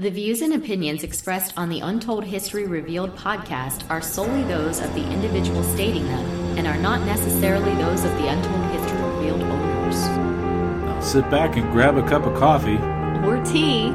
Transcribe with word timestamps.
The 0.00 0.10
views 0.10 0.42
and 0.42 0.54
opinions 0.54 1.02
expressed 1.02 1.54
on 1.56 1.70
the 1.70 1.80
Untold 1.80 2.22
History 2.22 2.68
Revealed 2.68 3.16
podcast 3.16 3.82
are 3.90 4.00
solely 4.00 4.44
those 4.44 4.78
of 4.78 4.94
the 4.94 5.04
individual 5.10 5.64
stating 5.64 6.04
them 6.04 6.24
and 6.56 6.68
are 6.68 6.78
not 6.78 7.04
necessarily 7.04 7.74
those 7.74 8.04
of 8.04 8.12
the 8.12 8.28
Untold 8.28 8.64
History 8.70 9.02
Revealed 9.02 9.42
owners. 9.42 9.96
Now 10.06 11.00
sit 11.00 11.28
back 11.30 11.56
and 11.56 11.68
grab 11.72 11.96
a 11.96 12.08
cup 12.08 12.26
of 12.26 12.38
coffee 12.38 12.76
Or 13.26 13.44
tea. 13.44 13.88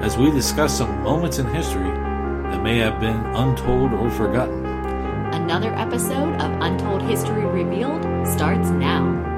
as 0.00 0.16
we 0.16 0.30
discuss 0.30 0.78
some 0.78 1.02
moments 1.02 1.38
in 1.38 1.46
history 1.48 1.92
that 1.92 2.62
may 2.62 2.78
have 2.78 2.98
been 2.98 3.22
untold 3.36 3.92
or 3.92 4.10
forgotten. 4.10 4.64
Another 4.64 5.74
episode 5.74 6.40
of 6.40 6.50
Untold 6.62 7.02
History 7.02 7.44
Revealed 7.44 8.00
starts 8.26 8.70
now. 8.70 9.29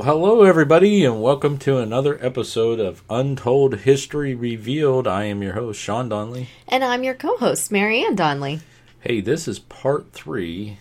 Well, 0.00 0.16
hello, 0.16 0.44
everybody, 0.44 1.04
and 1.04 1.20
welcome 1.20 1.58
to 1.58 1.76
another 1.76 2.18
episode 2.24 2.80
of 2.80 3.02
Untold 3.10 3.80
History 3.80 4.34
Revealed. 4.34 5.06
I 5.06 5.24
am 5.24 5.42
your 5.42 5.52
host, 5.52 5.78
Sean 5.78 6.08
Donnelly. 6.08 6.48
And 6.66 6.82
I'm 6.82 7.04
your 7.04 7.12
co 7.12 7.36
host, 7.36 7.70
Marianne 7.70 8.14
Donnelly. 8.14 8.60
Hey, 9.00 9.20
this 9.20 9.46
is 9.46 9.58
part 9.58 10.14
three 10.14 10.78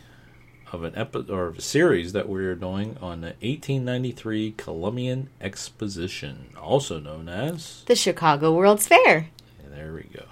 of 0.72 0.86
an 0.86 0.96
episode 0.96 1.30
or 1.30 1.50
a 1.50 1.60
series 1.60 2.14
that 2.14 2.30
we're 2.30 2.56
doing 2.56 2.96
on 3.02 3.20
the 3.20 3.36
1893 3.42 4.54
Columbian 4.54 5.30
Exposition, 5.42 6.56
also 6.58 6.98
known 6.98 7.28
as. 7.28 7.84
The 7.88 7.98
Chicago 7.98 8.54
World's 8.56 8.88
Fair. 8.88 9.28
There 9.70 9.96
we 9.96 10.04
go. 10.16 10.28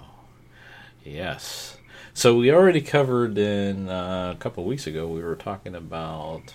Yes. 1.04 1.76
So 2.14 2.38
we 2.38 2.50
already 2.50 2.80
covered 2.80 3.36
in 3.36 3.90
uh, 3.90 4.32
a 4.34 4.38
couple 4.40 4.62
of 4.62 4.66
weeks 4.66 4.86
ago. 4.86 5.06
We 5.06 5.22
were 5.22 5.36
talking 5.36 5.74
about 5.74 6.54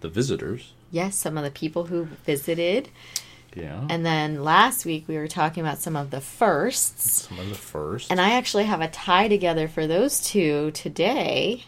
the 0.00 0.08
visitors. 0.08 0.72
Yes, 0.90 1.16
some 1.16 1.36
of 1.36 1.44
the 1.44 1.50
people 1.50 1.84
who 1.86 2.04
visited. 2.24 2.88
Yeah. 3.54 3.86
And 3.90 4.04
then 4.04 4.44
last 4.44 4.84
week 4.84 5.06
we 5.08 5.16
were 5.16 5.28
talking 5.28 5.62
about 5.62 5.78
some 5.78 5.96
of 5.96 6.10
the 6.10 6.20
firsts. 6.20 7.26
some 7.28 7.38
of 7.38 7.48
the 7.48 7.54
first. 7.54 8.10
And 8.10 8.20
I 8.20 8.30
actually 8.34 8.64
have 8.64 8.80
a 8.80 8.88
tie 8.88 9.28
together 9.28 9.68
for 9.68 9.86
those 9.86 10.20
two 10.20 10.70
today. 10.72 11.64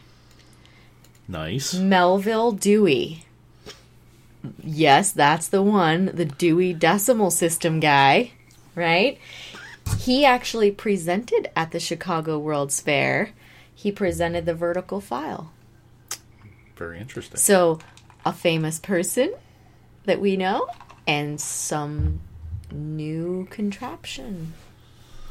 nice. 1.27 1.75
Melvil 1.75 2.53
Dewey. 2.53 3.25
Yes, 4.63 5.13
that's 5.13 5.49
the 5.49 5.63
one, 5.63 6.07
the 6.15 6.25
Dewey 6.25 6.73
Decimal 6.73 7.31
System 7.31 7.79
guy, 7.81 8.33
right? 8.75 9.19
He 9.99 10.25
actually 10.25 10.71
presented 10.71 11.51
at 11.55 11.73
the 11.73 11.81
Chicago 11.81 12.39
World's 12.39 12.81
Fair. 12.81 13.31
He 13.75 13.93
presented 13.93 14.47
the 14.47 14.55
vertical 14.55 15.01
file. 15.01 15.53
Very 16.77 16.99
interesting. 16.99 17.37
So, 17.37 17.81
a 18.25 18.33
famous 18.33 18.79
person 18.79 19.33
that 20.05 20.21
we 20.21 20.37
know 20.37 20.67
and 21.07 21.41
some 21.41 22.21
new 22.73 23.47
contraption. 23.51 24.53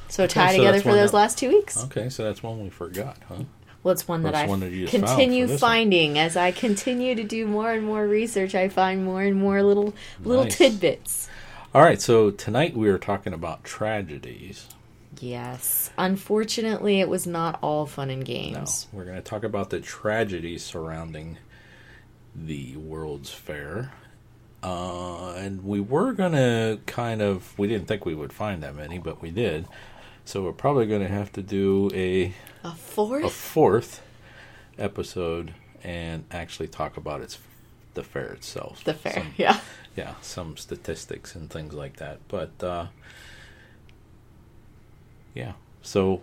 So, 0.08 0.26
tie 0.28 0.52
so 0.52 0.58
together 0.58 0.82
for 0.82 0.94
those 0.94 1.12
that- 1.12 1.18
last 1.18 1.38
two 1.38 1.50
weeks. 1.50 1.84
Okay, 1.86 2.10
so 2.10 2.24
that's 2.24 2.42
one 2.42 2.64
we 2.64 2.70
forgot, 2.70 3.18
huh? 3.28 3.44
Well, 3.84 3.94
it's 3.94 4.08
one 4.08 4.24
that 4.24 4.36
I 4.36 4.46
one 4.46 4.60
that 4.60 4.72
you 4.72 4.88
just 4.88 4.92
found 4.98 5.06
continue 5.08 5.46
this 5.48 5.62
one. 5.62 5.70
finding 5.72 6.20
as 6.20 6.36
I 6.36 6.52
continue 6.52 7.16
to 7.16 7.24
do 7.24 7.46
more 7.48 7.72
and 7.72 7.86
more 7.86 8.06
research. 8.06 8.54
I 8.54 8.68
find 8.68 9.06
more 9.06 9.22
and 9.22 9.38
more 9.38 9.64
little 9.64 9.94
little 10.24 10.44
Nice. 10.44 10.58
tidbits. 10.58 11.30
All 11.74 11.82
right, 11.82 12.02
so 12.02 12.30
tonight 12.32 12.76
we 12.76 12.90
are 12.90 12.98
talking 12.98 13.32
about 13.32 13.64
tragedies. 13.64 14.66
Yes, 15.22 15.92
unfortunately, 15.98 17.00
it 17.00 17.08
was 17.10 17.26
not 17.28 17.58
all 17.62 17.86
fun 17.86 18.10
and 18.10 18.20
No, 18.22 18.26
games. 18.26 18.88
we're 18.92 19.06
going 19.06 19.16
to 19.18 19.22
talk 19.22 19.44
about 19.44 19.70
the 19.70 19.80
tragedies 19.80 20.64
surrounding 20.64 21.38
the 22.46 22.76
World's 22.78 23.30
Fair. 23.32 23.92
Uh, 24.62 25.32
and 25.38 25.64
we 25.64 25.80
were 25.80 26.12
going 26.14 26.34
to 26.34 26.80
kind 26.86 27.22
of, 27.22 27.58
we 27.58 27.68
didn't 27.68 27.88
think 27.88 28.06
we 28.06 28.14
would 28.16 28.34
find 28.34 28.62
that 28.64 28.76
many, 28.76 28.98
but 28.98 29.22
we 29.22 29.32
did. 29.32 29.66
So 30.26 30.44
we're 30.44 30.52
probably 30.52 30.86
going 30.86 31.02
to 31.02 31.08
have 31.08 31.32
to 31.34 31.42
do 31.42 31.90
a, 31.94 32.34
A 32.64 32.74
fourth. 32.76 33.24
a 33.24 33.30
fourth 33.30 34.02
episode 34.78 35.54
and 35.84 36.26
actually 36.32 36.68
talk 36.68 36.98
about 36.98 37.22
its 37.22 37.40
the 37.94 38.04
fair 38.04 38.28
itself. 38.34 38.84
the 38.84 38.94
fair, 38.94 39.14
Some- 39.14 39.34
yeah. 39.38 39.60
yeah, 39.96 40.14
some 40.22 40.56
statistics 40.58 41.36
and 41.36 41.50
things 41.50 41.74
like 41.74 41.96
that. 41.98 42.20
But 42.28 42.52
uh, 42.64 42.88
yeah, 45.34 45.54
so 45.82 46.22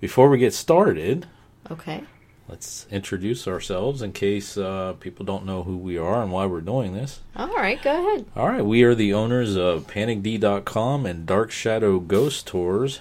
before 0.00 0.28
we 0.30 0.38
get 0.38 0.54
started, 0.54 1.26
Okay. 1.70 2.02
Let's 2.50 2.88
introduce 2.90 3.46
ourselves 3.46 4.02
in 4.02 4.10
case 4.10 4.56
uh, 4.56 4.92
people 4.98 5.24
don't 5.24 5.46
know 5.46 5.62
who 5.62 5.76
we 5.76 5.96
are 5.96 6.20
and 6.20 6.32
why 6.32 6.44
we're 6.44 6.60
doing 6.60 6.92
this. 6.92 7.20
All 7.36 7.54
right, 7.54 7.80
go 7.80 7.92
ahead. 7.92 8.26
All 8.34 8.48
right, 8.48 8.64
we 8.64 8.82
are 8.82 8.94
the 8.94 9.14
owners 9.14 9.56
of 9.56 9.86
PanicD.com 9.86 11.06
and 11.06 11.26
Dark 11.26 11.52
Shadow 11.52 12.00
Ghost 12.00 12.48
Tours. 12.48 13.00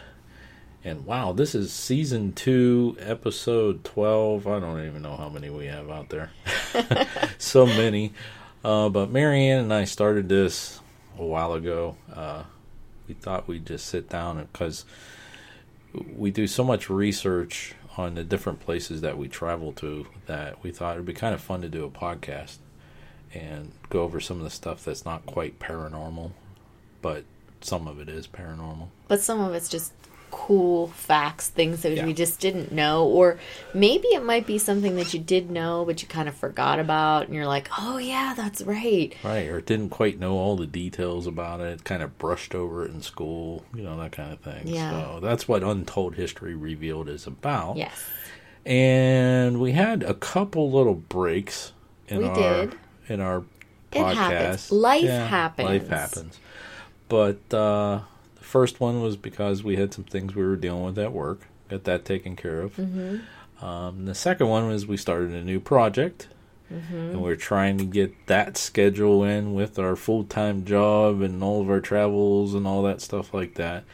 And 0.84 1.04
wow, 1.04 1.34
this 1.34 1.56
is 1.56 1.74
season 1.74 2.32
two, 2.32 2.96
episode 3.00 3.84
12. 3.84 4.46
I 4.46 4.60
don't 4.60 4.86
even 4.86 5.02
know 5.02 5.16
how 5.16 5.30
many 5.30 5.50
we 5.50 5.66
have 5.66 5.90
out 5.90 6.10
there. 6.10 6.30
so 7.40 7.66
many. 7.66 8.14
Uh, 8.64 8.90
but 8.90 9.10
Marianne 9.10 9.64
and 9.64 9.74
I 9.74 9.86
started 9.86 10.30
this 10.30 10.80
a 11.18 11.26
while 11.26 11.54
ago. 11.54 11.96
Uh, 12.14 12.44
we 13.08 13.16
thought 13.16 13.48
we'd 13.48 13.66
just 13.66 13.88
sit 13.88 14.10
down 14.10 14.48
because 14.54 14.86
we 16.16 16.30
do 16.30 16.46
so 16.46 16.64
much 16.64 16.88
research 16.88 17.74
on 18.00 18.16
the 18.16 18.24
different 18.24 18.62
places 18.62 19.02
that 19.02 19.18
we 19.18 19.28
travel 19.28 19.74
to 19.74 20.08
that 20.26 20.64
we 20.64 20.72
thought 20.72 20.96
it'd 20.96 21.06
be 21.06 21.14
kind 21.14 21.36
of 21.36 21.42
fun 21.42 21.62
to 21.62 21.68
do 21.68 21.84
a 21.84 21.90
podcast 21.90 22.58
and 23.34 23.72
go 23.90 24.04
over 24.04 24.20
some 24.20 24.38
of 24.38 24.44
the 24.44 24.50
stuff 24.50 24.86
that's 24.86 25.06
not 25.06 25.26
quite 25.26 25.60
paranormal, 25.60 26.32
but 27.02 27.26
some 27.62 27.88
of 27.88 28.00
it 28.00 28.08
is 28.08 28.26
paranormal. 28.26 28.88
But 29.08 29.22
some 29.22 29.42
of 29.42 29.54
it's 29.54 29.70
just 29.70 29.92
cool 30.32 30.88
facts, 30.90 31.48
things 31.50 31.82
that 31.82 31.94
Yeah. 31.94 32.06
we 32.06 32.14
just 32.14 32.40
didn't 32.40 32.72
know, 32.72 33.06
or 33.06 33.38
maybe 33.74 34.08
it 34.10 34.24
might 34.24 34.46
be 34.48 34.58
something 34.58 34.96
that 34.96 35.14
you 35.14 35.20
did 35.20 35.50
know 35.52 35.84
but 35.86 36.02
you 36.02 36.08
kind 36.08 36.28
of 36.30 36.36
forgot 36.36 36.80
about, 36.80 37.26
and 37.28 37.36
you're 37.36 37.48
like, 37.48 37.70
oh 37.78 37.98
yeah, 37.98 38.34
that's 38.36 38.62
right. 38.62 39.14
Right, 39.24 39.48
or 39.48 39.62
didn't 39.62 39.90
quite 39.90 40.20
know 40.20 40.34
all 40.38 40.56
the 40.56 40.68
details 40.68 41.28
about 41.28 41.60
it, 41.62 41.84
kind 41.84 42.02
of 42.04 42.18
brushed 42.18 42.54
over 42.56 42.86
it 42.86 42.92
in 42.92 43.02
school, 43.02 43.64
you 43.74 43.84
know, 43.84 43.98
that 44.00 44.12
kind 44.12 44.32
of 44.34 44.40
thing. 44.40 44.68
Yeah. 44.68 44.92
So 44.92 45.20
that's 45.22 45.48
what 45.48 45.64
Untold 45.64 46.16
History 46.16 46.56
Revealed 46.56 47.10
is 47.10 47.26
about. 47.28 47.78
Yes. 47.78 48.00
And 48.66 49.60
we 49.60 49.72
had 49.72 50.04
a 50.04 50.14
couple 50.14 50.70
little 50.72 50.94
breaks 50.96 51.74
in 52.08 52.20
We 52.20 52.26
our 52.26 52.36
did. 52.66 52.76
in 53.08 53.20
our 53.22 53.40
It 53.92 53.98
podcast. 54.00 54.14
happens. 54.16 54.72
Life 54.72 55.04
Life 55.04 55.30
happens. 55.30 55.68
Life 55.70 55.88
happens. 55.90 56.40
But 57.08 57.54
uh, 57.54 58.02
first 58.50 58.80
one 58.80 59.02
was 59.02 59.16
because 59.16 59.64
we 59.64 59.76
had 59.76 59.94
some 59.94 60.04
things 60.04 60.36
we 60.36 60.44
were 60.44 60.56
dealing 60.56 60.84
with 60.84 60.98
at 60.98 61.14
work. 61.14 61.48
Got 61.70 61.84
that 61.86 62.04
taken 62.04 62.36
care 62.36 62.62
of. 62.62 62.76
Mm-hmm. 62.76 63.66
Um, 63.66 64.06
the 64.06 64.16
second 64.16 64.48
one 64.48 64.68
was 64.68 64.88
we 64.88 64.98
started 64.98 65.32
a 65.32 65.44
new 65.44 65.60
project, 65.60 66.28
Mm-hmm. 66.72 66.96
and 66.96 67.22
we're 67.24 67.36
trying 67.36 67.80
to 67.80 67.84
get 67.84 68.28
that 68.28 68.56
schedule 68.56 69.24
in 69.24 69.56
with 69.56 69.80
our 69.80 69.96
full 69.96 70.24
time 70.24 70.66
job 70.66 71.20
and 71.20 71.44
all 71.44 71.62
of 71.62 71.70
our 71.70 71.80
travels 71.82 72.54
and 72.54 72.68
all 72.68 72.84
that 72.84 73.02
stuff 73.02 73.34
like 73.34 73.56
that. 73.56 73.86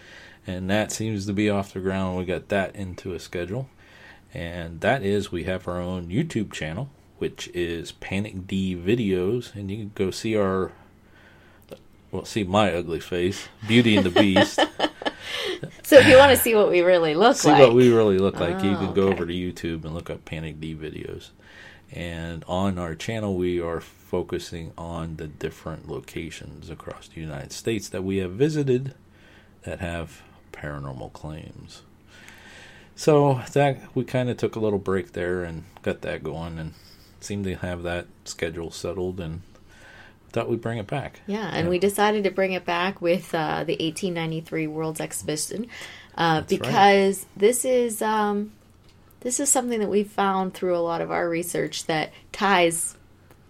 And 0.45 0.69
that 0.69 0.91
seems 0.91 1.25
to 1.25 1.31
be 1.31 1.49
off 1.49 1.71
the 1.71 1.79
ground. 1.79 2.17
We 2.17 2.25
got 2.25 2.49
that 2.49 2.75
into 2.75 3.13
a 3.13 3.19
schedule, 3.19 3.69
and 4.33 4.81
that 4.81 5.03
is 5.03 5.31
we 5.31 5.45
have 5.45 5.69
our 5.69 5.79
own 5.79 6.09
YouTube 6.09 6.51
channel, 6.51 6.89
which 7.17 7.47
is 7.53 7.93
Panic 7.93 8.45
D 8.45 8.75
Videos, 8.75 9.55
and 9.55 9.71
you 9.71 9.77
can 9.77 9.91
go 9.95 10.11
see 10.11 10.35
our 10.35 10.73
well, 12.15 12.25
see 12.25 12.43
my 12.43 12.73
ugly 12.73 12.99
face, 12.99 13.47
Beauty 13.67 13.97
and 13.97 14.05
the 14.05 14.09
Beast. 14.21 14.59
So 15.83 15.97
if 15.97 16.07
you 16.07 16.17
want 16.17 16.31
to 16.31 16.37
see 16.37 16.55
what 16.55 16.69
we 16.69 16.81
really 16.81 17.13
look 17.15 17.37
see 17.37 17.49
like, 17.49 17.59
what 17.59 17.73
we 17.75 17.91
really 17.91 18.17
look 18.17 18.39
like, 18.39 18.63
you 18.63 18.71
Oh, 18.71 18.77
can 18.77 18.93
go 18.93 19.03
okay. 19.03 19.13
over 19.13 19.25
to 19.25 19.33
YouTube 19.33 19.85
and 19.85 19.93
look 19.93 20.09
up 20.09 20.25
Panic 20.25 20.59
D 20.59 20.75
videos. 20.75 21.29
And 21.91 22.43
on 22.47 22.77
our 22.79 22.95
channel, 22.95 23.35
we 23.35 23.59
are 23.61 23.79
focusing 23.81 24.73
on 24.77 25.17
the 25.17 25.27
different 25.27 25.87
locations 25.87 26.69
across 26.71 27.07
the 27.07 27.21
United 27.21 27.51
States 27.51 27.87
that 27.89 28.03
we 28.03 28.17
have 28.17 28.31
visited 28.31 28.95
that 29.63 29.79
have 29.79 30.21
paranormal 30.51 31.13
claims. 31.13 31.83
So 32.95 33.41
that 33.53 33.79
we 33.95 34.03
kind 34.05 34.29
of 34.29 34.37
took 34.37 34.55
a 34.55 34.59
little 34.59 34.79
break 34.79 35.13
there 35.13 35.43
and 35.43 35.65
got 35.83 36.01
that 36.01 36.23
going, 36.23 36.57
and 36.57 36.73
seemed 37.19 37.45
to 37.45 37.55
have 37.55 37.83
that 37.83 38.07
schedule 38.23 38.71
settled, 38.71 39.19
and 39.19 39.41
thought 40.35 40.49
we'd 40.49 40.61
bring 40.61 40.77
it 40.77 40.85
back. 40.87 41.21
Yeah, 41.25 41.47
and 41.51 41.65
Yeah. 41.65 41.69
we 41.69 41.79
decided 41.79 42.25
to 42.25 42.29
bring 42.31 42.51
it 42.51 42.65
back 42.65 43.01
with 43.01 43.33
uh, 43.33 43.63
the 43.63 43.73
1893 43.73 44.67
World's 44.67 44.99
Exhibition 45.01 45.67
uh, 46.17 46.41
right. 46.41 46.47
because 46.47 47.25
this 47.37 47.65
is 47.65 48.01
um, 48.01 48.51
this 49.21 49.39
is 49.39 49.49
something 49.49 49.79
that 49.79 49.89
we 49.89 50.03
found 50.03 50.53
through 50.53 50.75
a 50.75 50.79
lot 50.83 51.01
of 51.01 51.09
our 51.09 51.27
research 51.29 51.85
that 51.85 52.11
ties 52.31 52.95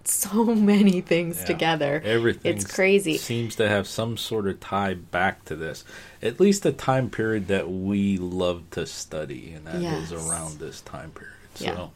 so 0.04 0.44
many 0.72 1.02
things 1.02 1.40
Yeah. 1.40 1.46
together. 1.46 2.02
Everything 2.06 2.56
It's 2.56 2.72
crazy. 2.72 3.18
Seems 3.18 3.56
to 3.56 3.68
have 3.68 3.88
some 3.88 4.16
sort 4.18 4.48
of 4.48 4.60
tie 4.60 4.94
back 4.94 5.44
to 5.46 5.56
this. 5.56 5.84
At 6.22 6.40
least 6.40 6.66
a 6.68 6.72
time 6.72 7.10
period 7.10 7.48
that 7.48 7.70
we 7.72 8.18
love 8.20 8.70
to 8.72 8.86
study, 8.86 9.54
and 9.54 9.66
that 9.66 9.76
is 9.78 10.12
Yes. 10.12 10.12
around 10.12 10.60
this 10.60 10.82
time 10.82 11.10
period. 11.12 11.34
So 11.56 11.66
Yeah. 11.66 11.88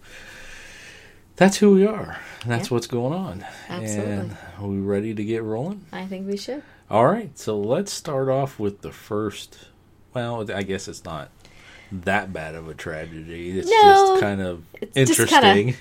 That's 1.39 1.57
who 1.57 1.71
we 1.71 1.87
are. 1.87 2.17
That's 2.45 2.69
Yeah. 2.69 2.73
what's 2.75 2.87
going 2.87 3.13
on. 3.13 3.43
Absolutely. 3.67 4.13
And 4.13 4.37
are 4.59 4.67
we 4.67 4.77
ready 4.77 5.13
to 5.15 5.23
get 5.23 5.41
rolling? 5.43 5.81
I 5.91 6.05
think 6.05 6.27
we 6.27 6.37
should. 6.37 6.61
All 6.91 7.05
right. 7.07 7.35
So 7.37 7.57
let's 7.59 7.91
start 7.91 8.29
off 8.29 8.59
with 8.59 8.81
the 8.81 8.91
first. 8.91 9.57
Well, 10.13 10.45
I 10.51 10.63
guess 10.63 10.87
it's 10.87 11.03
not 11.03 11.29
that 11.91 12.31
bad 12.31 12.53
of 12.55 12.67
a 12.67 12.73
tragedy. 12.75 13.57
It's 13.57 13.67
No, 13.69 13.81
just 13.81 14.21
kind 14.21 14.41
of 14.41 14.63
it's 14.79 14.95
interesting. 14.95 15.37
kinda- 15.41 15.77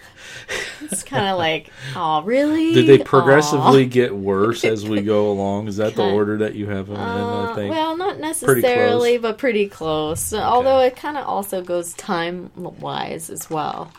It's 0.81 1.03
kind 1.03 1.27
of 1.27 1.37
like, 1.37 1.71
oh, 1.95 2.23
really? 2.23 2.73
Did 2.73 2.87
they 2.87 3.01
Aw." 3.03 3.05
progressively 3.05 3.85
get 3.85 4.15
worse 4.17 4.65
as 4.65 4.89
we 4.89 5.03
go 5.03 5.31
along? 5.31 5.69
Is 5.69 5.77
that 5.77 5.95
the 5.97 6.05
order 6.05 6.39
that 6.39 6.55
you 6.55 6.67
have 6.67 6.87
them 6.87 6.97
in? 6.97 7.03
I 7.03 7.51
Uh, 7.51 7.55
think. 7.55 7.71
well, 7.71 7.97
not 7.97 8.19
necessarily, 8.19 9.19
but 9.19 9.37
pretty 9.39 9.69
close. 9.69 10.33
Although 10.33 10.81
it 10.81 10.97
kind 10.97 11.19
of 11.19 11.27
also 11.27 11.63
goes 11.63 11.93
time 11.95 12.51
wise 12.57 13.29
as 13.29 13.51
well. 13.51 13.91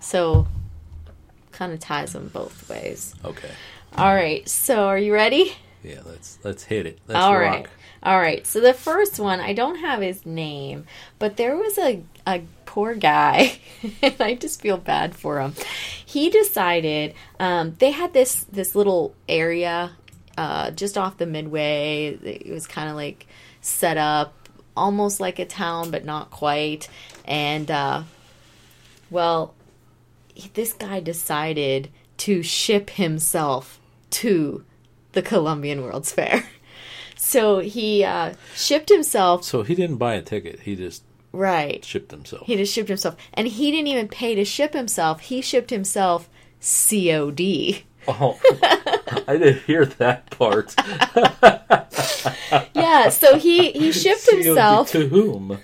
So, 0.00 0.46
kind 1.54 1.72
of 1.72 1.80
ties 1.80 2.12
them 2.12 2.28
both 2.28 2.68
ways. 2.68 3.14
okay. 3.24 3.50
All 3.96 4.14
right. 4.14 4.46
So, 4.48 4.88
are 4.88 4.98
you 4.98 5.14
ready? 5.14 5.56
Yeah. 5.82 6.00
Let's 6.04 6.38
let's 6.42 6.64
hit 6.64 6.86
it. 6.86 6.98
Let's 7.06 7.20
All 7.20 7.38
right. 7.38 7.66
All 8.02 8.18
right. 8.18 8.46
So 8.46 8.60
the 8.60 8.74
first 8.74 9.18
one, 9.18 9.40
I 9.40 9.54
don't 9.54 9.76
have 9.76 10.00
his 10.00 10.26
name, 10.26 10.84
but 11.18 11.36
there 11.36 11.56
was 11.56 11.78
a 11.78 12.02
a 12.26 12.42
poor 12.66 12.94
guy, 12.94 13.58
and 14.02 14.20
I 14.20 14.34
just 14.34 14.60
feel 14.60 14.76
bad 14.76 15.14
for 15.14 15.40
him. 15.40 15.54
He 16.04 16.28
decided 16.28 17.14
um, 17.40 17.76
they 17.78 17.92
had 17.92 18.12
this 18.12 18.44
this 18.44 18.74
little 18.74 19.14
area 19.28 19.92
uh, 20.36 20.70
just 20.72 20.98
off 20.98 21.18
the 21.18 21.26
midway. 21.26 22.18
It 22.22 22.50
was 22.50 22.66
kind 22.66 22.90
of 22.90 22.96
like 22.96 23.26
set 23.60 23.96
up 23.96 24.34
almost 24.76 25.20
like 25.20 25.38
a 25.38 25.46
town, 25.46 25.90
but 25.90 26.04
not 26.04 26.30
quite. 26.30 26.88
And 27.24 27.70
uh, 27.70 28.02
well, 29.10 29.54
this 30.54 30.72
guy 30.72 31.00
decided 31.00 31.90
to 32.18 32.42
ship 32.42 32.90
himself 32.90 33.80
to 34.10 34.64
the 35.12 35.22
Columbian 35.22 35.82
World's 35.82 36.12
Fair. 36.12 36.44
So 37.16 37.60
he 37.60 38.04
uh, 38.04 38.34
shipped 38.54 38.90
himself, 38.90 39.44
So 39.44 39.62
he 39.62 39.74
didn't 39.74 39.96
buy 39.96 40.14
a 40.14 40.20
ticket. 40.20 40.60
He 40.60 40.76
just 40.76 41.02
right. 41.32 41.82
shipped 41.82 42.10
himself. 42.10 42.46
He 42.46 42.54
just 42.54 42.72
shipped 42.74 42.88
himself. 42.90 43.16
And 43.32 43.48
he 43.48 43.70
didn't 43.70 43.86
even 43.86 44.08
pay 44.08 44.34
to 44.34 44.44
ship 44.44 44.74
himself. 44.74 45.20
He 45.20 45.40
shipped 45.40 45.70
himself 45.70 46.28
COD. 46.60 47.82
oh, 48.08 48.38
I 49.26 49.38
didn't 49.38 49.62
hear 49.62 49.86
that 49.86 50.30
part. 50.30 50.74
Yeah, 52.74 53.08
so 53.08 53.38
he, 53.38 53.72
he 53.72 53.90
shipped 53.90 54.26
COD 54.26 54.44
himself 54.44 54.90
to 54.92 55.08
whom? 55.08 55.58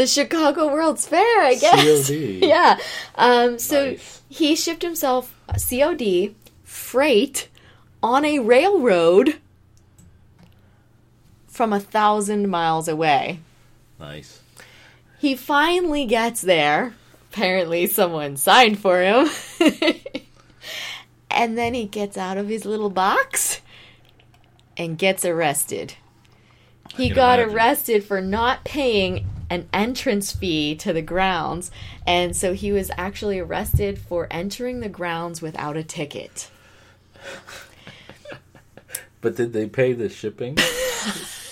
The 0.00 0.06
Chicago 0.06 0.72
World's 0.72 1.06
Fair, 1.06 1.42
I 1.42 1.56
guess. 1.56 2.08
COD. 2.08 2.14
Yeah. 2.42 2.78
Um, 3.16 3.58
so 3.58 3.90
Nice. 3.90 4.22
he 4.30 4.56
shipped 4.56 4.80
himself 4.80 5.38
COD 5.68 6.34
freight 6.64 7.48
on 8.02 8.24
a 8.24 8.38
railroad 8.38 9.36
from 11.48 11.74
a 11.74 11.80
thousand 11.80 12.48
miles 12.48 12.88
away. 12.88 13.40
Nice. 13.98 14.40
He 15.18 15.34
finally 15.36 16.06
gets 16.06 16.40
there. 16.40 16.94
Apparently, 17.30 17.86
someone 17.86 18.38
signed 18.38 18.78
for 18.78 19.02
him. 19.02 19.28
and 21.30 21.58
then 21.58 21.74
he 21.74 21.84
gets 21.84 22.16
out 22.16 22.38
of 22.38 22.48
his 22.48 22.64
little 22.64 22.88
box 22.88 23.60
and 24.78 24.96
gets 24.96 25.26
arrested. 25.26 25.92
He 26.96 27.10
got 27.10 27.38
imagine. 27.38 27.54
arrested 27.54 28.04
for 28.04 28.22
not 28.22 28.64
paying 28.64 29.26
an 29.50 29.68
entrance 29.72 30.32
fee 30.32 30.74
to 30.76 30.92
the 30.92 31.02
grounds. 31.02 31.70
And 32.06 32.34
so 32.34 32.54
he 32.54 32.72
was 32.72 32.90
actually 32.96 33.38
arrested 33.40 33.98
for 33.98 34.26
entering 34.30 34.80
the 34.80 34.88
grounds 34.88 35.42
without 35.42 35.76
a 35.76 35.82
ticket. 35.82 36.50
But 39.20 39.36
did 39.36 39.52
they 39.52 39.66
pay 39.66 39.92
the 39.92 40.08
shipping? 40.08 40.56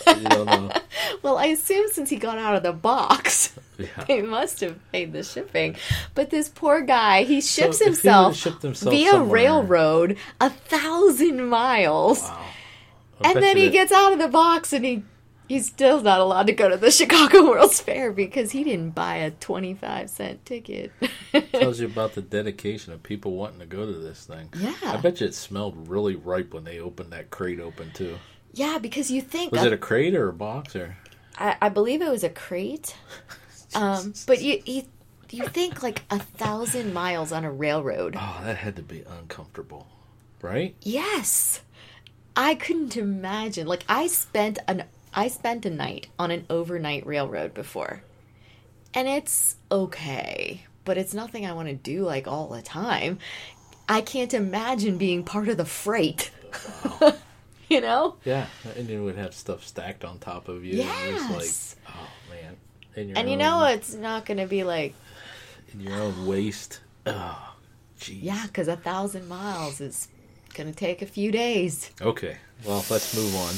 you 0.06 0.24
don't 0.28 0.46
know. 0.46 0.70
Well, 1.20 1.36
I 1.36 1.46
assume 1.46 1.88
since 1.90 2.10
he 2.10 2.16
got 2.16 2.38
out 2.38 2.54
of 2.54 2.62
the 2.62 2.72
box, 2.72 3.52
Yeah. 3.78 4.04
he 4.06 4.22
must 4.22 4.60
have 4.60 4.78
paid 4.92 5.12
the 5.12 5.24
shipping. 5.24 5.74
But 6.14 6.30
this 6.30 6.48
poor 6.48 6.80
guy, 6.80 7.24
he 7.24 7.40
ships 7.40 7.80
he 7.80 7.86
himself, 7.86 8.36
shipped 8.36 8.62
himself 8.62 8.94
via 8.94 9.10
somewhere- 9.10 9.28
railroad 9.34 10.16
a 10.40 10.48
thousand 10.50 11.48
miles, 11.48 12.22
Wow. 12.22 12.44
And 13.24 13.42
then 13.42 13.56
he 13.56 13.68
gets 13.70 13.90
out 13.90 14.12
of 14.12 14.20
the 14.20 14.28
box 14.28 14.72
and 14.72 14.84
he. 14.84 15.02
He's 15.48 15.66
still 15.66 16.02
not 16.02 16.20
allowed 16.20 16.46
to 16.48 16.52
go 16.52 16.68
to 16.68 16.76
the 16.76 16.90
Chicago 16.92 17.48
World's 17.48 17.80
Fair 17.80 18.12
because 18.12 18.50
he 18.52 18.62
didn't 18.64 18.90
buy 18.90 19.16
a 19.16 19.30
25 19.30 20.10
cent 20.10 20.44
ticket. 20.44 20.92
tells 21.52 21.80
you 21.80 21.86
about 21.86 22.12
the 22.14 22.20
dedication 22.22 22.92
of 22.92 23.02
people 23.02 23.32
wanting 23.32 23.60
to 23.60 23.66
go 23.66 23.86
to 23.86 23.98
this 23.98 24.24
thing. 24.26 24.50
Yeah. 24.58 24.74
I 24.84 24.98
bet 24.98 25.20
you 25.20 25.26
it 25.26 25.34
smelled 25.34 25.88
really 25.88 26.16
ripe 26.16 26.52
when 26.52 26.64
they 26.64 26.78
opened 26.80 27.12
that 27.12 27.30
crate 27.30 27.60
open 27.60 27.90
too. 27.92 28.18
yeah, 28.52 28.78
because 28.78 29.10
you 29.10 29.22
think 29.22 29.52
Was 29.52 29.62
a- 29.62 29.68
it 29.68 29.72
a 29.72 29.78
crate 29.78 30.14
or 30.14 30.28
a 30.28 30.32
box 30.34 30.76
or? 30.76 30.96
I, 31.38 31.56
I 31.62 31.68
believe 31.70 32.02
it 32.02 32.10
was 32.10 32.24
a 32.24 32.30
crate. 32.30 32.94
Um, 33.74 34.12
but 34.26 34.42
you, 34.42 34.62
you 34.66 34.82
you 35.30 35.46
think 35.46 35.82
like 35.82 36.02
a 36.10 36.18
thousand 36.18 36.92
miles 36.94 37.32
on 37.32 37.44
a 37.44 37.52
railroad. 37.52 38.16
Oh, 38.18 38.40
that 38.44 38.56
had 38.56 38.76
to 38.76 38.82
be 38.82 39.02
uncomfortable, 39.20 39.86
right? 40.42 40.74
Yes. 40.82 41.60
I 42.34 42.54
couldn't 42.54 42.96
imagine. 42.96 43.66
Like 43.66 43.84
I 43.88 44.06
spent 44.06 44.58
an 44.66 44.84
I 45.12 45.28
spent 45.28 45.66
a 45.66 45.70
night 45.70 46.08
on 46.18 46.30
an 46.30 46.46
overnight 46.50 47.06
railroad 47.06 47.54
before. 47.54 48.02
And 48.94 49.06
it's 49.08 49.56
okay, 49.70 50.64
but 50.84 50.96
it's 50.98 51.14
nothing 51.14 51.46
I 51.46 51.52
want 51.52 51.68
to 51.68 51.74
do 51.74 52.04
like 52.04 52.26
all 52.26 52.48
the 52.48 52.62
time. 52.62 53.18
I 53.88 54.00
can't 54.00 54.34
imagine 54.34 54.98
being 54.98 55.24
part 55.24 55.48
of 55.48 55.56
the 55.56 55.64
freight. 55.64 56.30
you 57.68 57.80
know? 57.80 58.16
Yeah, 58.24 58.46
and 58.76 58.88
you 58.88 59.04
would 59.04 59.16
have 59.16 59.34
stuff 59.34 59.66
stacked 59.66 60.04
on 60.04 60.18
top 60.18 60.48
of 60.48 60.64
you. 60.64 60.76
Yes. 60.78 61.76
like, 61.86 61.94
oh 61.94 62.08
man, 62.30 63.16
And 63.16 63.30
you 63.30 63.36
know 63.36 63.64
it's 63.64 63.94
not 63.94 64.26
going 64.26 64.38
to 64.38 64.46
be 64.46 64.64
like, 64.64 64.94
in 65.72 65.80
your 65.80 66.00
own 66.00 66.26
waste. 66.26 66.80
Oh, 67.06 67.54
jeez. 68.00 68.18
yeah, 68.22 68.46
cuz 68.52 68.68
a 68.68 68.74
1000 68.74 69.28
miles 69.28 69.80
is 69.80 70.08
going 70.54 70.70
to 70.70 70.76
take 70.76 71.02
a 71.02 71.06
few 71.06 71.30
days. 71.30 71.90
Okay, 72.00 72.38
well, 72.64 72.84
let's 72.90 73.14
move 73.14 73.34
on. 73.36 73.54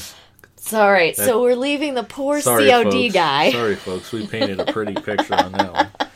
It's 0.61 0.75
all 0.75 0.93
right. 0.93 1.17
That- 1.17 1.27
so 1.27 1.41
we're 1.41 1.57
leaving 1.57 1.95
the 1.95 2.03
poor 2.03 2.41
Sorry, 2.43 2.69
COD 2.69 2.93
folks. 2.93 3.15
guy. 3.15 3.51
Sorry, 3.51 3.77
folks. 3.77 4.13
We 4.13 4.27
painted 4.27 4.61
a 4.61 4.71
pretty 4.71 4.95
picture 4.95 5.35
on 5.35 5.53
that 5.53 5.73
one. 5.73 5.89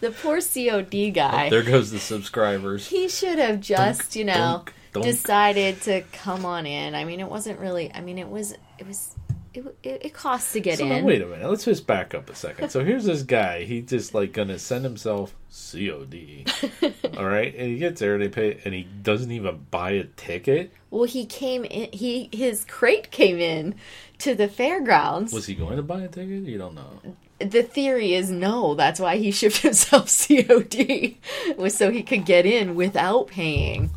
The 0.00 0.10
poor 0.10 0.40
COD 0.40 0.94
oh, 0.94 1.10
guy. 1.12 1.48
There 1.48 1.62
goes 1.62 1.92
the 1.92 2.00
subscribers. 2.00 2.88
He 2.88 3.08
should 3.08 3.38
have 3.38 3.60
just, 3.60 4.16
you 4.16 4.24
know, 4.24 4.34
dunk, 4.34 4.74
dunk. 4.94 5.06
decided 5.06 5.80
to 5.82 6.00
come 6.12 6.44
on 6.44 6.66
in. 6.66 6.96
I 6.96 7.04
mean, 7.04 7.20
it 7.20 7.28
wasn't 7.28 7.60
really. 7.60 7.94
I 7.94 8.00
mean, 8.00 8.18
it 8.18 8.28
was. 8.28 8.52
It 8.80 8.88
was. 8.88 9.14
It, 9.54 9.64
it, 9.82 10.00
it 10.06 10.14
costs 10.14 10.52
to 10.54 10.60
get 10.60 10.78
So 10.78 10.84
in. 10.84 10.88
now, 10.90 11.00
wait 11.04 11.20
a 11.20 11.26
minute. 11.26 11.48
Let's 11.48 11.64
just 11.64 11.86
back 11.86 12.14
up 12.14 12.30
a 12.30 12.34
second. 12.34 12.70
So 12.70 12.82
here's 12.84 13.04
this 13.04 13.22
guy. 13.22 13.64
He 13.64 13.82
just 13.82 14.14
like 14.14 14.32
gonna 14.32 14.58
send 14.58 14.84
himself 14.84 15.34
COD. 15.50 16.46
all 17.18 17.26
right, 17.26 17.54
and 17.54 17.68
he 17.68 17.78
gets 17.78 18.00
there. 18.00 18.14
And 18.14 18.22
they 18.22 18.28
pay, 18.28 18.60
and 18.64 18.72
he 18.72 18.84
doesn't 18.84 19.30
even 19.30 19.66
buy 19.70 19.90
a 19.92 20.04
ticket. 20.04 20.72
Well, 20.90 21.04
he 21.04 21.26
came 21.26 21.64
in. 21.64 21.90
He 21.92 22.28
his 22.32 22.64
crate 22.64 23.10
came 23.10 23.38
in 23.38 23.74
to 24.18 24.34
the 24.34 24.48
fairgrounds. 24.48 25.32
Was 25.32 25.46
he 25.46 25.54
going 25.54 25.76
to 25.76 25.82
buy 25.82 26.00
a 26.02 26.08
ticket? 26.08 26.44
You 26.44 26.56
don't 26.58 26.74
know. 26.74 27.00
the 27.38 27.62
theory 27.62 28.14
is 28.14 28.30
no. 28.30 28.74
That's 28.74 29.00
why 29.00 29.16
he 29.18 29.30
shipped 29.32 29.56
himself 29.62 30.08
COD 30.08 31.16
was 31.56 31.76
so 31.76 31.90
he 31.90 32.02
could 32.02 32.24
get 32.24 32.46
in 32.46 32.74
without 32.74 33.26
paying. 33.26 33.90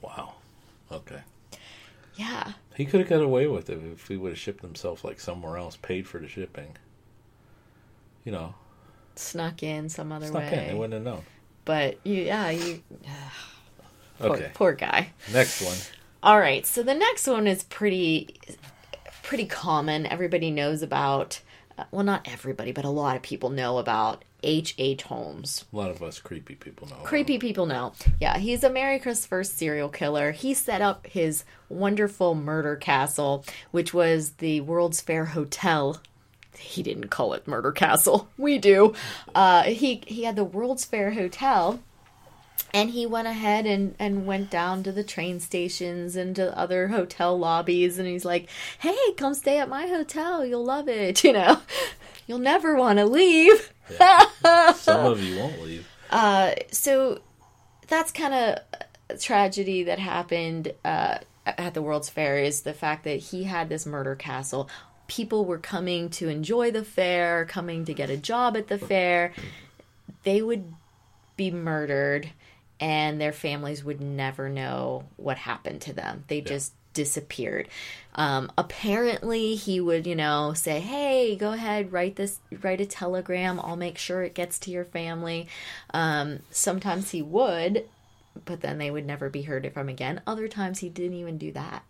Wow. 0.00 0.34
Okay. 0.92 1.20
Yeah. 2.16 2.52
He 2.78 2.84
could 2.86 3.00
have 3.00 3.08
got 3.08 3.20
away 3.20 3.48
with 3.48 3.68
it 3.70 3.80
if 3.92 4.06
he 4.06 4.16
would 4.16 4.30
have 4.30 4.38
shipped 4.38 4.62
himself 4.62 5.02
like 5.02 5.18
somewhere 5.18 5.56
else, 5.56 5.76
paid 5.76 6.06
for 6.06 6.20
the 6.20 6.28
shipping. 6.28 6.76
You 8.24 8.30
know, 8.30 8.54
Snuck 9.16 9.64
in 9.64 9.88
some 9.88 10.12
other 10.12 10.28
snuck 10.28 10.52
in. 10.52 10.68
They 10.68 10.74
wouldn't 10.74 10.94
have 10.94 11.02
known. 11.02 11.24
But 11.64 11.98
you, 12.06 12.22
yeah, 12.22 12.50
you. 12.50 12.80
Poor, 14.20 14.30
Okay. 14.30 14.50
poor 14.54 14.72
guy. 14.74 15.10
Next 15.32 15.60
one. 15.60 15.76
All 16.22 16.38
right, 16.38 16.64
so 16.64 16.84
the 16.84 16.94
next 16.94 17.26
one 17.26 17.48
is 17.48 17.64
pretty 17.64 18.38
pretty 19.24 19.46
common. 19.46 20.06
Everybody 20.06 20.52
knows 20.52 20.80
about 20.80 21.40
well, 21.90 22.04
not 22.04 22.28
everybody, 22.30 22.72
but 22.72 22.84
a 22.84 22.90
lot 22.90 23.16
of 23.16 23.22
people 23.22 23.50
know 23.50 23.78
about 23.78 24.24
H. 24.42 24.74
H. 24.78 25.02
Holmes. 25.02 25.64
A 25.72 25.76
lot 25.76 25.90
of 25.90 26.02
us 26.02 26.18
creepy 26.20 26.54
people 26.54 26.88
know. 26.88 26.96
Creepy 27.04 27.38
people 27.38 27.66
know. 27.66 27.92
Yeah, 28.20 28.38
he's 28.38 28.62
America's 28.62 29.26
first 29.26 29.58
serial 29.58 29.88
killer. 29.88 30.32
He 30.32 30.54
set 30.54 30.80
up 30.80 31.06
his 31.06 31.44
wonderful 31.68 32.34
murder 32.34 32.76
castle, 32.76 33.44
which 33.70 33.92
was 33.92 34.32
the 34.32 34.60
World's 34.60 35.00
Fair 35.00 35.26
Hotel. 35.26 36.00
He 36.56 36.82
didn't 36.82 37.08
call 37.08 37.34
it 37.34 37.46
Murder 37.46 37.72
Castle. 37.72 38.28
We 38.38 38.58
do. 38.58 38.94
Uh, 39.34 39.64
he 39.64 40.02
he 40.06 40.24
had 40.24 40.36
the 40.36 40.44
World's 40.44 40.84
Fair 40.84 41.12
Hotel, 41.12 41.80
And 42.74 42.90
he 42.90 43.06
went 43.06 43.28
ahead 43.28 43.66
and, 43.66 43.94
and 43.98 44.26
went 44.26 44.50
down 44.50 44.82
to 44.82 44.92
the 44.92 45.02
train 45.02 45.40
stations 45.40 46.16
and 46.16 46.36
to 46.36 46.56
other 46.56 46.88
hotel 46.88 47.38
lobbies. 47.38 47.98
And 47.98 48.06
he's 48.06 48.24
like, 48.24 48.48
hey, 48.80 48.96
come 49.16 49.34
stay 49.34 49.58
at 49.58 49.68
my 49.68 49.86
hotel. 49.86 50.44
You'll 50.44 50.64
love 50.64 50.88
it. 50.88 51.24
You 51.28 51.32
know, 51.34 51.60
you'll 52.26 52.38
never 52.38 52.74
want 52.74 52.98
to 52.98 53.04
leave. 53.04 53.72
Some 54.76 55.06
of 55.06 55.22
you 55.22 55.38
won't 55.38 55.60
leave. 55.62 55.86
Uh, 56.10 56.54
so 56.72 57.20
that's 57.86 58.10
kind 58.10 58.32
of 58.32 58.58
a 59.10 59.18
tragedy 59.18 59.82
that 59.82 59.98
happened 59.98 60.72
uh, 60.82 61.18
at 61.44 61.74
the 61.74 61.82
World's 61.82 62.08
Fair 62.08 62.38
is 62.38 62.62
the 62.62 62.74
fact 62.74 63.04
that 63.04 63.16
he 63.16 63.44
had 63.44 63.68
this 63.68 63.86
murder 63.86 64.14
castle. 64.14 64.68
People 65.06 65.44
were 65.44 65.58
coming 65.58 66.10
to 66.10 66.28
enjoy 66.28 66.70
the 66.70 66.84
fair, 66.84 67.46
coming 67.46 67.84
to 67.86 67.94
get 67.94 68.10
a 68.10 68.16
job 68.16 68.56
at 68.56 68.68
the 68.68 68.78
fair. 68.78 69.32
They 70.24 70.42
would 70.42 70.72
be 71.36 71.50
murdered, 71.50 72.30
and 72.80 73.20
their 73.20 73.32
families 73.32 73.84
would 73.84 74.00
never 74.00 74.48
know 74.48 75.04
what 75.16 75.36
happened 75.38 75.80
to 75.82 75.92
them. 75.92 76.24
They 76.28 76.40
just 76.40 76.72
disappeared. 76.92 77.68
Um, 78.14 78.50
apparently, 78.58 79.54
he 79.54 79.80
would, 79.80 80.06
you 80.06 80.16
know, 80.16 80.52
say, 80.54 80.80
"Hey, 80.80 81.36
go 81.36 81.52
ahead, 81.52 81.92
write 81.92 82.16
this, 82.16 82.40
write 82.62 82.80
a 82.80 82.86
telegram. 82.86 83.60
I'll 83.60 83.76
make 83.76 83.98
sure 83.98 84.22
it 84.22 84.34
gets 84.34 84.58
to 84.60 84.70
your 84.70 84.84
family." 84.84 85.48
Um, 85.94 86.40
sometimes 86.50 87.10
he 87.10 87.22
would, 87.22 87.88
but 88.44 88.60
then 88.60 88.78
they 88.78 88.90
would 88.90 89.06
never 89.06 89.30
be 89.30 89.42
heard 89.42 89.72
from 89.72 89.88
again. 89.88 90.20
Other 90.26 90.48
times, 90.48 90.80
he 90.80 90.88
didn't 90.88 91.16
even 91.16 91.38
do 91.38 91.52
that. 91.52 91.84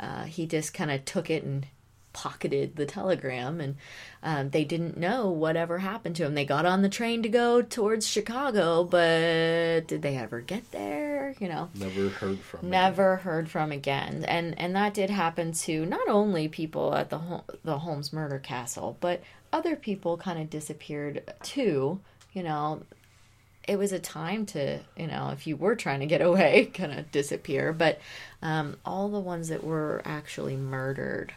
Uh, 0.00 0.24
he 0.24 0.46
just 0.46 0.74
kind 0.74 0.90
of 0.90 1.04
took 1.04 1.30
it 1.30 1.44
and 1.44 1.66
pocketed 2.14 2.76
the 2.76 2.86
telegram 2.86 3.60
and 3.60 3.76
um, 4.22 4.48
they 4.50 4.64
didn't 4.64 4.96
know 4.96 5.28
whatever 5.28 5.78
happened 5.78 6.16
to 6.16 6.24
him. 6.24 6.34
They 6.34 6.46
got 6.46 6.64
on 6.64 6.80
the 6.80 6.88
train 6.88 7.22
to 7.22 7.28
go 7.28 7.60
towards 7.60 8.08
chicago 8.08 8.84
but 8.84 9.86
did 9.86 10.00
they 10.00 10.16
ever 10.16 10.40
get 10.40 10.70
there? 10.70 11.34
You 11.38 11.48
know? 11.48 11.68
Never 11.74 12.08
heard 12.08 12.38
from. 12.38 12.70
never 12.70 13.16
heard 13.16 13.50
from 13.50 13.70
again. 13.72 14.24
And 14.26 14.58
and 14.58 14.74
that 14.74 14.94
did 14.94 15.10
happen 15.10 15.52
to 15.52 15.84
not 15.84 16.08
only 16.08 16.48
people 16.48 16.94
at 16.94 17.10
the 17.10 17.42
the 17.62 17.80
Holmes 17.80 18.12
murder 18.12 18.38
castle 18.38 18.96
but 19.00 19.22
other 19.52 19.76
people 19.76 20.16
kind 20.16 20.40
of 20.40 20.48
disappeared 20.48 21.22
too 21.42 22.00
you 22.34 22.42
know? 22.42 22.82
It 23.66 23.78
was 23.78 23.92
a 23.92 23.98
time 23.98 24.44
to 24.46 24.80
you 24.94 25.06
know 25.06 25.30
if 25.30 25.46
you 25.46 25.56
were 25.56 25.74
trying 25.74 26.00
to 26.00 26.06
get 26.06 26.20
away 26.20 26.66
kind 26.74 26.92
of 26.92 27.10
disappear. 27.10 27.72
But 27.72 27.98
um, 28.42 28.76
all 28.84 29.08
the 29.08 29.20
ones 29.20 29.48
that 29.48 29.64
were 29.64 30.02
actually 30.04 30.56
murdered 30.56 31.32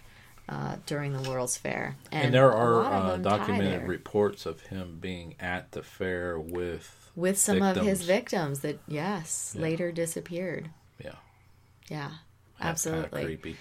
uh, 0.49 0.75
during 0.85 1.13
the 1.13 1.29
World's 1.29 1.57
Fair 1.57 1.95
And 2.11 2.33
there 2.33 2.53
are 2.53 2.83
uh, 2.85 3.17
documented 3.17 3.87
reports 3.87 4.45
of 4.45 4.61
him 4.61 4.97
being 5.01 5.35
at 5.39 5.71
the 5.71 5.83
fair 5.83 6.39
with. 6.39 7.11
with 7.15 7.37
some 7.37 7.61
of 7.61 7.75
his 7.77 8.03
victims. 8.03 8.59
victims 8.59 8.59
that 8.61 8.79
yes 8.87 9.53
Yeah. 9.55 9.61
later 9.61 9.91
disappeared 9.91 10.69
Yeah, 11.03 11.15
yeah 11.89 12.09
that's 12.59 12.87
absolutely 12.87 13.25
creepy. 13.25 13.55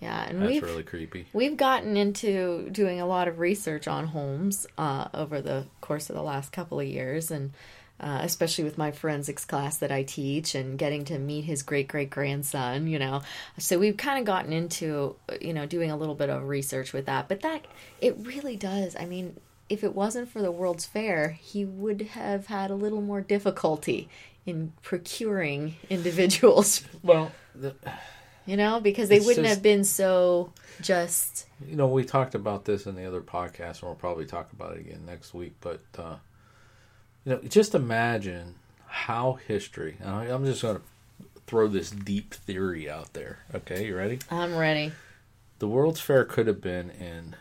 yeah 0.00 0.24
and 0.28 0.40
That's 0.42 0.50
we've 0.52 0.62
really 0.62 0.82
creepy. 0.84 1.26
We've 1.32 1.56
gotten 1.56 1.96
into 1.96 2.68
doing 2.70 3.00
a 3.00 3.06
lot 3.06 3.26
of 3.28 3.38
research 3.38 3.88
on 3.88 4.08
Holmes 4.08 4.66
uh, 4.76 5.08
over 5.14 5.40
the 5.40 5.66
course 5.80 6.08
of 6.10 6.14
the 6.16 6.22
last 6.22 6.52
couple 6.52 6.78
of 6.78 6.86
years, 6.86 7.30
and 7.30 7.52
uh, 8.00 8.20
especially 8.22 8.64
with 8.64 8.78
my 8.78 8.90
forensics 8.92 9.44
class 9.44 9.76
that 9.78 9.90
I 9.90 10.02
teach, 10.02 10.54
and 10.54 10.78
getting 10.78 11.04
to 11.06 11.18
meet 11.18 11.44
his 11.44 11.62
great 11.62 11.88
great 11.88 12.10
grandson. 12.10 12.86
You 12.86 12.98
know, 12.98 13.22
so 13.58 13.78
we've 13.78 13.96
kind 13.96 14.18
of 14.18 14.24
gotten 14.24 14.52
into 14.52 15.16
you 15.40 15.52
know 15.52 15.66
doing 15.66 15.90
a 15.90 15.96
little 15.96 16.14
bit 16.14 16.30
of 16.30 16.46
research 16.48 16.92
with 16.92 17.06
that. 17.06 17.28
But 17.28 17.40
that 17.42 17.66
it 18.00 18.16
really 18.18 18.56
does. 18.56 18.96
I 18.96 19.04
mean, 19.06 19.36
if 19.68 19.82
it 19.84 19.94
wasn't 19.94 20.28
for 20.28 20.40
the 20.42 20.50
World's 20.52 20.86
Fair, 20.86 21.30
he 21.30 21.64
would 21.64 22.02
have 22.12 22.46
had 22.46 22.70
a 22.70 22.74
little 22.74 23.00
more 23.02 23.20
difficulty 23.20 24.08
in 24.46 24.72
procuring 24.82 25.76
individuals. 25.90 26.82
Well, 27.02 27.32
the, 27.54 27.74
You 28.46 28.56
know, 28.56 28.80
because 28.80 29.08
they 29.10 29.20
wouldn't 29.20 29.44
just- 29.44 29.54
have 29.56 29.62
been 29.62 29.84
so 29.84 30.52
just. 30.80 31.46
you 31.68 31.76
know, 31.76 31.86
we 31.88 32.02
talked 32.04 32.34
about 32.34 32.64
this 32.64 32.86
in 32.86 32.94
the 32.94 33.04
other 33.04 33.20
podcast, 33.20 33.80
and 33.80 33.82
we'll 33.82 33.94
probably 33.94 34.24
talk 34.24 34.50
about 34.52 34.76
it 34.76 34.80
again 34.80 35.02
next 35.04 35.34
week. 35.34 35.52
But 35.60 35.82
uh, 35.98 36.16
you 37.28 37.34
know, 37.34 37.40
just 37.42 37.74
imagine 37.74 38.54
how 38.86 39.34
history. 39.46 39.96
and 40.00 40.08
I- 40.10 40.24
I'm 40.26 40.44
just 40.46 40.62
going 40.62 40.76
to 40.76 40.82
throw 41.46 41.68
this 41.68 41.90
deep 41.90 42.32
theory 42.32 42.88
out 42.88 43.12
there. 43.12 43.40
Okay, 43.54 43.86
you 43.86 43.96
ready? 43.96 44.18
I'm 44.30 44.56
ready. 44.56 44.92
The 45.58 45.68
World's 45.68 46.00
Fair 46.00 46.24
could 46.24 46.46
have 46.46 46.60
been 46.62 46.88
in 46.90 47.36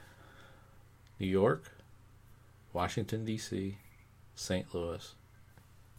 New 1.19 1.27
York, 1.27 1.71
Washington 2.73 3.23
D.C., 3.23 3.77
St. 4.35 4.73
Louis, 4.75 5.13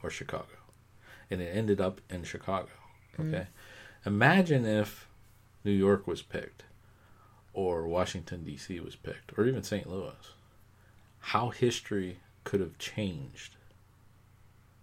or 0.02 0.10
Chicago, 0.10 0.46
and 1.30 1.40
it 1.40 1.46
ended 1.56 1.80
up 1.80 2.00
in 2.10 2.24
Chicago. 2.24 2.68
Mm. 3.18 3.28
Okay, 3.34 3.46
imagine 4.04 4.64
if 4.66 5.08
New 5.64 5.72
York 5.72 6.06
was 6.06 6.20
picked, 6.22 6.64
or 7.54 7.86
Washington 7.86 8.44
D.C. 8.44 8.78
was 8.80 8.96
picked, 8.96 9.32
or 9.38 9.46
even 9.46 9.62
St. 9.62 9.88
Louis. 9.88 10.14
How 11.20 11.48
history 11.50 12.18
could 12.44 12.60
have 12.60 12.78
changed. 12.78 13.56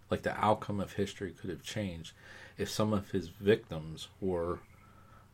Like 0.09 0.21
the 0.21 0.37
outcome 0.37 0.79
of 0.79 0.93
history 0.93 1.31
could 1.31 1.49
have 1.49 1.63
changed 1.63 2.13
if 2.57 2.69
some 2.69 2.93
of 2.93 3.11
his 3.11 3.29
victims 3.29 4.07
were 4.21 4.59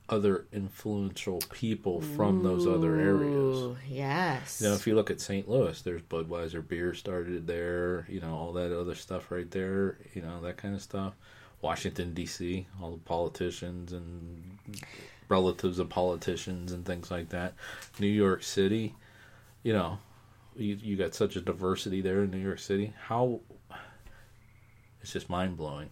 other 0.10 0.46
influential 0.52 1.40
people 1.52 2.02
from 2.02 2.44
those 2.44 2.68
other 2.68 3.00
areas. 3.00 3.78
Yes. 3.88 4.60
You 4.62 4.68
know, 4.68 4.76
if 4.76 4.86
you 4.86 4.94
look 4.94 5.10
at 5.10 5.22
St. 5.22 5.50
Louis, 5.50 5.82
there's 5.82 6.02
Budweiser 6.02 6.68
beer 6.68 6.94
started 6.94 7.48
there, 7.48 8.06
you 8.10 8.20
know, 8.20 8.36
all 8.36 8.54
that 8.54 8.78
other 8.78 8.96
stuff 8.96 9.32
right 9.32 9.50
there, 9.50 9.98
you 10.14 10.22
know, 10.22 10.42
that 10.42 10.58
kind 10.58 10.76
of 10.76 10.82
stuff. 10.82 11.14
Washington 11.62 12.14
D.C., 12.14 12.68
all 12.82 12.92
the 12.92 12.98
politicians 12.98 13.94
and 13.94 14.58
relatives 15.30 15.80
of 15.80 15.90
politicians 15.90 16.72
and 16.74 16.86
things 16.86 17.10
like 17.10 17.30
that. 17.30 17.54
New 18.00 18.08
York 18.08 18.44
City, 18.44 18.96
you 19.64 19.72
know, 19.72 20.00
you 20.56 20.78
you 20.82 20.98
got 20.98 21.16
such 21.16 21.36
a 21.36 21.42
diversity 21.42 22.02
there 22.02 22.24
in 22.24 22.32
New 22.32 22.38
York 22.38 22.60
City. 22.60 22.94
How 23.08 23.40
it's 25.02 25.14
just 25.14 25.30
mind 25.30 25.58
blowing, 25.58 25.90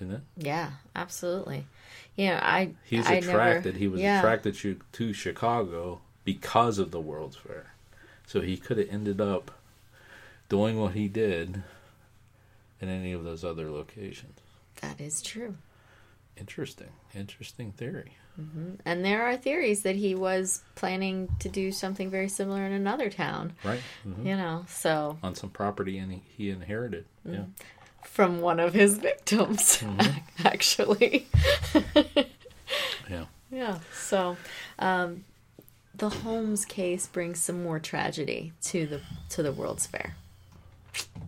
isn't 0.00 0.14
it? 0.14 0.20
yeah, 0.36 0.70
absolutely. 0.94 1.66
Yeah, 2.16 2.40
I. 2.42 2.70
He's 2.84 3.06
I 3.06 3.14
attracted. 3.14 3.74
Never, 3.74 3.78
he 3.78 3.88
was 3.88 4.00
yeah. 4.00 4.18
attracted 4.18 4.54
to, 4.56 4.80
to 4.92 5.12
Chicago 5.12 6.00
because 6.24 6.78
of 6.78 6.90
the 6.90 7.00
World's 7.00 7.36
Fair. 7.36 7.72
So 8.26 8.40
he 8.40 8.56
could 8.56 8.78
have 8.78 8.88
ended 8.90 9.20
up 9.20 9.52
doing 10.48 10.80
what 10.80 10.94
he 10.94 11.08
did 11.08 11.62
in 12.80 12.88
any 12.88 13.12
of 13.12 13.24
those 13.24 13.44
other 13.44 13.70
locations. 13.70 14.38
That 14.82 15.00
is 15.00 15.22
true. 15.22 15.54
Interesting. 16.36 16.90
Interesting 17.14 17.72
theory. 17.72 18.12
And 18.84 19.04
there 19.04 19.24
are 19.24 19.36
theories 19.36 19.82
that 19.82 19.96
he 19.96 20.14
was 20.14 20.62
planning 20.76 21.28
to 21.40 21.48
do 21.48 21.72
something 21.72 22.08
very 22.08 22.28
similar 22.28 22.64
in 22.64 22.70
another 22.72 23.10
town. 23.10 23.54
Right? 23.64 23.80
hmm 24.04 24.24
You 24.24 24.36
know, 24.36 24.64
so 24.68 25.18
On 25.24 25.34
some 25.34 25.50
property 25.50 25.98
and 25.98 26.12
he, 26.12 26.22
he 26.36 26.50
inherited. 26.50 27.04
Yeah. 27.24 27.44
From 28.02 28.40
one 28.40 28.58
of 28.60 28.74
his 28.74 28.98
victims, 28.98 29.78
Mm-hmm. 29.78 30.18
actually. 30.46 31.26
Yeah. 33.08 33.24
Yeah. 33.50 33.78
So, 33.92 34.36
um, 34.78 35.24
the 35.94 36.10
Holmes 36.10 36.64
case 36.64 37.06
brings 37.06 37.40
some 37.40 37.62
more 37.62 37.78
tragedy 37.78 38.52
to 38.62 38.86
the 38.86 39.00
to 39.30 39.42
the 39.42 39.52
World's 39.52 39.86
Fair. 39.86 40.14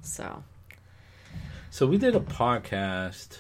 So, 0.03 0.43
So 1.71 1.87
we 1.87 1.97
did 1.99 2.15
a 2.15 2.21
podcast 2.21 3.39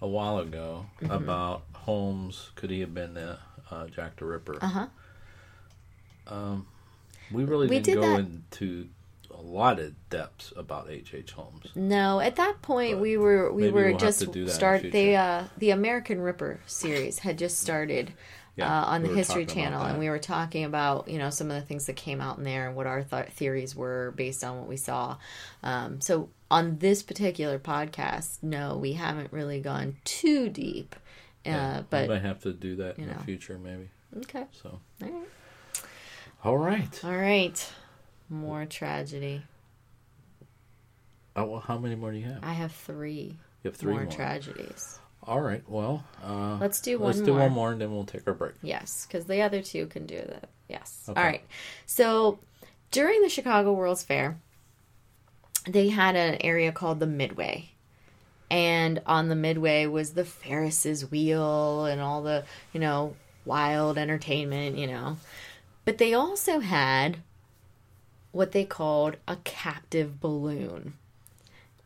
a 0.00 0.08
while 0.08 0.38
ago 0.38 0.86
Mm-hmm. 1.00 1.12
about 1.12 1.62
Holmes. 1.74 2.50
Could 2.56 2.70
he 2.70 2.80
have 2.80 2.92
been 2.94 3.14
the 3.14 3.38
uh, 3.70 3.86
Jack 3.88 4.16
the 4.16 4.24
Ripper? 4.24 4.58
uh 4.60 4.66
huh. 4.68 4.86
Um, 6.26 6.66
We 7.30 7.44
really 7.44 7.68
We 7.68 7.78
didn't 7.80 7.84
did 7.84 7.94
go 8.06 8.12
that- 8.12 8.20
into 8.20 8.88
a 9.42 9.46
lot 9.46 9.78
of 9.78 9.94
depths 10.10 10.52
about 10.56 10.88
H. 10.90 11.14
H. 11.14 11.32
Holmes. 11.32 11.66
No, 11.74 12.20
at 12.20 12.36
that 12.36 12.62
point 12.62 12.94
But 12.96 13.02
we 13.02 13.16
were 13.16 13.52
we 13.52 13.70
were 13.70 13.90
we'll 13.90 13.98
just 13.98 14.20
to 14.20 14.26
do 14.26 14.32
that 14.32 14.38
in 14.40 14.44
the 14.46 14.52
start. 14.52 14.92
They 14.92 15.16
uh, 15.16 15.44
the 15.58 15.70
American 15.70 16.20
Ripper 16.20 16.60
series 16.66 17.18
had 17.20 17.38
just 17.38 17.58
started. 17.58 18.12
Yeah, 18.54 18.82
uh, 18.82 18.84
on 18.84 19.00
we 19.00 19.08
the 19.08 19.14
History 19.14 19.46
Channel, 19.46 19.82
and 19.82 19.98
we 19.98 20.10
were 20.10 20.18
talking 20.18 20.64
about 20.64 21.08
you 21.08 21.16
know 21.16 21.30
some 21.30 21.50
of 21.50 21.54
the 21.58 21.62
things 21.66 21.86
that 21.86 21.96
came 21.96 22.20
out 22.20 22.36
in 22.36 22.44
there 22.44 22.66
and 22.66 22.76
what 22.76 22.86
our 22.86 23.02
th- 23.02 23.28
theories 23.28 23.74
were 23.74 24.12
based 24.14 24.44
on 24.44 24.58
what 24.58 24.68
we 24.68 24.76
saw. 24.76 25.16
Um, 25.62 26.02
so 26.02 26.28
on 26.50 26.76
this 26.76 27.02
particular 27.02 27.58
podcast, 27.58 28.42
no, 28.42 28.76
we 28.76 28.92
haven't 28.92 29.32
really 29.32 29.58
gone 29.60 29.96
too 30.04 30.50
deep. 30.50 30.94
Uh, 31.46 31.48
Yeah, 31.48 31.82
but 31.88 32.10
I 32.10 32.18
have 32.18 32.40
to 32.42 32.52
do 32.52 32.76
that 32.76 32.98
in 32.98 33.04
you 33.04 33.14
the 33.14 33.20
future, 33.20 33.58
maybe. 33.58 33.88
okay, 34.18 34.44
So, 34.62 34.80
all 35.02 35.08
right, 35.08 35.28
all 36.44 36.58
right. 36.58 37.00
all 37.04 37.16
right. 37.16 37.72
More 38.32 38.64
tragedy. 38.64 39.42
Oh, 41.36 41.44
well, 41.44 41.60
how 41.60 41.76
many 41.76 41.94
more 41.94 42.10
do 42.12 42.16
you 42.18 42.24
have? 42.24 42.38
I 42.42 42.54
have 42.54 42.72
three, 42.72 43.36
You 43.62 43.70
have 43.70 43.76
three 43.76 43.92
more, 43.92 44.02
more. 44.04 44.10
tragedies. 44.12 44.98
All 45.24 45.40
right. 45.40 45.62
Well, 45.68 46.02
uh, 46.24 46.56
Let's 46.58 46.80
do 46.80 46.98
one. 46.98 47.08
let's 47.08 47.20
do 47.20 47.32
more. 47.32 47.40
one 47.42 47.52
more, 47.52 47.72
and 47.72 47.80
then 47.80 47.92
we'll 47.92 48.04
take 48.04 48.26
our 48.26 48.32
break. 48.34 48.54
Yes, 48.62 49.06
because 49.06 49.26
the 49.26 49.42
other 49.42 49.62
two 49.62 49.86
can 49.86 50.06
do 50.06 50.16
that. 50.16 50.48
Yes. 50.68 51.04
Okay. 51.08 51.20
All 51.20 51.26
right. 51.26 51.44
So 51.86 52.38
during 52.90 53.20
the 53.22 53.28
Chicago 53.28 53.72
World's 53.72 54.02
Fair, 54.02 54.38
they 55.68 55.90
had 55.90 56.16
an 56.16 56.38
area 56.40 56.72
called 56.72 57.00
the 57.00 57.06
Midway. 57.06 57.68
And 58.50 59.00
on 59.06 59.28
the 59.28 59.34
midway 59.36 59.86
was 59.86 60.12
the 60.12 60.24
Ferris's 60.26 61.10
wheel 61.10 61.84
and 61.86 62.00
all 62.02 62.22
the, 62.22 62.44
you 62.74 62.80
know, 62.80 63.14
wild 63.46 63.96
entertainment, 63.96 64.76
you 64.76 64.86
know. 64.86 65.16
But 65.86 65.96
they 65.98 66.12
also 66.12 66.58
had 66.60 67.18
what 68.32 68.52
they 68.52 68.64
called 68.64 69.16
a 69.28 69.36
captive 69.44 70.20
balloon 70.20 70.94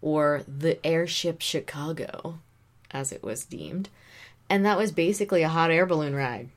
or 0.00 0.43
the 0.47 0.85
airship 0.87 1.43
Chicago, 1.43 2.38
as 2.91 3.12
it 3.12 3.23
was 3.23 3.45
deemed. 3.45 3.88
And 4.49 4.65
that 4.65 4.79
was 4.79 4.93
basically 4.93 5.43
a 5.43 5.49
hot 5.49 5.71
air 5.71 5.87
balloon 5.87 6.15
ride. 6.15 6.49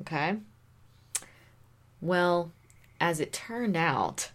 Okay? 0.00 0.36
Well, 2.00 2.52
as 3.00 3.18
it 3.18 3.32
turned 3.32 3.76
out, 3.76 4.30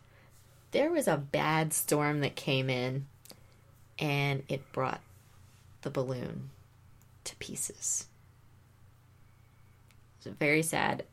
there 0.72 0.92
was 0.92 1.08
a 1.08 1.18
bad 1.18 1.74
storm 1.74 2.20
that 2.20 2.36
came 2.36 2.70
in 2.70 3.06
and 3.98 4.44
it 4.50 4.70
brought 4.74 5.02
the 5.84 5.90
balloon 5.90 6.50
to 7.24 7.36
pieces. 7.38 8.08
It's 10.18 10.28
very 10.38 10.64
sad. 10.64 11.04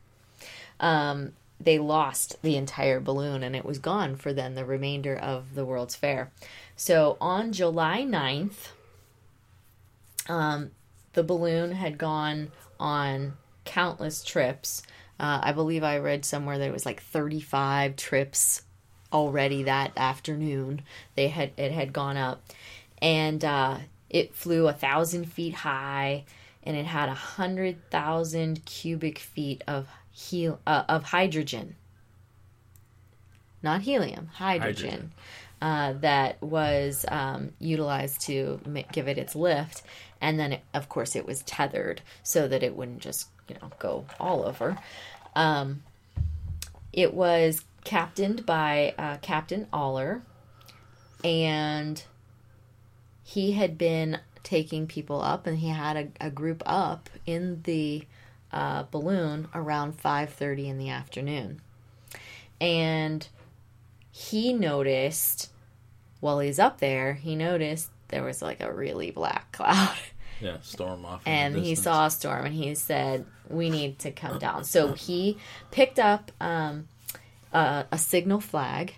Um, 0.79 1.33
they 1.63 1.77
lost 1.79 2.41
the 2.41 2.55
entire 2.55 2.99
balloon 2.99 3.43
and 3.43 3.55
it 3.55 3.65
was 3.65 3.79
gone 3.79 4.15
for 4.15 4.33
then 4.33 4.55
the 4.55 4.65
remainder 4.65 5.15
of 5.15 5.55
the 5.55 5.65
World's 5.65 5.95
Fair. 5.95 6.31
So 6.75 7.17
on 7.21 7.51
July 7.51 8.03
9th, 8.03 8.69
um, 10.27 10.71
the 11.13 11.23
balloon 11.23 11.73
had 11.73 11.97
gone 11.97 12.51
on 12.79 13.33
countless 13.65 14.23
trips. 14.23 14.81
Uh, 15.19 15.39
I 15.43 15.51
believe 15.51 15.83
I 15.83 15.97
read 15.97 16.25
somewhere 16.25 16.57
that 16.57 16.67
it 16.67 16.73
was 16.73 16.85
like 16.85 17.01
35 17.01 17.95
trips 17.95 18.63
already 19.13 19.63
that 19.63 19.91
afternoon. 19.97 20.81
They 21.15 21.27
had 21.27 21.51
it 21.57 21.71
had 21.71 21.93
gone 21.93 22.17
up, 22.17 22.43
and 23.01 23.43
uh, 23.43 23.77
it 24.09 24.33
flew 24.33 24.67
a 24.67 24.73
thousand 24.73 25.25
feet 25.25 25.53
high, 25.53 26.23
and 26.63 26.75
it 26.75 26.85
had 26.85 27.09
a 27.09 27.13
hundred 27.13 27.89
thousand 27.91 28.65
cubic 28.65 29.19
feet 29.19 29.63
of 29.67 29.87
hel- 30.13 30.59
uh, 30.65 30.83
of 30.87 31.03
hydrogen, 31.03 31.75
not 33.61 33.81
helium, 33.81 34.27
hydrogen. 34.27 34.89
Hydrogen. 34.89 35.11
Uh, 35.61 35.93
that 35.93 36.41
was 36.41 37.05
um, 37.09 37.51
utilized 37.59 38.21
to 38.21 38.59
ma- 38.65 38.81
give 38.91 39.07
it 39.07 39.19
its 39.19 39.35
lift, 39.35 39.83
and 40.19 40.39
then 40.39 40.53
it, 40.53 40.61
of 40.73 40.89
course 40.89 41.15
it 41.15 41.25
was 41.25 41.43
tethered 41.43 42.01
so 42.23 42.47
that 42.47 42.63
it 42.63 42.75
wouldn't 42.75 42.99
just 42.99 43.27
you 43.47 43.55
know 43.61 43.69
go 43.77 44.05
all 44.19 44.43
over. 44.43 44.77
Um, 45.35 45.83
it 46.91 47.13
was 47.13 47.63
captained 47.83 48.45
by 48.45 48.95
uh, 48.97 49.17
Captain 49.21 49.67
Aller, 49.71 50.23
and 51.23 52.03
he 53.23 53.53
had 53.53 53.77
been 53.77 54.19
taking 54.43 54.87
people 54.87 55.21
up, 55.21 55.45
and 55.45 55.59
he 55.59 55.69
had 55.69 55.95
a, 55.95 56.27
a 56.27 56.29
group 56.31 56.63
up 56.65 57.09
in 57.25 57.61
the 57.63 58.03
uh, 58.51 58.83
balloon 58.91 59.47
around 59.53 59.93
five 59.99 60.31
thirty 60.31 60.67
in 60.67 60.77
the 60.77 60.89
afternoon, 60.89 61.61
and 62.59 63.27
he 64.11 64.53
noticed 64.53 65.51
while 66.19 66.39
he's 66.39 66.59
up 66.59 66.79
there, 66.79 67.13
he 67.13 67.35
noticed 67.35 67.89
there 68.09 68.23
was 68.23 68.41
like 68.41 68.61
a 68.61 68.71
really 68.71 69.11
black 69.11 69.51
cloud. 69.53 69.97
Yeah, 70.39 70.57
storm 70.61 71.05
off. 71.05 71.21
and 71.25 71.55
he 71.55 71.75
saw 71.75 72.07
a 72.07 72.09
storm 72.09 72.47
and 72.47 72.55
he 72.55 72.73
said 72.73 73.25
we 73.47 73.69
need 73.69 73.99
to 73.99 74.11
come 74.11 74.39
down 74.39 74.63
so 74.63 74.93
he 74.93 75.37
picked 75.69 75.99
up 75.99 76.31
um, 76.41 76.87
a, 77.53 77.85
a 77.91 77.97
signal 77.99 78.39
flag 78.41 78.95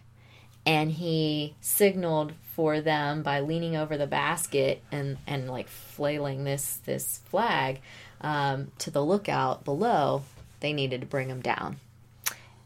and 0.65 0.89
he 0.89 1.53
signaled 1.59 2.31
for 2.55 2.79
them 2.79 3.23
by 3.23 3.41
leaning 3.41 3.75
over 3.75 3.97
the 3.97 4.07
basket 4.07 4.81
and, 4.89 5.17
and 5.27 5.49
like 5.49 5.67
flailing 5.67 6.45
this 6.45 6.77
this 6.85 7.19
flag 7.25 7.81
um, 8.23 8.71
to 8.79 8.89
the 8.89 9.03
lookout 9.03 9.63
below 9.63 10.23
they 10.63 10.73
needed 10.73 11.01
to 11.01 11.07
bring 11.07 11.29
him 11.29 11.41
down. 11.41 11.77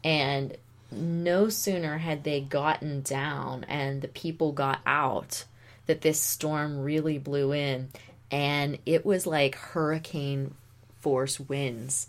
And 0.04 0.56
no 0.90 1.48
sooner 1.48 1.98
had 1.98 2.24
they 2.24 2.40
gotten 2.40 3.02
down 3.02 3.64
and 3.64 4.00
the 4.00 4.08
people 4.08 4.52
got 4.52 4.80
out 4.86 5.44
that 5.86 6.00
this 6.00 6.20
storm 6.20 6.78
really 6.82 7.18
blew 7.18 7.52
in 7.52 7.88
and 8.30 8.78
it 8.86 9.04
was 9.04 9.26
like 9.26 9.56
hurricane 9.56 10.54
force 11.00 11.40
winds. 11.40 12.08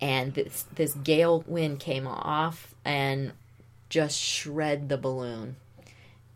And 0.00 0.34
this 0.34 0.64
this 0.74 0.94
gale 0.94 1.42
wind 1.46 1.80
came 1.80 2.06
off 2.06 2.74
and 2.84 3.32
just 3.88 4.18
shred 4.18 4.88
the 4.88 4.98
balloon. 4.98 5.56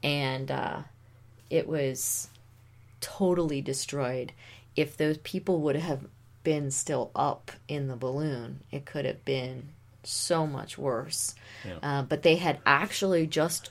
And 0.02 0.50
uh, 0.50 0.82
it 1.50 1.68
was 1.68 2.28
totally 3.00 3.60
destroyed. 3.60 4.32
If 4.76 4.96
those 4.96 5.18
people 5.18 5.60
would 5.60 5.76
have 5.76 6.06
been 6.44 6.70
still 6.70 7.10
up 7.16 7.50
in 7.66 7.88
the 7.88 7.96
balloon 7.96 8.60
it 8.70 8.84
could 8.84 9.04
have 9.04 9.24
been 9.24 9.70
so 10.04 10.46
much 10.46 10.76
worse 10.78 11.34
Yeah. 11.66 11.78
uh, 11.82 12.02
but 12.02 12.22
they 12.22 12.36
had 12.36 12.58
actually 12.66 13.26
just 13.26 13.70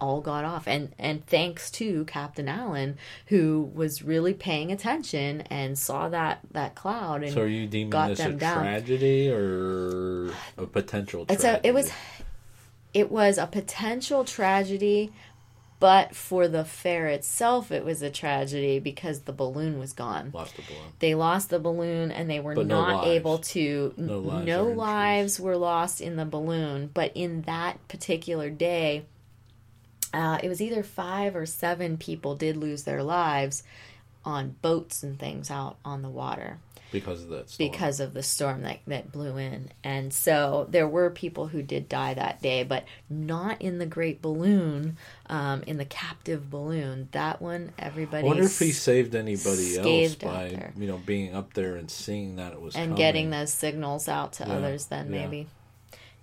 all 0.00 0.20
got 0.20 0.44
off 0.44 0.66
and 0.68 0.94
and 0.98 1.26
thanks 1.26 1.70
to 1.72 2.04
captain 2.04 2.48
allen 2.48 2.96
who 3.26 3.68
was 3.74 4.02
really 4.02 4.32
paying 4.32 4.70
attention 4.72 5.40
and 5.50 5.76
saw 5.78 6.08
that 6.08 6.38
that 6.52 6.74
cloud 6.76 7.22
and 7.24 7.32
So 7.34 7.42
are 7.42 7.46
you 7.48 7.66
deeming 7.66 7.90
got 7.90 8.08
this 8.10 8.20
a 8.20 8.30
down. 8.32 8.60
tragedy 8.62 9.28
or 9.28 10.28
a 10.56 10.66
potential 10.66 11.26
it's 11.28 11.42
tragedy? 11.42 11.68
a, 11.68 11.70
it 11.70 11.74
was 11.74 11.90
it 12.94 13.10
was 13.10 13.38
a 13.38 13.46
potential 13.48 14.24
tragedy 14.24 15.12
but 15.80 16.14
for 16.16 16.48
the 16.48 16.64
fair 16.64 17.06
itself 17.08 17.70
it 17.70 17.84
was 17.84 18.02
a 18.02 18.10
tragedy 18.10 18.78
because 18.78 19.20
the 19.20 19.32
balloon 19.32 19.78
was 19.78 19.92
gone 19.92 20.30
lost 20.34 20.56
the 20.56 20.62
balloon. 20.62 20.92
they 20.98 21.14
lost 21.14 21.50
the 21.50 21.58
balloon 21.58 22.10
and 22.10 22.28
they 22.28 22.40
were 22.40 22.54
But 22.54 22.66
not 22.66 22.96
lives. 23.04 23.08
able 23.08 23.38
to 23.38 23.94
No 23.96 24.18
lives 24.18 24.46
no 24.46 24.64
lives 24.64 25.40
were 25.40 25.56
lost 25.56 26.00
in 26.00 26.16
the 26.16 26.24
balloon 26.24 26.90
but 26.92 27.12
in 27.14 27.42
that 27.42 27.86
particular 27.88 28.50
day 28.50 29.04
uh, 30.14 30.38
it 30.42 30.48
was 30.48 30.62
either 30.62 30.82
five 30.82 31.36
or 31.36 31.44
seven 31.44 31.96
people 31.98 32.34
did 32.34 32.56
lose 32.56 32.84
their 32.84 33.02
lives 33.02 33.62
on 34.28 34.56
boats 34.62 35.02
and 35.02 35.18
things 35.18 35.50
out 35.50 35.76
on 35.84 36.02
the 36.02 36.08
water 36.10 36.58
because 36.92 37.22
of 37.22 37.28
that 37.30 37.48
storm. 37.50 37.70
because 37.70 38.00
of 38.00 38.14
the 38.14 38.22
storm 38.22 38.62
that, 38.62 38.78
that 38.86 39.10
blew 39.12 39.36
in. 39.36 39.70
And 39.84 40.12
so 40.12 40.66
there 40.70 40.88
were 40.88 41.10
people 41.10 41.48
who 41.48 41.62
did 41.62 41.88
die 41.88 42.14
that 42.14 42.40
day, 42.42 42.62
but 42.62 42.84
not 43.10 43.60
in 43.62 43.78
the 43.78 43.86
great 43.86 44.20
balloon, 44.22 44.96
um, 45.28 45.62
in 45.66 45.76
the 45.78 45.84
captive 45.84 46.50
balloon. 46.50 47.08
That 47.12 47.40
one, 47.42 47.72
I 47.78 47.82
everybody 47.86 48.26
wonder 48.26 48.42
if 48.44 48.58
he 48.58 48.72
saved 48.72 49.14
anybody 49.14 49.76
else 49.78 50.14
by 50.16 50.72
you 50.76 50.86
know 50.86 51.00
being 51.04 51.34
up 51.34 51.54
there 51.54 51.76
and 51.76 51.90
seeing 51.90 52.36
that 52.36 52.52
it 52.52 52.60
was 52.60 52.74
and 52.74 52.84
coming. 52.90 52.96
getting 52.96 53.30
those 53.30 53.52
signals 53.52 54.08
out 54.08 54.34
to 54.34 54.44
Yeah, 54.46 54.54
others 54.54 54.86
then 54.86 55.12
yeah. 55.12 55.20
maybe. 55.20 55.46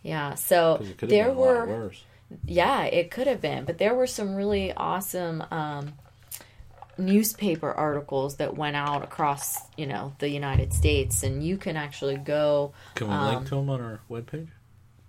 Yeah, 0.04 0.36
So 0.36 0.76
it 0.82 0.98
could 1.00 1.10
have 1.10 1.10
there 1.10 1.30
been 1.30 1.38
a 1.38 1.40
lot 1.40 1.68
were 1.68 1.68
worse. 1.86 2.04
yeah, 2.46 2.84
it 2.86 3.10
could 3.12 3.28
have 3.28 3.42
been, 3.42 3.66
but 3.66 3.78
there 3.80 3.94
were 3.96 4.08
some 4.08 4.36
really 4.36 4.72
awesome 4.74 5.44
um, 5.52 5.94
newspaper 6.98 7.72
articles 7.72 8.38
that 8.38 8.56
went 8.56 8.76
out 8.76 9.04
across, 9.04 9.58
you 9.78 9.86
know, 9.86 10.14
the 10.20 10.30
United 10.30 10.74
States, 10.74 11.24
and 11.24 11.44
you 11.44 11.58
can 11.58 11.78
actually 11.78 12.18
go. 12.18 12.74
Can 12.96 13.08
we 13.08 13.14
um, 13.14 13.36
link 13.36 13.48
to 13.50 13.56
them 13.56 13.70
on 13.70 13.82
our 13.82 14.00
webpage? 14.10 14.50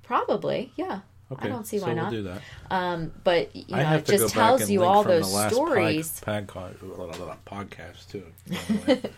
Probably, 0.03 0.73
yeah. 0.77 1.01
Okay, 1.31 1.49
don't 1.49 1.67
see 1.67 1.79
so 1.79 1.87
why 1.87 1.95
we'll 1.95 2.05
not. 2.05 2.13
do 2.13 2.23
that. 2.23 2.41
Um, 2.71 3.13
but 3.25 3.55
you 3.55 3.75
know, 3.75 3.95
it 3.95 4.07
just 4.07 4.33
tells 4.33 4.71
you 4.71 4.85
all 4.85 5.03
those 5.03 5.29
the 5.29 5.37
last 5.37 5.55
stories. 5.55 6.21
Pod, 6.21 6.47
podcast 6.47 8.09
too. 8.11 8.25
by 8.49 8.57
the 8.57 8.95
way. 8.95 9.11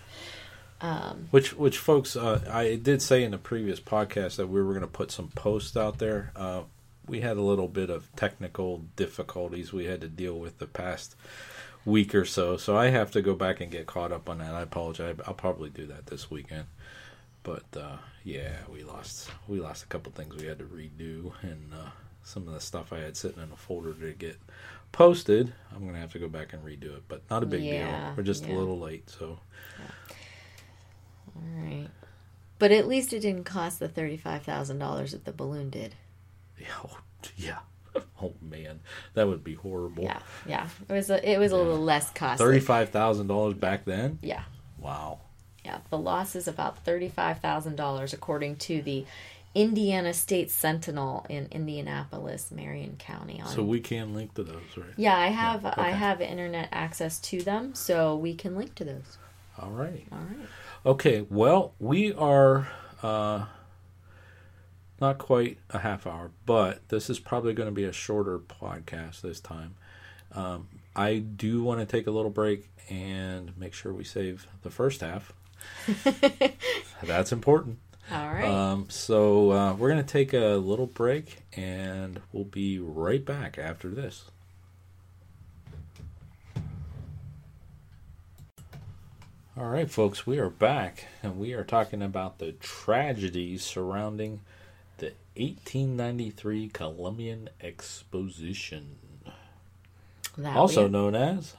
Um, 0.81 1.27
which 1.33 1.55
which 1.55 1.79
folks, 1.79 2.17
uh, 2.17 2.41
I 2.51 2.77
did 2.77 3.03
say 3.03 3.25
in 3.25 3.33
the 3.33 3.39
previous 3.39 3.81
podcast 3.81 4.37
that 4.37 4.47
we 4.47 4.63
were 4.63 4.71
going 4.71 4.81
to 4.81 4.87
put 4.87 5.11
some 5.11 5.29
posts 5.29 5.77
out 5.77 5.99
there. 5.99 6.33
Uh, 6.37 6.63
we 7.07 7.21
had 7.21 7.37
a 7.37 7.43
little 7.43 7.69
bit 7.69 7.91
of 7.91 8.15
technical 8.17 8.85
difficulties 8.95 9.73
we 9.73 9.87
had 9.87 10.01
to 10.03 10.09
deal 10.09 10.39
with 10.39 10.59
the 10.59 10.67
past 10.67 11.17
week 11.85 12.15
or 12.15 12.25
so, 12.25 12.57
so 12.57 12.77
I 12.77 12.89
have 12.89 13.11
to 13.13 13.23
go 13.23 13.35
back 13.35 13.61
and 13.61 13.71
get 13.71 13.87
caught 13.87 14.13
up 14.13 14.29
on 14.29 14.39
that. 14.39 14.55
I 14.55 14.63
apologize. 14.63 15.17
I'll 15.27 15.35
probably 15.35 15.71
do 15.71 15.87
that 15.87 16.07
this 16.07 16.31
weekend. 16.31 16.67
But 17.43 17.65
uh, 17.77 17.99
yeah, 18.25 18.59
we 18.73 18.85
lost 18.85 19.31
we 19.49 19.61
lost 19.61 19.85
a 19.85 19.87
couple 19.89 20.13
things 20.13 20.37
we 20.37 20.47
had 20.47 20.59
to 20.59 20.65
redo, 20.65 21.33
and 21.43 21.73
uh, 21.75 21.91
some 22.23 22.49
of 22.49 22.55
the 22.55 22.61
stuff 22.61 22.93
I 22.93 22.99
had 23.01 23.17
sitting 23.17 23.43
in 23.43 23.53
a 23.53 23.57
folder 23.57 23.95
to 23.95 24.13
get 24.13 24.39
posted. 24.93 25.53
I'm 25.75 25.87
gonna 25.87 25.99
have 25.99 26.13
to 26.13 26.19
go 26.19 26.29
back 26.29 26.53
and 26.53 26.65
redo 26.65 26.97
it, 26.97 27.05
but 27.09 27.23
not 27.31 27.43
a 27.43 27.47
big 27.47 27.65
Yeah, 27.65 27.87
deal. 27.89 28.15
We're 28.17 28.23
just 28.25 28.47
yeah. 28.47 28.53
a 28.53 28.53
little 28.53 28.79
late, 28.79 29.09
so 29.11 29.39
all 31.35 31.43
right. 31.63 31.89
But 32.59 32.73
at 32.73 32.87
least 32.89 33.13
it 33.13 33.21
didn't 33.21 33.45
cost 33.45 33.79
the 33.81 33.89
thirty-five 33.89 34.43
thousand 34.43 34.79
dollars 34.79 35.13
that 35.13 35.25
the 35.25 35.33
balloon 35.33 35.71
did. 35.71 35.97
yeah, 36.59 36.67
oh, 36.85 36.99
yeah. 37.37 37.59
Oh 38.23 38.35
man, 38.43 38.81
that 39.15 39.27
would 39.29 39.45
be 39.45 39.55
horrible. 39.55 40.05
Yeah, 40.05 40.21
yeah. 40.47 40.69
It 40.89 40.93
was 40.93 41.11
a, 41.11 41.31
it 41.31 41.39
was 41.39 41.53
a 41.53 41.57
little 41.57 41.79
less 41.81 42.11
costly. 42.11 42.45
Thirty-five 42.47 42.91
thousand 42.91 43.27
dollars 43.29 43.55
back 43.55 43.85
then. 43.85 44.19
Yeah, 44.23 44.43
Wow. 44.79 45.21
yeah. 45.65 45.79
The 45.91 45.99
loss 45.99 46.35
is 46.37 46.49
about 46.49 46.85
thirty-five 46.85 47.41
thousand 47.41 47.77
dollars, 47.77 48.13
according 48.13 48.57
to 48.57 48.83
the 48.83 49.05
Indiana 49.55 50.13
State 50.13 50.51
Sentinel 50.51 51.25
in 51.29 51.49
Indianapolis, 51.51 52.51
Marion 52.51 52.97
County. 52.99 53.41
On 53.41 53.49
So 53.49 53.63
we 53.63 53.81
can 53.81 54.15
link 54.15 54.35
to 54.35 54.45
those, 54.45 54.63
right? 54.77 54.87
yeah, 54.97 55.17
I 55.17 55.29
have 55.29 55.65
I 55.65 55.71
okay. 55.71 55.91
have 55.93 56.21
internet 56.21 56.69
access 56.73 57.19
to 57.21 57.41
them, 57.43 57.75
so 57.75 58.15
we 58.17 58.35
can 58.35 58.57
link 58.57 58.75
to 58.77 58.85
those. 58.85 59.17
All 59.61 59.71
right. 59.71 60.07
All 60.13 60.19
right. 60.19 60.47
Okay, 60.87 61.27
well, 61.29 61.75
we 61.81 62.13
are 62.13 62.69
uh, 63.03 63.47
not 65.01 65.19
quite 65.19 65.59
a 65.71 65.79
half 65.79 66.07
hour, 66.07 66.31
but 66.47 66.89
this 66.89 67.09
is 67.09 67.19
probably 67.19 67.55
going 67.55 67.69
to 67.69 67.75
be 67.75 67.85
a 67.85 67.93
shorter 67.93 68.39
podcast 68.39 69.21
this 69.21 69.41
time. 69.41 69.75
Um, 70.33 70.69
I 70.95 71.19
do 71.19 71.63
want 71.63 71.81
to 71.81 71.87
take 71.87 72.07
a 72.07 72.11
little 72.11 72.31
break 72.31 72.69
and 72.91 73.57
make 73.57 73.75
sure 73.75 73.93
we 73.93 74.05
save 74.05 74.47
the 74.63 74.71
first 74.71 75.01
half. 75.01 75.33
That's 77.03 77.33
important. 77.33 77.79
All 78.11 78.29
right. 78.29 78.45
Um, 78.45 78.87
so 78.89 79.53
uh, 79.53 79.75
we're 79.75 79.91
going 79.91 80.05
to 80.05 80.13
take 80.13 80.33
a 80.33 80.57
little 80.57 80.87
break 80.87 81.39
and 81.55 82.21
we'll 82.33 82.45
be 82.45 82.79
right 82.79 83.25
back 83.25 83.59
after 83.59 83.89
this. 83.89 84.25
All 89.57 89.67
right, 89.67 89.91
folks, 89.91 90.25
we 90.27 90.39
are 90.39 90.51
back 90.51 91.07
and 91.23 91.39
we 91.39 91.53
are 91.53 91.65
talking 91.65 92.01
about 92.01 92.39
the 92.39 92.53
tragedies 92.53 93.65
surrounding 93.65 94.41
1893 95.39 96.69
Columbian 96.69 97.49
Exposition, 97.61 98.97
That 100.37 100.57
also 100.57 100.85
we- 100.85 100.91
known 100.91 101.15
as. 101.15 101.55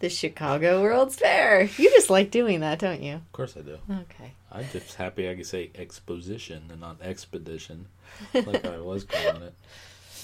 the 0.00 0.08
Chicago 0.10 0.82
World's 0.82 1.16
Fair. 1.16 1.62
You 1.64 1.90
just 1.90 2.10
like 2.10 2.30
doing 2.30 2.60
that, 2.60 2.78
don't 2.78 3.02
you? 3.02 3.14
Of 3.14 3.32
course, 3.32 3.56
I 3.56 3.60
do. 3.60 3.78
Okay. 3.90 4.32
I'm 4.50 4.66
just 4.72 4.94
happy 4.96 5.28
I 5.30 5.34
could 5.34 5.46
say 5.46 5.70
exposition 5.74 6.64
and 6.70 6.80
not 6.80 7.00
expedition, 7.02 7.86
like 8.34 8.64
I 8.66 8.78
was 8.78 9.04
calling 9.04 9.42
it. 9.42 9.54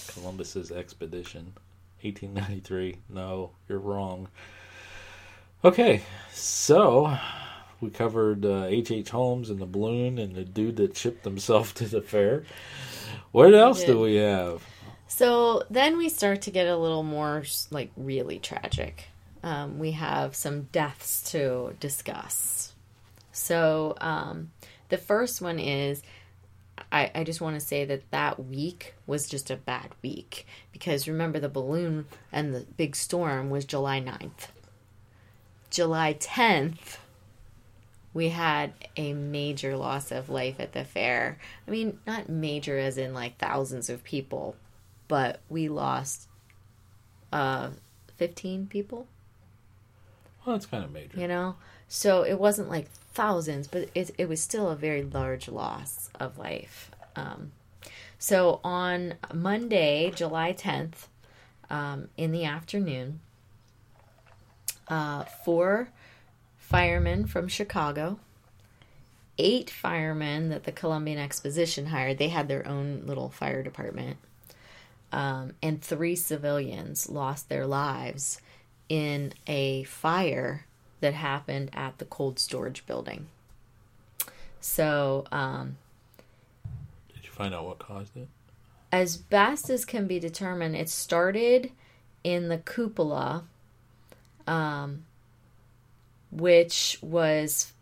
Columbus's 0.09 0.70
expedition, 0.72 1.53
1893. 2.03 2.96
No, 3.09 3.53
you're 3.68 3.79
wrong. 3.79 4.29
Okay, 5.64 6.03
so 6.33 7.16
we 7.81 7.91
covered 7.91 8.45
uh, 8.45 8.64
H. 8.64 8.91
H. 8.91 9.11
Holmes 9.11 9.51
and 9.51 9.59
the 9.59 9.67
balloon 9.67 10.19
and 10.19 10.35
the 10.35 10.45
dude 10.45 10.77
that 10.77 10.97
shipped 10.97 11.25
himself 11.25 11.75
to 11.75 11.87
the 11.87 12.03
fair. 12.03 12.45
What 13.33 13.55
else 13.55 13.85
do 13.85 14.01
we 14.01 14.17
have? 14.17 14.62
So 15.07 15.62
then 15.71 15.97
we 15.97 16.09
start 16.09 16.43
to 16.43 16.51
get 16.51 16.67
a 16.67 16.77
little 16.77 17.03
more 17.03 17.45
like 17.71 17.91
really 17.97 18.38
tragic. 18.38 19.09
Um, 19.43 19.79
we 19.79 19.93
have 19.93 20.35
some 20.35 20.62
deaths 20.73 21.31
to 21.33 21.75
discuss. 21.81 22.73
So 23.33 23.95
um, 24.01 24.51
the 24.88 24.99
first 24.99 25.41
one 25.41 25.59
is 25.59 26.03
I, 26.91 27.11
I 27.14 27.25
just 27.25 27.41
want 27.41 27.59
to 27.59 27.64
say 27.64 27.85
that 27.85 28.11
that 28.11 28.45
week 28.45 28.95
was 29.07 29.29
just 29.29 29.51
a 29.51 29.57
bad 29.57 29.91
week 30.03 30.47
because 30.73 31.09
remember 31.09 31.38
the 31.38 31.49
balloon 31.49 32.07
and 32.33 32.55
the 32.55 32.67
big 32.77 32.97
storm 32.97 33.51
was 33.51 33.64
July 33.64 34.01
9th. 34.01 34.49
July 35.71 36.14
10th, 36.14 36.97
we 38.18 38.31
had 38.31 38.72
a 38.96 39.12
major 39.12 39.76
loss 39.76 40.11
of 40.11 40.28
life 40.28 40.59
at 40.59 40.72
the 40.72 40.83
fair. 40.85 41.38
I 41.68 41.70
mean, 41.70 42.00
not 42.04 42.28
major 42.28 42.76
as 42.76 42.98
in 42.98 43.14
like 43.14 43.38
thousands 43.38 43.88
of 43.88 44.02
people, 44.02 44.57
but 45.07 45.38
we 45.48 45.68
lost 45.68 46.26
uh 47.33 47.70
15 48.16 48.66
people, 48.66 49.07
Well, 50.44 50.57
that's 50.57 50.66
kind 50.66 50.83
of 50.83 50.90
major. 50.90 51.16
you 51.16 51.28
know? 51.28 51.54
So 51.87 52.24
it 52.24 52.40
wasn't 52.40 52.68
like 52.68 52.88
thousands, 52.90 53.68
but 53.68 53.88
it, 53.94 54.11
it 54.18 54.28
was 54.28 54.40
still 54.40 54.68
a 54.68 54.74
very 54.74 55.04
large 55.04 55.46
loss 55.48 56.11
of 56.18 56.38
life. 56.38 56.90
Um, 57.14 57.52
so 58.18 58.59
on 58.64 59.14
Monday, 59.33 60.11
July 60.12 60.52
10th, 60.52 61.07
um, 61.70 62.09
in 62.16 62.33
the 62.33 62.44
afternoon, 62.44 63.20
uh, 64.88 65.22
four 65.44 65.90
firemen 66.68 67.26
from 67.26 67.48
Chicago, 67.48 68.18
eight 69.38 69.70
firemen 69.70 70.50
that 70.50 70.64
the 70.64 70.72
Columbian 70.72 71.18
Exposition 71.18 71.87
hired, 71.87 72.18
they 72.18 72.28
had 72.28 72.46
their 72.46 72.66
own 72.68 73.04
little 73.07 73.31
fire 73.31 73.62
department, 73.62 74.18
um, 75.11 75.54
and 75.62 75.81
three 75.81 76.14
civilians 76.14 77.09
lost 77.09 77.48
their 77.48 77.66
lives 77.66 78.42
in 78.90 79.33
a 79.46 79.85
fire 79.85 80.66
that 81.00 81.14
happened 81.14 81.70
at 81.72 81.96
the 81.96 82.04
cold 82.04 82.38
storage 82.38 82.85
building. 82.85 83.28
So, 84.61 85.24
um, 85.33 85.78
Did 87.14 87.24
you 87.24 87.31
find 87.31 87.54
out 87.54 87.64
what 87.64 87.78
caused 87.78 88.14
it? 88.14 88.28
as 88.92 89.16
best 89.16 89.70
as 89.70 89.87
can 89.87 90.07
be 90.07 90.18
determined, 90.18 90.76
it 90.76 90.90
started 90.90 91.72
in 92.24 92.48
the 92.48 92.59
cupola, 92.59 93.44
um, 94.46 95.04
which 96.31 96.99
was 97.03 97.73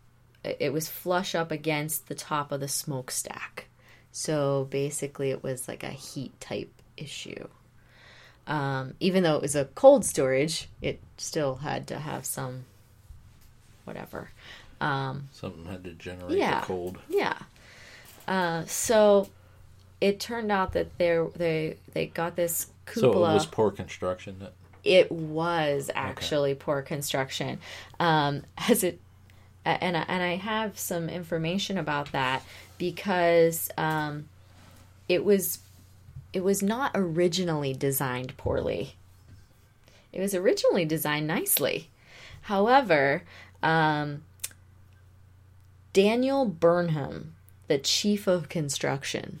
it 0.43 0.71
was 0.71 0.87
flush 0.87 1.35
up 1.35 1.51
against 1.51 2.07
the 2.07 2.15
top 2.15 2.51
of 2.51 2.59
the 2.59 2.67
smokestack. 2.67 3.65
So 4.11 4.67
basically, 4.69 5.29
it 5.31 5.43
was 5.43 5.67
like 5.67 5.83
a 5.83 5.89
heat 5.89 6.39
type 6.39 6.71
issue. 6.95 7.47
Um, 8.47 8.93
even 8.99 9.23
though 9.23 9.35
it 9.35 9.41
was 9.41 9.55
a 9.55 9.65
cold 9.65 10.05
storage, 10.05 10.69
it 10.81 10.99
still 11.17 11.55
had 11.55 11.85
to 11.87 11.99
have 11.99 12.25
some 12.25 12.63
whatever. 13.83 14.31
Um, 14.79 15.29
Something 15.33 15.65
had 15.65 15.83
to 15.83 15.91
generate 15.93 16.37
Yeah. 16.37 16.61
the 16.61 16.65
cold. 16.65 16.99
yeah. 17.09 17.37
Uh, 18.27 18.65
so 18.65 19.29
it 19.99 20.19
turned 20.19 20.51
out 20.51 20.73
that 20.73 20.97
they 20.97 21.19
they 21.35 21.77
they 21.93 22.05
got 22.07 22.35
this 22.35 22.67
cupola. 22.85 23.13
So 23.13 23.31
it 23.31 23.33
was 23.33 23.45
poor 23.45 23.71
construction. 23.71 24.37
That 24.39 24.53
it 24.87 25.11
was 25.11 25.91
actually 25.93 26.55
poor 26.55 26.81
construction 26.81 27.59
um, 27.99 28.43
as 28.69 28.83
it 28.83 28.99
and 29.65 29.97
I, 29.97 30.05
and 30.07 30.23
I 30.23 30.35
have 30.35 30.79
some 30.79 31.09
information 31.09 31.77
about 31.77 32.13
that 32.13 32.41
because 32.77 33.69
um, 33.77 34.29
it 35.09 35.25
was 35.25 35.59
it 36.33 36.43
was 36.43 36.61
not 36.61 36.91
originally 36.95 37.73
designed 37.73 38.37
poorly. 38.37 38.95
It 40.13 40.21
was 40.21 40.33
originally 40.33 40.85
designed 40.85 41.27
nicely. 41.27 41.89
However, 42.43 43.23
um, 43.61 44.23
Daniel 45.93 46.45
Burnham, 46.45 47.35
the 47.67 47.77
chief 47.77 48.27
of 48.27 48.49
construction, 48.49 49.39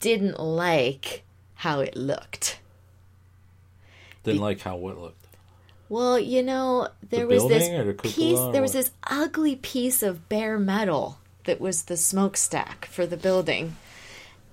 didn't 0.00 0.40
like 0.40 1.24
how 1.56 1.80
it 1.80 1.96
looked. 1.96 2.58
Didn't 4.24 4.40
like 4.40 4.60
how 4.60 4.76
it 4.88 4.98
looked. 4.98 5.26
Well, 5.88 6.18
you 6.18 6.42
know, 6.42 6.88
there 7.10 7.26
The 7.26 7.34
was 7.34 7.46
this 7.46 7.68
building 7.68 7.80
or 7.80 7.84
the 7.84 7.94
cupola 7.94 8.12
piece 8.46 8.52
there 8.52 8.62
was 8.62 8.72
this 8.72 8.90
ugly 9.04 9.56
piece 9.56 10.02
of 10.02 10.28
bare 10.28 10.58
metal 10.58 11.18
that 11.44 11.60
was 11.60 11.84
the 11.84 11.96
smokestack 11.96 12.86
for 12.86 13.06
the 13.06 13.16
building. 13.18 13.76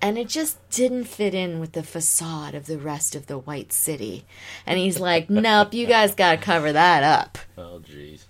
And 0.00 0.18
it 0.18 0.28
just 0.28 0.58
didn't 0.70 1.04
fit 1.04 1.32
in 1.32 1.58
with 1.60 1.72
the 1.72 1.82
facade 1.84 2.54
of 2.56 2.66
the 2.66 2.76
rest 2.76 3.14
of 3.14 3.26
the 3.26 3.38
white 3.38 3.72
city. 3.72 4.24
And 4.66 4.78
he's 4.78 4.98
like, 5.00 5.30
Nope, 5.30 5.72
you 5.74 5.86
guys 5.86 6.14
gotta 6.14 6.38
cover 6.38 6.72
that 6.72 7.02
up. 7.02 7.38
Oh, 7.56 7.80
jeez. 7.88 8.24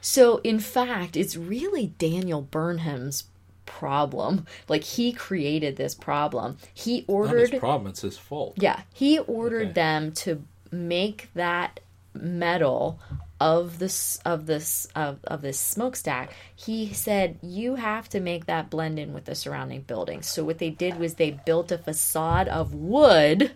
So 0.00 0.38
in 0.38 0.58
fact, 0.60 1.16
it's 1.16 1.36
really 1.36 1.88
Daniel 1.98 2.40
Burnham's 2.40 3.24
problem. 3.66 4.46
Like 4.68 4.84
he 4.84 5.12
created 5.12 5.76
this 5.76 5.94
problem. 5.94 6.56
He 6.72 7.00
Not 7.00 7.04
ordered 7.08 7.50
his 7.50 7.60
problem. 7.60 7.90
It's 7.90 8.00
his 8.02 8.16
fault. 8.16 8.54
yeah, 8.56 8.82
he 8.94 9.18
ordered 9.18 9.64
Okay. 9.64 9.72
them 9.72 10.12
to 10.12 10.42
make 10.70 11.30
that 11.34 11.80
metal 12.14 12.98
of 13.40 13.78
this 13.78 14.18
of 14.24 14.46
this 14.46 14.88
of, 14.94 15.18
of 15.24 15.42
this 15.42 15.58
smokestack. 15.58 16.32
He 16.54 16.92
said 16.92 17.38
you 17.42 17.76
have 17.76 18.08
to 18.10 18.20
make 18.20 18.46
that 18.46 18.70
blend 18.70 18.98
in 18.98 19.12
with 19.12 19.26
the 19.26 19.34
surrounding 19.34 19.82
buildings. 19.82 20.26
So 20.26 20.44
what 20.44 20.58
they 20.58 20.70
did 20.70 20.98
was 20.98 21.14
they 21.14 21.30
built 21.30 21.70
a 21.70 21.78
facade 21.78 22.48
of 22.48 22.74
wood, 22.74 23.52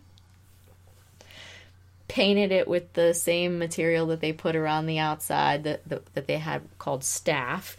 painted 2.09 2.53
it 2.53 2.68
with 2.68 2.92
the 2.92 3.12
same 3.14 3.59
material 3.59 4.07
that 4.07 4.20
they 4.20 4.33
put 4.33 4.55
around 4.55 4.87
the 4.87 4.98
outside 4.98 5.64
that 5.64 5.88
that, 5.88 6.14
that 6.14 6.27
they 6.27 6.38
had 6.38 6.62
called 6.79 7.03
staff, 7.03 7.77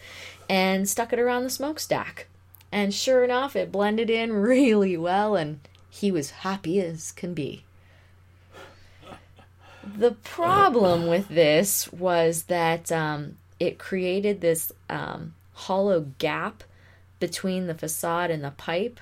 and 0.50 0.90
stuck 0.90 1.14
it 1.14 1.20
around 1.20 1.44
the 1.44 1.50
smokestack. 1.50 2.28
And 2.72 2.94
sure 2.94 3.24
enough, 3.24 3.56
it 3.56 3.72
blended 3.72 4.10
in 4.10 4.34
really 4.34 4.98
well, 4.98 5.36
and 5.36 5.60
he 5.90 6.12
was 6.12 6.32
happy 6.32 6.82
as 6.82 7.12
can 7.12 7.34
be. 7.34 7.64
The 9.86 10.12
problem 10.12 11.08
with 11.08 11.28
this 11.28 11.92
was 11.92 12.44
that 12.44 12.92
um, 12.92 13.38
it 13.60 13.78
created 13.78 14.42
this 14.42 14.72
um, 14.90 15.34
hollow 15.54 16.08
gap 16.18 16.64
between 17.20 17.68
the 17.68 17.76
facade 17.76 18.32
and 18.32 18.44
the 18.44 18.52
pipe 18.52 19.00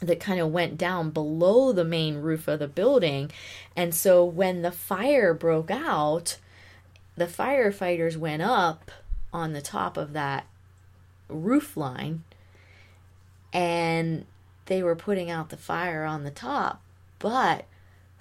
that 0.00 0.20
kind 0.20 0.40
of 0.40 0.50
went 0.50 0.76
down 0.76 1.10
below 1.10 1.72
the 1.72 1.84
main 1.84 2.16
roof 2.16 2.48
of 2.48 2.58
the 2.58 2.68
building. 2.68 3.30
And 3.76 3.94
so 3.94 4.24
when 4.24 4.62
the 4.62 4.72
fire 4.72 5.32
broke 5.32 5.70
out, 5.70 6.38
the 7.16 7.26
firefighters 7.26 8.16
went 8.16 8.42
up 8.42 8.90
on 9.32 9.52
the 9.52 9.62
top 9.62 9.96
of 9.96 10.12
that 10.12 10.46
roof 11.28 11.76
line 11.76 12.24
and 13.52 14.24
they 14.66 14.82
were 14.82 14.96
putting 14.96 15.30
out 15.30 15.50
the 15.50 15.56
fire 15.56 16.04
on 16.04 16.24
the 16.24 16.30
top, 16.30 16.82
but 17.18 17.66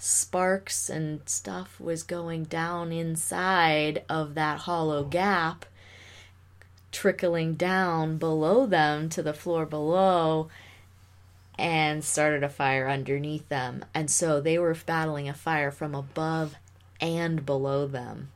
sparks 0.02 0.90
and 0.90 1.22
stuff 1.30 1.80
was 1.80 2.02
going 2.02 2.44
down 2.46 2.92
inside 2.92 4.04
of 4.10 4.34
that 4.34 4.62
hollow 4.62 5.04
gap, 5.04 5.64
trickling 6.92 7.54
down 7.54 8.18
below 8.18 8.66
them 8.66 9.10
to 9.10 9.22
the 9.22 9.34
floor 9.34 9.64
below, 9.64 10.50
and 11.60 12.04
started 12.04 12.44
a 12.44 12.50
fire 12.50 12.90
underneath 12.90 13.48
them. 13.48 13.86
And 13.94 14.10
so 14.10 14.42
they 14.42 14.58
were 14.58 14.76
battling 14.86 15.30
a 15.30 15.36
fire 15.36 15.70
from 15.70 15.94
above 15.94 16.56
and 17.00 17.46
below 17.46 17.86
them 17.86 18.30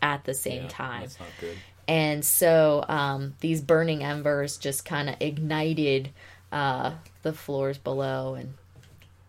at 0.00 0.24
the 0.24 0.32
same 0.32 0.62
yeah, 0.62 0.68
time. 0.68 1.00
That's 1.02 1.20
not 1.20 1.28
good. 1.38 1.58
And 1.86 2.24
so 2.24 2.84
um, 2.88 3.34
these 3.40 3.60
burning 3.60 4.02
embers 4.02 4.56
just 4.56 4.86
kind 4.86 5.10
of 5.10 5.16
ignited 5.20 6.10
uh, 6.50 6.92
the 7.22 7.34
floors 7.34 7.76
below, 7.76 8.34
and 8.34 8.54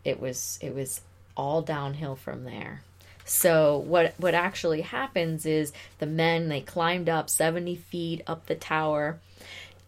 it 0.05 0.21
was 0.21 0.57
it 0.61 0.73
was 0.73 1.01
all 1.35 1.61
downhill 1.61 2.15
from 2.15 2.43
there. 2.43 2.81
So 3.23 3.77
what 3.77 4.13
what 4.17 4.33
actually 4.33 4.81
happens 4.81 5.45
is 5.45 5.71
the 5.99 6.05
men 6.05 6.49
they 6.49 6.61
climbed 6.61 7.07
up 7.07 7.29
seventy 7.29 7.75
feet 7.75 8.21
up 8.27 8.47
the 8.47 8.55
tower 8.55 9.19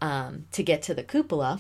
um, 0.02 0.46
to 0.52 0.64
get 0.64 0.82
to 0.84 0.94
the 0.94 1.04
cupola, 1.04 1.60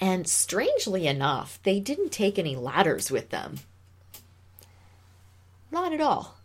and 0.00 0.28
strangely 0.28 1.06
enough, 1.06 1.58
they 1.62 1.80
didn't 1.80 2.10
take 2.10 2.38
any 2.38 2.56
ladders 2.56 3.10
with 3.10 3.30
them. 3.30 3.60
Not 5.70 5.92
at 5.92 6.00
all. 6.00 6.36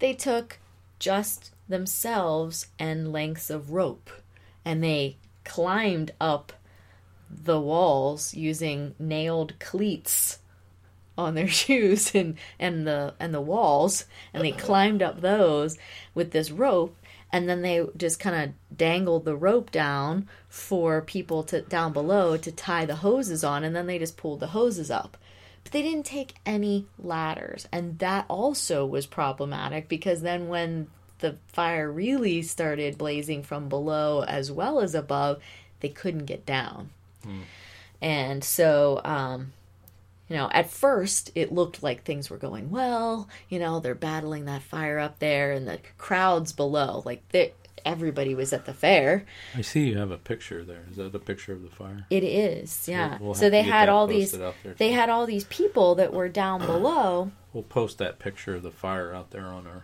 They 0.00 0.12
took 0.12 0.58
just 0.98 1.52
themselves 1.68 2.66
and 2.78 3.12
lengths 3.12 3.48
of 3.48 3.70
rope, 3.70 4.10
and 4.64 4.82
they 4.82 5.16
climbed 5.44 6.12
up 6.20 6.52
the 7.30 7.60
walls 7.60 8.34
using 8.34 8.94
nailed 8.98 9.58
cleats 9.60 10.39
on 11.16 11.34
their 11.34 11.48
shoes 11.62 12.14
and 12.14 12.36
and 12.58 12.86
the 12.86 13.14
and 13.18 13.34
the 13.34 13.40
walls 13.40 14.04
and 14.32 14.44
they 14.44 14.52
climbed 14.52 15.02
up 15.02 15.20
those 15.20 15.76
with 16.14 16.30
this 16.30 16.50
rope 16.50 16.96
and 17.32 17.48
then 17.48 17.62
they 17.62 17.86
just 17.96 18.18
kind 18.18 18.36
of 18.36 18.76
dangled 18.76 19.24
the 19.24 19.36
rope 19.36 19.70
down 19.70 20.28
for 20.48 21.00
people 21.00 21.42
to 21.44 21.62
down 21.62 21.92
below 21.92 22.36
to 22.36 22.50
tie 22.50 22.84
the 22.84 22.96
hoses 22.96 23.44
on 23.44 23.62
and 23.64 23.74
then 23.74 23.86
they 23.86 23.98
just 23.98 24.16
pulled 24.16 24.40
the 24.40 24.48
hoses 24.48 24.90
up. 24.90 25.16
But 25.62 25.72
they 25.72 25.82
didn't 25.82 26.06
take 26.06 26.34
any 26.44 26.86
ladders 26.98 27.68
and 27.70 27.98
that 27.98 28.24
also 28.28 28.84
was 28.84 29.06
problematic 29.06 29.88
because 29.88 30.22
then 30.22 30.48
when 30.48 30.88
the 31.18 31.36
fire 31.48 31.90
really 31.90 32.42
started 32.42 32.98
blazing 32.98 33.42
from 33.42 33.68
below 33.68 34.24
as 34.24 34.50
well 34.50 34.80
as 34.80 34.94
above 34.94 35.40
they 35.80 35.88
couldn't 35.88 36.24
get 36.24 36.44
down. 36.44 36.90
And 38.00 38.42
so 38.42 39.00
um 39.04 39.52
you 40.30 40.36
know, 40.36 40.48
at 40.52 40.70
first 40.70 41.30
it 41.34 41.52
looked 41.52 41.82
like 41.82 42.04
things 42.04 42.30
were 42.30 42.38
going 42.38 42.70
well. 42.70 43.28
You 43.50 43.58
know, 43.58 43.80
they're 43.80 43.94
battling 43.94 44.46
that 44.46 44.62
fire 44.62 44.98
up 44.98 45.18
there, 45.18 45.52
and 45.52 45.68
the 45.68 45.80
crowds 45.98 46.52
below, 46.52 47.02
like 47.04 47.28
they, 47.30 47.52
everybody 47.84 48.34
was 48.34 48.52
at 48.52 48.64
the 48.64 48.72
fair. 48.72 49.26
I 49.56 49.60
see 49.62 49.88
you 49.88 49.98
have 49.98 50.10
a 50.10 50.18
picture 50.18 50.64
there. 50.64 50.84
Is 50.90 50.96
that 50.98 51.14
a 51.14 51.18
picture 51.18 51.52
of 51.52 51.62
the 51.62 51.68
fire? 51.70 52.06
It 52.10 52.22
is, 52.24 52.86
yeah. 52.88 53.18
We'll- 53.18 53.26
we'll 53.26 53.34
so 53.34 53.50
they 53.50 53.62
had 53.62 53.88
all 53.90 54.06
these, 54.06 54.30
posted 54.30 54.42
out 54.46 54.54
there, 54.62 54.74
they 54.74 54.92
had 54.92 55.10
all 55.10 55.26
these 55.26 55.44
people 55.44 55.96
that 55.96 56.12
were 56.14 56.28
down 56.28 56.60
below. 56.66 57.32
We'll 57.52 57.62
post 57.64 57.98
that 57.98 58.18
picture 58.20 58.54
of 58.54 58.62
the 58.62 58.70
fire 58.70 59.12
out 59.12 59.32
there 59.32 59.46
on 59.46 59.66
our 59.66 59.82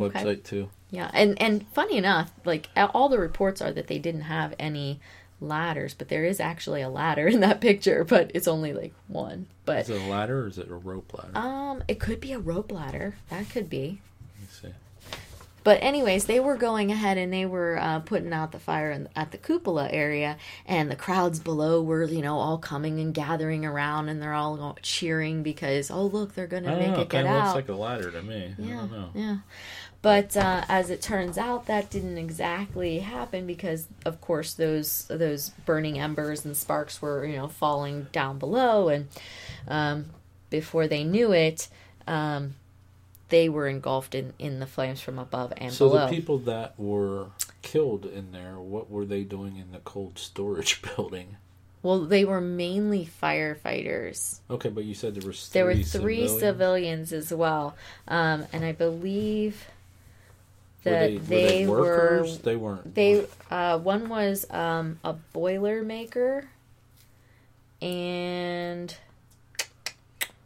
Okay. 0.00 0.24
website 0.24 0.42
too. 0.44 0.70
Yeah, 0.90 1.10
and 1.14 1.40
and 1.40 1.66
funny 1.68 1.96
enough, 1.96 2.32
like 2.44 2.68
all 2.76 3.08
the 3.08 3.18
reports 3.18 3.60
are 3.62 3.70
that 3.72 3.86
they 3.86 3.98
didn't 3.98 4.22
have 4.22 4.54
any 4.58 5.00
ladders, 5.44 5.94
but 5.94 6.08
there 6.08 6.24
is 6.24 6.40
actually 6.40 6.82
a 6.82 6.88
ladder 6.88 7.26
in 7.34 7.40
that 7.40 7.60
picture, 7.60 8.04
but 8.04 8.30
it's 8.34 8.48
only 8.48 8.72
like 8.72 8.94
one. 9.08 9.46
But 9.64 9.80
Is 9.82 9.90
it 9.90 10.00
a 10.02 10.04
ladder 10.06 10.44
or 10.44 10.48
is 10.48 10.58
it 10.58 10.68
a 10.70 10.74
rope 10.74 11.12
ladder? 11.14 11.36
um, 11.38 11.82
it 11.88 12.00
could 12.00 12.20
be 12.20 12.32
a 12.32 12.38
rope 12.38 12.72
ladder. 12.72 13.16
That 13.30 13.48
could 13.50 13.70
be. 13.70 14.00
Let 14.34 14.40
me 14.40 14.46
see. 14.50 14.68
But 15.62 15.82
anyways, 15.82 16.26
they 16.26 16.40
were 16.40 16.56
going 16.58 16.92
ahead 16.92 17.16
and 17.16 17.32
they 17.32 17.46
were 17.46 17.78
uh, 17.80 18.00
putting 18.00 18.34
out 18.34 18.52
the 18.52 18.58
fire 18.58 18.90
in, 18.90 19.08
at 19.16 19.30
the 19.30 19.38
cupola 19.38 19.88
area, 19.90 20.36
and 20.66 20.90
the 20.90 20.96
crowds 20.96 21.40
below 21.40 21.80
were, 21.80 22.04
you 22.04 22.20
know, 22.20 22.36
all 22.38 22.58
coming 22.58 23.00
and 23.00 23.14
gathering 23.14 23.64
around, 23.64 24.10
and 24.10 24.20
they're 24.20 24.34
all 24.34 24.76
cheering 24.82 25.42
because, 25.42 25.90
oh 25.90 26.04
look, 26.04 26.34
they're 26.34 26.46
gonna 26.46 26.68
don't 26.68 26.78
make 26.80 26.88
know. 26.90 26.98
it 26.98 27.02
It 27.04 27.08
get 27.08 27.24
kind 27.24 27.28
of 27.28 27.44
looks 27.44 27.54
like 27.54 27.68
a 27.70 27.74
ladder 27.80 28.10
to 28.10 28.22
me. 28.22 28.54
I 28.58 28.62
yeah, 28.62 28.74
don't 28.76 28.92
know. 28.92 29.08
yeah. 29.14 29.36
But 30.04 30.36
uh, 30.36 30.66
as 30.68 30.90
it 30.90 31.00
turns 31.00 31.38
out, 31.38 31.64
that 31.64 31.88
didn't 31.88 32.18
exactly 32.18 32.98
happen 32.98 33.46
because, 33.46 33.88
of 34.04 34.20
course, 34.20 34.52
those 34.52 35.06
those 35.08 35.48
burning 35.64 35.98
embers 35.98 36.44
and 36.44 36.54
sparks 36.54 37.00
were, 37.00 37.24
you 37.24 37.38
know, 37.38 37.48
falling 37.48 38.08
down 38.12 38.38
below, 38.38 38.90
and 38.90 39.08
um, 39.66 40.04
before 40.50 40.86
they 40.86 41.04
knew 41.04 41.32
it, 41.32 41.68
um, 42.06 42.54
they 43.30 43.48
were 43.48 43.66
engulfed 43.66 44.14
in, 44.14 44.34
in 44.38 44.60
the 44.60 44.66
flames 44.66 45.00
from 45.00 45.18
above 45.18 45.54
and 45.56 45.72
So 45.72 45.88
below. 45.88 46.04
the 46.06 46.12
people 46.14 46.36
that 46.40 46.78
were 46.78 47.28
killed 47.62 48.04
in 48.04 48.30
there, 48.32 48.58
what 48.58 48.90
were 48.90 49.06
they 49.06 49.24
doing 49.24 49.56
in 49.56 49.72
the 49.72 49.78
cold 49.78 50.18
storage 50.18 50.82
building? 50.96 51.36
Well, 51.82 52.00
they 52.04 52.26
were 52.26 52.42
mainly 52.42 53.08
firefighters. 53.22 54.40
Okay, 54.50 54.68
but 54.68 54.84
you 54.84 54.94
said 54.94 55.14
there 55.14 55.26
was 55.26 55.48
There 55.48 55.64
were 55.64 55.74
three 55.74 56.28
civilians? 56.28 56.40
civilians, 56.40 57.12
as 57.14 57.32
well, 57.32 57.74
um, 58.06 58.44
and 58.52 58.64
I 58.66 58.72
believe 58.72 59.66
Were 60.84 60.90
that 60.90 61.06
they, 61.08 61.16
were 61.16 61.48
they 61.48 61.66
were 61.66 61.78
workers? 61.80 62.38
they 62.38 62.56
weren't. 62.56 62.94
they. 62.94 63.26
Uh, 63.50 63.78
one 63.78 64.08
was 64.08 64.44
um, 64.50 64.98
a 65.02 65.12
boiler 65.14 65.82
maker, 65.82 66.48
and 67.80 68.94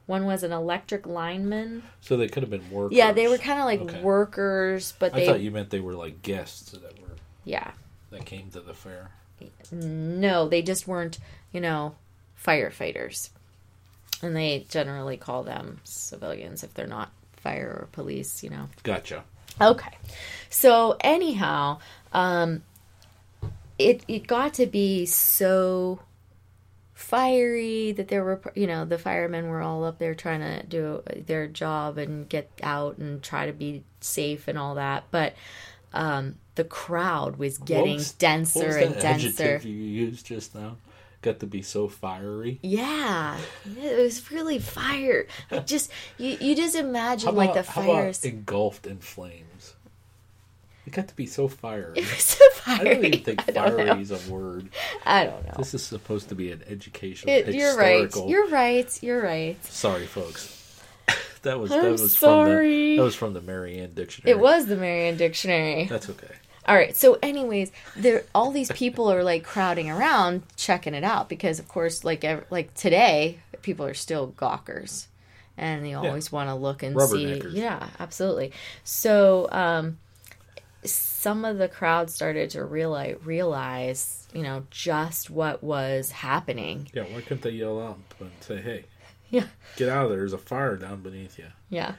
one 0.06 0.24
was 0.24 0.42
an 0.42 0.52
electric 0.52 1.06
lineman. 1.06 1.82
so 2.00 2.16
they 2.16 2.28
could 2.28 2.42
have 2.42 2.50
been 2.50 2.70
workers. 2.70 2.96
Yeah, 2.96 3.12
they 3.12 3.28
were 3.28 3.38
kind 3.38 3.58
of 3.58 3.64
like 3.66 3.80
Okay. 3.80 4.02
workers, 4.02 4.94
but 4.98 5.12
I 5.14 5.20
they 5.20 5.26
thought 5.26 5.40
you 5.40 5.50
meant 5.50 5.70
they 5.70 5.80
were 5.80 5.94
like 5.94 6.22
guests 6.22 6.70
that 6.72 6.82
were 7.00 7.08
yeah. 7.44 7.72
that 8.10 8.24
came 8.24 8.50
to 8.52 8.60
the 8.60 8.74
fair. 8.74 9.10
No, 9.70 10.48
they 10.48 10.62
just 10.62 10.88
weren't, 10.88 11.18
you 11.52 11.60
know, 11.60 11.94
firefighters. 12.42 13.30
And 14.20 14.34
they 14.34 14.66
generally 14.68 15.16
call 15.16 15.44
them 15.44 15.80
civilians 15.84 16.64
if 16.64 16.74
they're 16.74 16.88
not 16.88 17.12
fire 17.36 17.68
or 17.82 17.88
police, 17.92 18.42
you 18.42 18.50
know. 18.50 18.68
Gotcha. 18.82 19.22
Okay. 19.60 19.90
So 20.50 20.96
anyhow, 21.00 21.78
um 22.12 22.62
it 23.78 24.04
it 24.08 24.26
got 24.26 24.54
to 24.54 24.66
be 24.66 25.06
so 25.06 26.00
fiery 26.94 27.92
that 27.92 28.08
there 28.08 28.24
were 28.24 28.40
you 28.56 28.66
know 28.66 28.84
the 28.84 28.98
firemen 28.98 29.48
were 29.48 29.60
all 29.62 29.84
up 29.84 29.98
there 29.98 30.14
trying 30.14 30.40
to 30.40 30.66
do 30.66 31.00
their 31.26 31.46
job 31.46 31.96
and 31.96 32.28
get 32.28 32.50
out 32.62 32.98
and 32.98 33.22
try 33.22 33.46
to 33.46 33.52
be 33.52 33.84
safe 34.00 34.48
and 34.48 34.58
all 34.58 34.74
that 34.74 35.04
but 35.12 35.32
um 35.92 36.34
the 36.56 36.64
crowd 36.64 37.36
was 37.36 37.56
getting 37.58 37.94
was- 37.94 38.12
denser 38.12 38.76
and 38.78 38.94
denser 38.98 39.26
adjective 39.26 39.64
you 39.64 39.74
used 39.74 40.26
just 40.26 40.56
now? 40.56 40.76
Got 41.20 41.40
to 41.40 41.46
be 41.46 41.62
so 41.62 41.88
fiery. 41.88 42.60
Yeah, 42.62 43.38
it 43.80 43.98
was 43.98 44.30
really 44.30 44.60
fire. 44.60 45.26
Like 45.50 45.66
just 45.66 45.90
you, 46.16 46.36
you 46.40 46.54
just 46.54 46.76
imagine 46.76 47.30
How 47.30 47.34
like 47.34 47.54
the 47.54 47.60
about 47.60 47.74
fires. 47.74 48.24
engulfed 48.24 48.86
in 48.86 48.98
flames? 48.98 49.74
It 50.86 50.92
got 50.92 51.08
to 51.08 51.16
be 51.16 51.26
so 51.26 51.48
fiery. 51.48 51.98
It 51.98 52.04
was 52.04 52.24
so 52.24 52.44
I 52.66 52.84
don't 52.84 53.04
even 53.04 53.20
think 53.22 53.44
don't 53.52 53.76
know. 53.76 53.84
fiery 53.84 54.00
is 54.00 54.10
a 54.10 54.32
word. 54.32 54.70
I 55.04 55.24
don't 55.26 55.44
know. 55.44 55.54
This 55.58 55.74
is 55.74 55.82
supposed 55.84 56.28
to 56.30 56.34
be 56.34 56.52
an 56.52 56.62
educational, 56.68 57.34
It, 57.34 57.54
you're 57.54 57.76
right. 57.76 58.14
You're 58.26 58.48
right. 58.48 59.02
You're 59.02 59.22
right. 59.22 59.62
Sorry, 59.64 60.06
folks. 60.06 60.80
that 61.42 61.58
was 61.58 61.72
I'm 61.72 61.82
that 61.82 61.90
was 61.92 62.16
sorry. 62.16 62.46
from 62.46 62.90
the 62.92 62.96
that 62.96 63.02
was 63.02 63.14
from 63.16 63.34
the 63.34 63.40
Marianne 63.42 63.92
dictionary. 63.94 64.30
It 64.30 64.40
was 64.40 64.66
the 64.66 64.76
Marianne 64.76 65.16
Dictionary. 65.16 65.86
That's 65.86 66.08
okay. 66.10 66.34
All 66.68 66.74
right. 66.76 66.94
So, 66.94 67.18
anyways, 67.22 67.72
there 67.96 68.24
all 68.34 68.50
these 68.52 68.70
people 68.72 69.10
are 69.10 69.24
like 69.24 69.42
crowding 69.42 69.90
around 69.90 70.42
checking 70.56 70.92
it 70.94 71.02
out 71.02 71.28
because, 71.30 71.58
of 71.58 71.66
course, 71.66 72.04
like 72.04 72.22
ev- 72.24 72.44
like 72.50 72.74
today, 72.74 73.38
people 73.62 73.86
are 73.86 73.94
still 73.94 74.28
gawkers, 74.28 75.08
and 75.56 75.84
they 75.84 75.94
always 75.94 76.30
want 76.30 76.50
to 76.50 76.54
look 76.54 76.82
and 76.82 76.94
see. 77.00 77.40
Yeah, 77.52 77.88
absolutely. 77.98 78.52
So, 78.84 79.48
um, 79.50 79.98
some 80.84 81.44
of 81.44 81.56
the 81.58 81.68
crowd 81.68 82.10
started 82.10 82.50
to 82.50 82.64
realize 82.64 83.16
realize, 83.24 84.28
you 84.34 84.42
know, 84.42 84.64
just 84.70 85.30
what 85.30 85.62
was 85.64 86.10
happening. 86.10 86.88
Yeah, 86.92 87.04
why 87.04 87.22
couldn't 87.22 87.42
they 87.42 87.50
yell 87.50 87.80
out 87.80 87.98
and 88.20 88.30
say, 88.40 88.60
"Hey, 88.60 88.84
Yeah. 89.30 89.46
get 89.76 89.88
out 89.88 90.04
of 90.04 90.10
there! 90.10 90.18
There's 90.18 90.32
a 90.34 90.38
fire 90.38 90.76
down 90.76 91.00
beneath 91.02 91.38
you." 91.38 91.46
Yeah. 91.70 91.94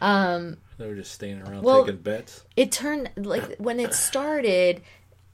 Um, 0.00 0.58
They 0.78 0.86
were 0.86 0.94
just 0.94 1.12
standing 1.12 1.46
around 1.46 1.62
Well, 1.62 1.84
taking 1.84 2.00
bets. 2.00 2.44
it 2.56 2.70
turned 2.72 3.10
like 3.16 3.56
when 3.58 3.80
it 3.80 3.94
started 3.94 4.80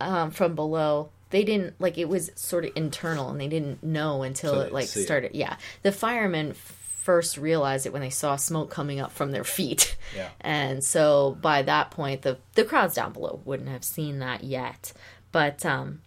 um, 0.00 0.30
from 0.30 0.54
below 0.54 1.10
they 1.30 1.44
didn't 1.44 1.74
like 1.80 1.98
it 1.98 2.08
was 2.08 2.30
sort 2.34 2.64
of 2.64 2.72
internal 2.76 3.28
and 3.30 3.40
they 3.40 3.48
didn't 3.48 3.82
know 3.82 4.22
until 4.22 4.52
So 4.54 4.60
it 4.60 4.72
like 4.72 4.86
see 4.86 5.00
it. 5.00 5.04
started 5.04 5.34
yeah 5.34 5.56
the 5.82 5.92
firemen 5.92 6.54
first 6.54 7.36
realized 7.36 7.84
it 7.86 7.92
when 7.92 8.00
they 8.02 8.10
saw 8.10 8.36
smoke 8.36 8.70
coming 8.70 8.98
up 9.00 9.12
from 9.12 9.32
their 9.32 9.44
feet 9.44 9.96
Yeah. 10.16 10.30
and 10.40 10.82
so 10.82 11.36
by 11.42 11.62
that 11.62 11.90
point 11.90 12.22
the 12.22 12.38
the 12.54 12.64
crowds 12.64 12.94
down 12.94 13.12
below 13.12 13.40
wouldn't 13.44 13.68
have 13.68 13.84
seen 13.84 14.20
that 14.20 14.44
yet 14.44 14.92
but 15.32 15.64
um 15.66 16.00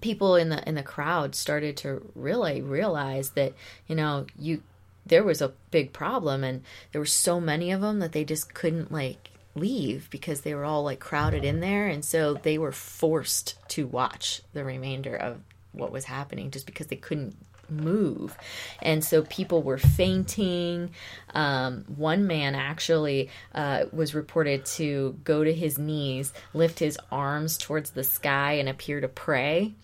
people 0.00 0.34
in 0.36 0.48
the 0.48 0.66
in 0.68 0.74
the 0.74 0.82
crowd 0.82 1.34
started 1.34 1.76
to 1.78 2.10
really 2.14 2.60
realize 2.60 3.30
that 3.30 3.52
you 3.86 3.94
know 3.94 4.26
you 4.38 4.62
there 5.06 5.24
was 5.24 5.40
a 5.42 5.52
big 5.70 5.92
problem 5.92 6.44
and 6.44 6.62
there 6.92 7.00
were 7.00 7.06
so 7.06 7.40
many 7.40 7.70
of 7.70 7.80
them 7.80 7.98
that 7.98 8.12
they 8.12 8.24
just 8.24 8.54
couldn't 8.54 8.90
like 8.90 9.30
leave 9.54 10.08
because 10.10 10.40
they 10.40 10.54
were 10.54 10.64
all 10.64 10.82
like 10.82 10.98
crowded 10.98 11.44
in 11.44 11.60
there 11.60 11.86
and 11.86 12.04
so 12.04 12.34
they 12.34 12.58
were 12.58 12.72
forced 12.72 13.56
to 13.68 13.86
watch 13.86 14.42
the 14.52 14.64
remainder 14.64 15.14
of 15.14 15.40
what 15.72 15.92
was 15.92 16.04
happening 16.04 16.50
just 16.50 16.66
because 16.66 16.86
they 16.88 16.96
couldn't 16.96 17.36
move. 17.70 18.36
And 18.82 19.04
so 19.04 19.22
people 19.22 19.62
were 19.62 19.78
fainting. 19.78 20.90
Um, 21.34 21.84
one 21.96 22.26
man 22.26 22.54
actually 22.54 23.30
uh, 23.54 23.84
was 23.92 24.14
reported 24.14 24.64
to 24.66 25.18
go 25.24 25.44
to 25.44 25.52
his 25.52 25.78
knees 25.78 26.32
lift 26.52 26.78
his 26.78 26.98
arms 27.10 27.58
towards 27.58 27.90
the 27.90 28.04
sky 28.04 28.54
and 28.54 28.68
appear 28.68 29.00
to 29.00 29.08
pray 29.08 29.74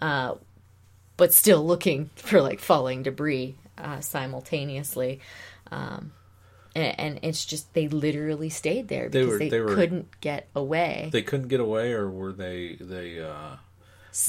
uh, 0.00 0.34
but 1.16 1.32
still 1.32 1.64
looking 1.64 2.10
for 2.16 2.40
like 2.40 2.60
falling 2.60 3.02
debris 3.02 3.56
uh, 3.78 4.00
simultaneously 4.00 5.20
um, 5.70 6.12
and, 6.74 7.00
and, 7.00 7.20
it's 7.22 7.44
just 7.44 7.72
they 7.74 7.88
literally 7.88 8.50
stayed 8.50 8.88
there 8.88 9.08
because 9.08 9.26
they, 9.26 9.32
were, 9.32 9.38
they, 9.38 9.48
they 9.48 9.60
were, 9.60 9.74
couldn't 9.74 10.20
get 10.20 10.48
away 10.54 11.08
they 11.12 11.22
couldn't 11.22 11.48
get 11.48 11.60
away 11.60 11.92
or 11.92 12.10
were 12.10 12.32
they 12.32 12.76
they 12.80 13.20
uh 13.20 13.56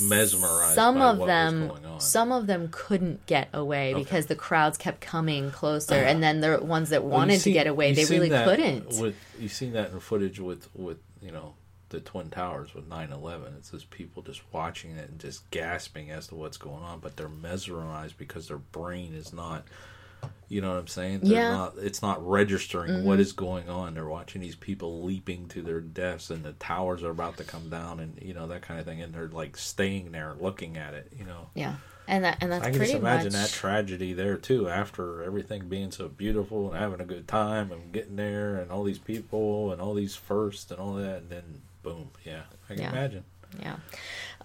mesmerized. 0.02 0.76
Some 0.76 1.02
of 1.02 1.26
them, 1.26 1.72
some 2.00 2.32
of 2.32 2.48
them 2.48 2.70
couldn't 2.72 3.26
get 3.26 3.50
away 3.54 3.94
okay. 3.94 4.04
because 4.04 4.26
the 4.26 4.36
crowds 4.36 4.78
kept 4.78 5.02
coming 5.02 5.52
closer, 5.52 5.94
and 5.96 6.22
then 6.22 6.42
the 6.42 6.60
ones 6.62 6.90
that 6.90 7.04
wanted 7.04 7.34
well, 7.34 7.42
to 7.42 7.52
get 7.52 7.68
away, 7.68 7.94
they 7.94 8.06
really 8.06 8.30
couldn't. 8.30 9.00
With 9.00 9.16
you've 9.40 9.54
seen 9.54 9.74
that 9.74 9.92
in 9.92 10.00
footage 10.00 10.40
with 10.40 10.70
with 10.76 10.98
you 11.22 11.32
know 11.32 11.56
the 11.90 12.00
twin 12.00 12.30
towers 12.30 12.74
with 12.74 12.90
9-11 12.90 13.58
it's 13.58 13.72
just 13.72 13.90
people 13.90 14.22
just 14.22 14.42
watching 14.52 14.92
it 14.92 15.10
and 15.10 15.20
just 15.20 15.50
gasping 15.52 16.12
as 16.12 16.28
to 16.28 16.36
what's 16.36 16.58
going 16.58 16.84
on 16.84 17.00
but 17.00 17.16
they're 17.16 17.30
mesmerized 17.30 18.18
because 18.18 18.48
their 18.48 18.58
brain 18.58 19.14
is 19.14 19.34
not 19.34 19.64
you 20.50 20.62
know 20.62 20.70
what 20.70 20.80
I'm 20.80 20.88
saying? 20.88 21.20
They're 21.24 21.34
yeah. 21.34 21.52
Not, 21.52 21.74
it's 21.78 22.02
not 22.02 22.26
registering 22.26 22.92
mm-hmm. 22.92 23.06
what 23.06 23.20
is 23.20 23.34
going 23.34 23.70
on. 23.70 23.94
They're 23.94 24.08
watching 24.08 24.42
these 24.42 24.56
people 24.56 25.04
leaping 25.04 25.48
to 25.50 25.62
their 25.62 25.82
deaths, 25.82 26.30
and 26.30 26.44
the 26.44 26.54
towers 26.54 27.04
are 27.04 27.10
about 27.10 27.36
to 27.38 27.44
come 27.44 27.70
down, 27.70 28.00
and 28.00 28.18
you 28.22 28.34
know 28.34 28.48
that 28.48 28.62
kind 28.62 28.80
of 28.80 28.86
thing. 28.86 29.02
And 29.02 29.14
they're 29.14 29.28
like 29.28 29.58
staying 29.58 30.14
there, 30.14 30.36
looking 30.40 30.78
at 30.78 30.94
it. 30.94 31.12
You 31.18 31.26
know. 31.26 31.50
Yeah, 31.54 31.76
and 32.08 32.24
that 32.24 32.38
and 32.40 32.52
that's 32.52 32.66
I 32.66 32.72
can 32.72 32.80
just 32.80 32.94
imagine 32.94 33.34
much... 33.34 33.42
that 33.42 33.50
tragedy 33.50 34.14
there 34.14 34.38
too. 34.38 34.70
After 34.70 35.22
everything 35.22 35.68
being 35.68 35.92
so 35.92 36.08
beautiful 36.08 36.72
and 36.72 36.80
having 36.80 37.02
a 37.02 37.06
good 37.06 37.28
time 37.28 37.74
and 37.74 37.92
getting 37.92 38.16
there, 38.16 38.56
and 38.56 38.72
all 38.72 38.86
these 38.86 39.00
people 39.00 39.74
and 39.74 39.82
all 39.82 39.96
these 39.96 40.16
firsts 40.16 40.72
and 40.72 40.80
all 40.80 40.94
that, 40.94 41.24
and 41.24 41.30
then 41.30 41.62
boom. 41.88 42.10
Yeah, 42.26 42.42
I 42.70 42.74
can 42.74 42.84
yeah. 42.84 42.92
imagine. 42.92 43.24
Yeah. 43.62 43.76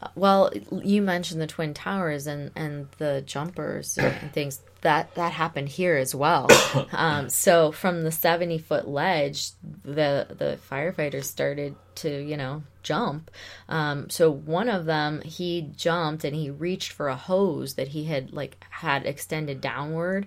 Uh, 0.01 0.09
well, 0.15 0.51
you 0.83 1.03
mentioned 1.03 1.41
the 1.41 1.47
twin 1.47 1.75
towers 1.75 2.27
and 2.27 2.51
and 2.57 2.89
the 2.99 3.23
jumpers 3.27 3.99
and 3.99 4.33
things 4.33 4.61
that 4.83 5.15
that 5.15 5.33
happened 5.33 5.69
here 5.69 5.97
as 5.97 6.15
well. 6.15 6.49
Um, 6.93 7.29
so 7.29 7.73
from 7.73 8.03
the 8.03 8.13
seventy 8.13 8.59
foot 8.59 8.87
ledge, 8.87 9.51
the 9.85 10.27
the 10.29 10.59
firefighters 10.71 11.25
started 11.25 11.75
to 11.97 12.23
you 12.23 12.37
know 12.37 12.63
jump. 12.83 13.31
Um, 13.69 14.11
so 14.11 14.31
one 14.31 14.69
of 14.69 14.85
them 14.85 15.23
he 15.23 15.71
jumped 15.77 16.25
and 16.25 16.35
he 16.35 16.51
reached 16.51 16.93
for 16.93 17.09
a 17.09 17.17
hose 17.17 17.75
that 17.75 17.89
he 17.89 18.05
had 18.05 18.33
like 18.33 18.65
had 18.71 19.07
extended 19.07 19.61
downward, 19.61 20.27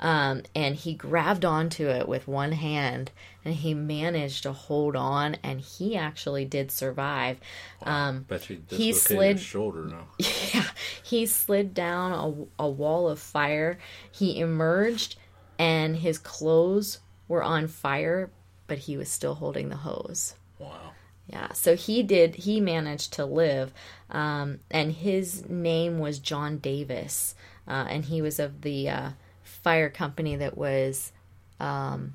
um, 0.00 0.42
and 0.54 0.74
he 0.76 0.94
grabbed 0.94 1.44
onto 1.44 1.88
it 1.88 2.08
with 2.08 2.28
one 2.28 2.52
hand 2.52 3.10
and 3.44 3.54
he 3.54 3.74
managed 3.74 4.42
to 4.44 4.52
hold 4.52 4.96
on 4.96 5.36
and 5.42 5.60
he 5.60 5.96
actually 5.96 6.44
did 6.44 6.70
survive. 6.70 7.38
Um, 7.82 8.24
Bet 8.28 8.48
you 8.48 8.62
he 8.68 8.92
slid 8.92 9.38
shoulder 9.40 9.84
now. 9.84 10.08
Yeah, 10.54 10.68
he 11.02 11.26
slid 11.26 11.74
down 11.74 12.12
a, 12.58 12.62
a 12.64 12.68
wall 12.68 13.08
of 13.08 13.18
fire. 13.18 13.78
He 14.10 14.40
emerged 14.40 15.16
and 15.58 15.96
his 15.96 16.18
clothes 16.18 17.00
were 17.28 17.42
on 17.42 17.68
fire, 17.68 18.30
but 18.66 18.78
he 18.78 18.96
was 18.96 19.08
still 19.08 19.34
holding 19.34 19.68
the 19.68 19.76
hose. 19.76 20.34
Wow. 20.58 20.92
Yeah, 21.26 21.52
so 21.52 21.74
he 21.74 22.02
did, 22.02 22.34
he 22.34 22.60
managed 22.60 23.14
to 23.14 23.24
live. 23.24 23.72
Um, 24.10 24.60
and 24.70 24.92
his 24.92 25.48
name 25.48 25.98
was 25.98 26.18
John 26.18 26.58
Davis. 26.58 27.34
Uh, 27.66 27.86
and 27.88 28.04
he 28.04 28.20
was 28.20 28.38
of 28.38 28.60
the 28.60 28.88
uh, 28.90 29.10
fire 29.42 29.88
company 29.88 30.36
that 30.36 30.58
was 30.58 31.12
um, 31.58 32.14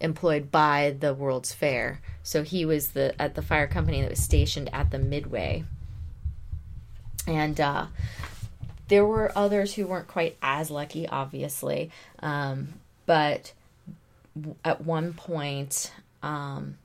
employed 0.00 0.50
by 0.50 0.96
the 0.98 1.14
World's 1.14 1.52
Fair. 1.52 2.00
So 2.22 2.42
he 2.42 2.64
was 2.64 2.88
the 2.88 3.20
at 3.20 3.34
the 3.34 3.42
fire 3.42 3.68
company 3.68 4.00
that 4.00 4.10
was 4.10 4.22
stationed 4.22 4.70
at 4.72 4.90
the 4.90 4.98
Midway. 4.98 5.64
And 7.26 7.60
uh, 7.60 7.86
there 8.88 9.04
were 9.04 9.32
others 9.36 9.74
who 9.74 9.86
weren't 9.86 10.08
quite 10.08 10.36
as 10.42 10.70
lucky, 10.70 11.08
obviously, 11.08 11.90
um, 12.20 12.74
but 13.06 13.52
at 14.64 14.80
one 14.84 15.12
point 15.12 15.92
um, 16.22 16.76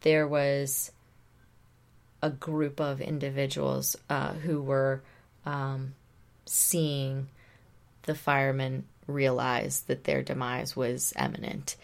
there 0.00 0.26
was 0.26 0.92
a 2.22 2.30
group 2.30 2.80
of 2.80 3.00
individuals 3.00 3.96
uh, 4.10 4.32
who 4.32 4.60
were 4.60 5.00
um, 5.46 5.94
seeing 6.46 7.28
the 8.02 8.14
firemen 8.14 8.84
realize 9.06 9.82
that 9.82 10.04
their 10.04 10.22
demise 10.22 10.76
was 10.76 11.12
imminent. 11.18 11.76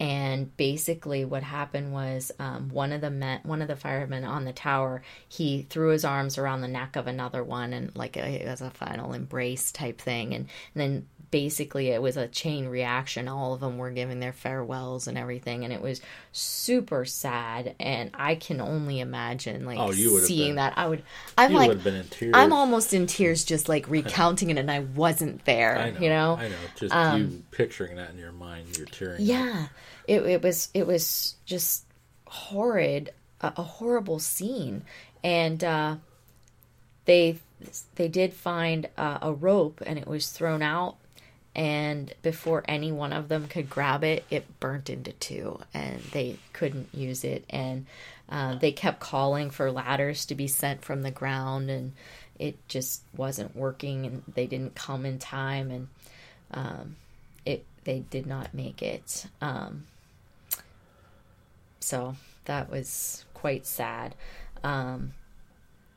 And 0.00 0.56
basically, 0.56 1.24
what 1.24 1.42
happened 1.42 1.92
was 1.92 2.32
um, 2.38 2.70
one 2.70 2.92
of 2.92 3.00
the 3.00 3.10
men, 3.10 3.40
one 3.44 3.62
of 3.62 3.68
the 3.68 3.76
firemen 3.76 4.24
on 4.24 4.44
the 4.44 4.52
tower, 4.52 5.02
he 5.28 5.62
threw 5.62 5.90
his 5.90 6.04
arms 6.04 6.38
around 6.38 6.60
the 6.60 6.68
neck 6.68 6.96
of 6.96 7.06
another 7.06 7.44
one, 7.44 7.72
and 7.72 7.94
like 7.94 8.16
a, 8.16 8.42
it 8.42 8.48
was 8.48 8.60
a 8.60 8.70
final 8.70 9.12
embrace 9.12 9.70
type 9.70 10.00
thing. 10.00 10.34
And, 10.34 10.48
and 10.74 10.80
then 10.80 11.06
basically 11.32 11.88
it 11.88 12.00
was 12.00 12.16
a 12.16 12.28
chain 12.28 12.68
reaction. 12.68 13.26
All 13.26 13.54
of 13.54 13.60
them 13.60 13.78
were 13.78 13.90
giving 13.90 14.20
their 14.20 14.32
farewells 14.32 15.08
and 15.08 15.18
everything, 15.18 15.64
and 15.64 15.72
it 15.72 15.82
was 15.82 16.00
super 16.30 17.04
sad. 17.04 17.74
And 17.80 18.12
I 18.14 18.36
can 18.36 18.60
only 18.60 19.00
imagine 19.00 19.64
like 19.64 19.78
oh, 19.80 19.90
seeing 19.90 20.50
been, 20.50 20.56
that. 20.56 20.74
I 20.76 20.88
would. 20.88 21.02
I'm 21.36 21.52
like, 21.52 21.76
I'm 22.32 22.52
almost 22.52 22.94
in 22.94 23.08
tears 23.08 23.44
just 23.44 23.68
like 23.68 23.88
recounting 23.88 24.50
it, 24.50 24.58
and 24.58 24.70
I 24.70 24.80
wasn't 24.80 25.44
there. 25.44 25.92
Know, 25.92 25.98
you 25.98 26.08
know, 26.08 26.36
I 26.38 26.48
know. 26.48 26.54
Just 26.76 26.94
um, 26.94 27.20
you 27.20 27.42
picturing 27.50 27.96
that 27.96 28.10
in 28.10 28.18
your 28.18 28.32
mind, 28.32 28.76
you're 28.76 28.86
tearing. 28.86 29.22
Yeah, 29.22 29.66
it, 30.06 30.22
it 30.22 30.42
was 30.42 30.68
it 30.74 30.86
was 30.86 31.36
just 31.44 31.84
horrid, 32.26 33.12
a, 33.40 33.52
a 33.56 33.62
horrible 33.62 34.18
scene, 34.18 34.82
and 35.22 35.62
uh, 35.62 35.96
they 37.04 37.38
they 37.96 38.08
did 38.08 38.32
find 38.32 38.88
uh, 38.96 39.18
a 39.22 39.32
rope, 39.32 39.82
and 39.84 39.98
it 39.98 40.06
was 40.06 40.30
thrown 40.30 40.62
out 40.62 40.96
and 41.54 42.14
before 42.22 42.64
any 42.66 42.90
one 42.92 43.12
of 43.12 43.28
them 43.28 43.46
could 43.46 43.68
grab 43.68 44.04
it, 44.04 44.24
it 44.30 44.58
burnt 44.58 44.88
into 44.88 45.12
two, 45.12 45.60
and 45.74 46.00
they 46.12 46.38
couldn't 46.54 46.88
use 46.94 47.24
it. 47.24 47.44
And 47.50 47.86
uh, 48.28 48.54
they 48.54 48.72
kept 48.72 49.00
calling 49.00 49.50
for 49.50 49.70
ladders 49.70 50.24
to 50.26 50.34
be 50.34 50.48
sent 50.48 50.82
from 50.82 51.02
the 51.02 51.10
ground, 51.10 51.68
and 51.68 51.92
it 52.38 52.56
just 52.68 53.02
wasn't 53.14 53.54
working, 53.54 54.06
and 54.06 54.22
they 54.34 54.46
didn't 54.46 54.74
come 54.74 55.04
in 55.04 55.18
time, 55.18 55.70
and 55.70 55.88
um, 56.52 56.96
it 57.44 57.66
they 57.84 57.98
did 57.98 58.26
not 58.26 58.54
make 58.54 58.80
it. 58.80 59.26
Um, 59.42 59.84
so 61.82 62.16
that 62.44 62.70
was 62.70 63.24
quite 63.34 63.66
sad. 63.66 64.14
Um, 64.62 65.12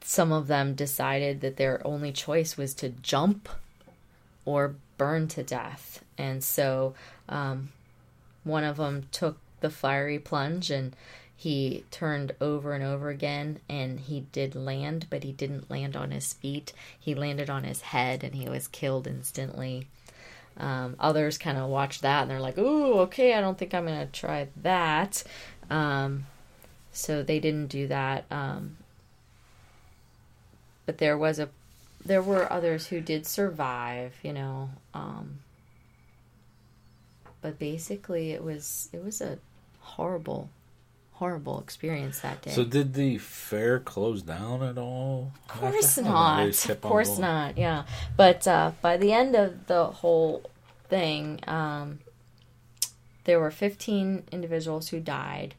some 0.02 0.32
of 0.32 0.48
them 0.48 0.76
decided 0.76 1.42
that 1.42 1.58
their 1.58 1.86
only 1.86 2.12
choice 2.12 2.58
was 2.58 2.74
to 2.76 2.90
jump 2.90 3.50
or 4.46 4.76
burn 4.98 5.28
to 5.30 5.44
death. 5.44 6.04
And 6.18 6.44
so 6.44 6.94
um, 7.28 7.70
one 8.44 8.64
of 8.64 8.78
them 8.78 9.08
took 9.12 9.38
the 9.62 9.70
fiery 9.70 10.20
plunge 10.20 10.70
and 10.70 10.96
he 11.36 11.84
turned 11.92 12.34
over 12.40 12.74
and 12.74 12.84
over 12.84 13.10
again 13.10 13.60
and 13.68 14.00
he 14.00 14.22
did 14.32 14.56
land, 14.56 15.08
but 15.10 15.24
he 15.24 15.32
didn't 15.32 15.70
land 15.70 15.96
on 15.96 16.12
his 16.12 16.34
feet. 16.34 16.72
He 16.98 17.16
landed 17.16 17.50
on 17.50 17.64
his 17.64 17.82
head 17.82 18.24
and 18.24 18.36
he 18.36 18.48
was 18.48 18.68
killed 18.68 19.08
instantly. 19.08 19.88
Um, 20.58 20.96
others 21.00 21.38
kind 21.38 21.58
of 21.58 21.70
watched 21.70 22.02
that 22.04 22.22
and 22.22 22.32
they're 22.32 22.40
like, 22.40 22.58
"Ooh, 22.58 23.00
okay, 23.00 23.34
I 23.34 23.42
don't 23.42 23.58
think 23.58 23.74
I'm 23.74 23.86
gonna 23.86 24.06
try 24.06 24.48
that." 24.62 25.24
Um, 25.70 26.26
so 26.92 27.24
they 27.24 27.40
didn't 27.40 27.68
do 27.68 27.88
that. 27.88 28.26
Um, 28.32 28.78
but 30.86 30.98
there 30.98 31.18
was 31.18 31.40
a 31.40 31.50
there 32.06 32.22
were 32.22 32.52
others 32.52 32.88
who 32.88 33.02
did 33.02 33.26
survive, 33.26 34.14
you 34.22 34.32
know. 34.32 34.70
Um, 34.94 35.40
but 37.42 37.60
basically, 37.60 38.32
it 38.32 38.44
was 38.44 38.90
it 38.94 39.04
was 39.04 39.22
a 39.22 39.40
horrible, 39.80 40.50
horrible 41.14 41.60
experience 41.60 42.20
that 42.20 42.42
day. 42.42 42.52
So, 42.52 42.64
did 42.64 42.94
the 42.94 43.18
fair 43.18 43.80
close 43.80 44.22
down 44.22 44.64
at 44.64 44.78
all? 44.78 45.32
Of 45.50 45.60
course 45.60 45.98
not. 45.98 46.70
Of 46.70 46.82
course 46.82 47.18
not. 47.18 47.58
Yeah, 47.58 47.86
but 48.16 48.48
uh, 48.48 48.72
by 48.82 48.98
the 48.98 49.12
end 49.12 49.36
of 49.36 49.68
the 49.68 49.86
whole 49.86 50.50
thing, 50.90 51.40
um, 51.48 52.00
there 53.26 53.40
were 53.40 53.52
15 53.52 54.24
individuals 54.32 54.90
who 54.90 55.00
died. 55.00 55.56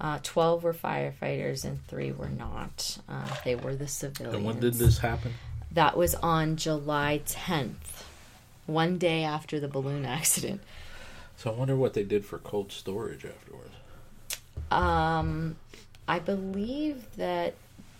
Uh, 0.00 0.18
12 0.22 0.64
were 0.64 0.74
firefighters 0.74 1.64
and 1.64 1.86
three 1.86 2.10
were 2.10 2.28
not. 2.28 2.98
Uh, 3.08 3.28
they 3.44 3.54
were 3.54 3.76
the 3.76 3.86
civilians. 3.86 4.34
And 4.34 4.44
when 4.44 4.58
did 4.58 4.74
this 4.74 4.98
happen? 4.98 5.32
That 5.70 5.96
was 5.96 6.14
on 6.16 6.56
July 6.56 7.22
10th, 7.24 8.02
one 8.66 8.98
day 8.98 9.22
after 9.22 9.60
the 9.60 9.68
balloon 9.68 10.04
accident. 10.04 10.60
So 11.36 11.50
I 11.50 11.54
wonder 11.54 11.76
what 11.76 11.94
they 11.94 12.02
did 12.02 12.24
for 12.24 12.38
cold 12.38 12.72
storage 12.72 13.24
afterwards. 13.24 13.74
Um, 14.70 15.56
I 16.08 16.18
believe 16.18 17.16
that 17.16 17.54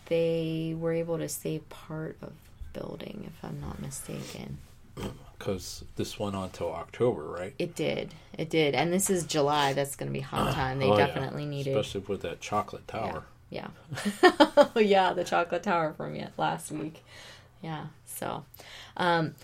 they 0.06 0.74
were 0.78 0.92
able 0.92 1.18
to 1.18 1.28
save 1.28 1.68
part 1.68 2.16
of 2.22 2.32
the 2.72 2.80
building, 2.80 3.24
if 3.26 3.44
I'm 3.44 3.60
not 3.60 3.80
mistaken. 3.80 4.58
Because 5.42 5.82
this 5.96 6.20
went 6.20 6.36
on 6.36 6.50
till 6.50 6.72
October, 6.72 7.22
right? 7.24 7.52
It 7.58 7.74
did. 7.74 8.14
It 8.38 8.48
did. 8.48 8.76
And 8.76 8.92
this 8.92 9.10
is 9.10 9.24
July. 9.24 9.72
That's 9.72 9.96
going 9.96 10.06
to 10.08 10.12
be 10.12 10.20
hot 10.20 10.54
time. 10.54 10.78
They 10.78 10.86
Oh, 10.86 10.96
yeah. 10.96 11.06
definitely 11.08 11.46
needed. 11.46 11.76
Especially 11.76 12.02
with 12.06 12.22
that 12.22 12.40
chocolate 12.40 12.86
tower. 12.86 13.24
Yeah. 13.50 13.66
oh 14.22 14.70
yeah, 14.80 15.12
the 15.12 15.24
chocolate 15.24 15.64
tower 15.64 15.94
from 15.94 16.14
yet 16.14 16.32
last 16.38 16.70
week. 16.70 17.04
Yeah. 17.60 17.86
So, 18.06 18.44
um, 18.96 19.34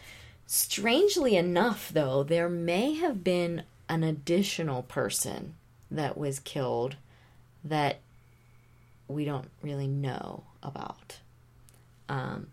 strangely 0.47 1.37
enough, 1.37 1.91
though, 1.93 2.23
there 2.23 2.49
may 2.49 2.95
have 2.95 3.25
been 3.25 3.65
an 3.89 4.05
additional 4.05 4.85
person 4.85 5.55
that 5.91 6.17
was 6.17 6.39
killed 6.39 6.95
that 7.65 7.99
we 9.09 9.25
don't 9.25 9.51
really 9.63 9.89
know 9.89 10.45
about. 10.63 11.19
Um, 12.09 12.47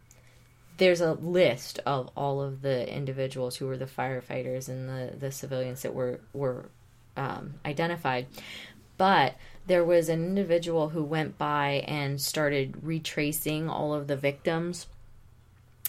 there's 0.78 1.02
a 1.02 1.14
list 1.14 1.80
of 1.86 2.10
all 2.16 2.42
of 2.42 2.62
the 2.62 2.92
individuals 2.94 3.56
who 3.56 3.68
were 3.68 3.78
the 3.78 3.86
firefighters 3.86 4.68
and 4.68 4.90
the, 4.90 5.16
the 5.18 5.32
civilians 5.32 5.82
that 5.84 5.94
were 5.94 6.20
were 6.34 6.70
um, 7.16 7.56
identified, 7.66 8.28
but 8.98 9.36
there 9.68 9.84
was 9.84 10.10
an 10.10 10.24
individual 10.24 10.90
who 10.90 11.04
went 11.04 11.38
by 11.38 11.84
and 11.88 12.22
started 12.22 12.76
retracing 12.84 13.70
all 13.70 13.94
of 13.94 14.08
the 14.08 14.18
victims 14.18 14.88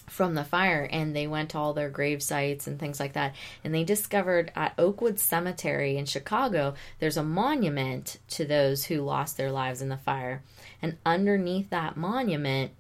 from 0.09 0.35
the 0.35 0.45
fire 0.45 0.89
and 0.93 1.15
they 1.15 1.27
went 1.27 1.51
to 1.51 1.59
all 1.59 1.73
their 1.73 1.91
grave 1.91 2.23
sites 2.23 2.67
and 2.67 2.79
things 2.79 3.01
like 3.01 3.15
that. 3.15 3.35
And 3.65 3.75
they 3.75 3.85
discovered 3.85 4.53
at 4.55 4.73
oakwood 4.79 5.19
cemetery 5.19 5.97
in 5.97 6.07
chicago 6.07 6.75
there's 7.01 7.17
a 7.17 7.25
monument 7.25 8.19
to 8.29 8.45
those 8.45 8.85
who 8.85 9.03
lost 9.03 9.37
their 9.37 9.51
lives 9.51 9.83
in 9.83 9.89
the 9.89 9.97
fire. 9.97 10.43
And 10.81 10.97
underneath 11.05 11.71
that 11.71 11.97
monument 11.97 12.71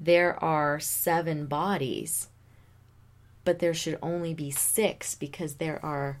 there 0.00 0.42
are 0.42 0.80
seven 0.80 1.46
bodies 1.46 2.28
but 3.44 3.58
there 3.58 3.74
should 3.74 3.98
only 4.02 4.34
be 4.34 4.50
six 4.50 5.14
because 5.14 5.54
there 5.54 5.84
are 5.84 6.20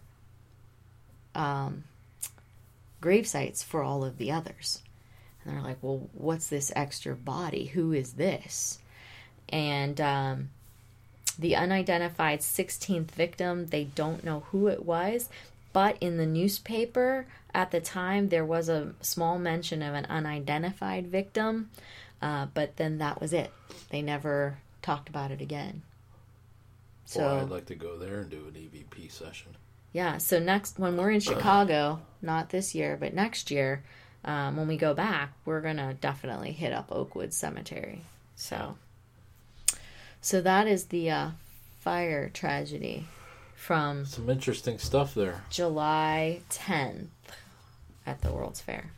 um, 1.34 1.84
grave 3.00 3.26
sites 3.26 3.62
for 3.62 3.82
all 3.82 4.04
of 4.04 4.18
the 4.18 4.32
others. 4.32 4.80
And 5.44 5.54
they're 5.54 5.62
like, 5.62 5.78
well, 5.82 6.08
what's 6.12 6.48
this 6.48 6.72
extra 6.74 7.14
body? 7.14 7.66
Who 7.66 7.92
is 7.92 8.14
this? 8.14 8.78
And 9.48 10.00
um, 10.00 10.50
the 11.38 11.56
unidentified 11.56 12.40
16th 12.40 13.10
victim, 13.10 13.66
they 13.66 13.84
don't 13.84 14.24
know 14.24 14.40
who 14.50 14.68
it 14.68 14.84
was. 14.84 15.28
But 15.72 15.96
in 16.00 16.16
the 16.16 16.26
newspaper 16.26 17.26
at 17.54 17.70
the 17.70 17.80
time, 17.80 18.28
there 18.28 18.44
was 18.44 18.68
a 18.68 18.94
small 19.00 19.38
mention 19.38 19.82
of 19.82 19.94
an 19.94 20.06
unidentified 20.06 21.06
victim. 21.06 21.70
Uh, 22.22 22.46
but 22.54 22.76
then 22.76 22.98
that 22.98 23.20
was 23.20 23.32
it. 23.32 23.50
They 23.90 24.00
never 24.00 24.56
talked 24.80 25.08
about 25.08 25.30
it 25.32 25.40
again. 25.42 25.82
So 27.04 27.20
Boy, 27.20 27.40
I'd 27.42 27.50
like 27.50 27.66
to 27.66 27.74
go 27.74 27.98
there 27.98 28.20
and 28.20 28.30
do 28.30 28.46
an 28.46 28.54
EVP 28.54 29.10
session. 29.10 29.56
yeah, 29.92 30.16
so 30.18 30.38
next 30.38 30.78
when 30.78 30.96
we're 30.96 31.10
in 31.10 31.20
Chicago, 31.20 32.00
not 32.22 32.50
this 32.50 32.74
year, 32.74 32.96
but 32.98 33.12
next 33.12 33.50
year, 33.50 33.82
um, 34.24 34.56
when 34.56 34.68
we 34.68 34.76
go 34.76 34.94
back, 34.94 35.32
we're 35.44 35.60
gonna 35.60 35.94
definitely 35.94 36.52
hit 36.52 36.72
up 36.72 36.92
Oakwood 36.92 37.34
Cemetery. 37.34 38.04
So, 38.36 38.76
so 40.20 40.40
that 40.40 40.68
is 40.68 40.86
the 40.86 41.10
uh, 41.10 41.30
fire 41.80 42.28
tragedy 42.28 43.08
from 43.56 44.06
Some 44.06 44.30
interesting 44.30 44.78
stuff 44.78 45.12
there. 45.14 45.42
July 45.50 46.40
10th 46.50 47.08
at 48.06 48.20
the 48.22 48.32
World's 48.32 48.60
Fair. 48.60 48.92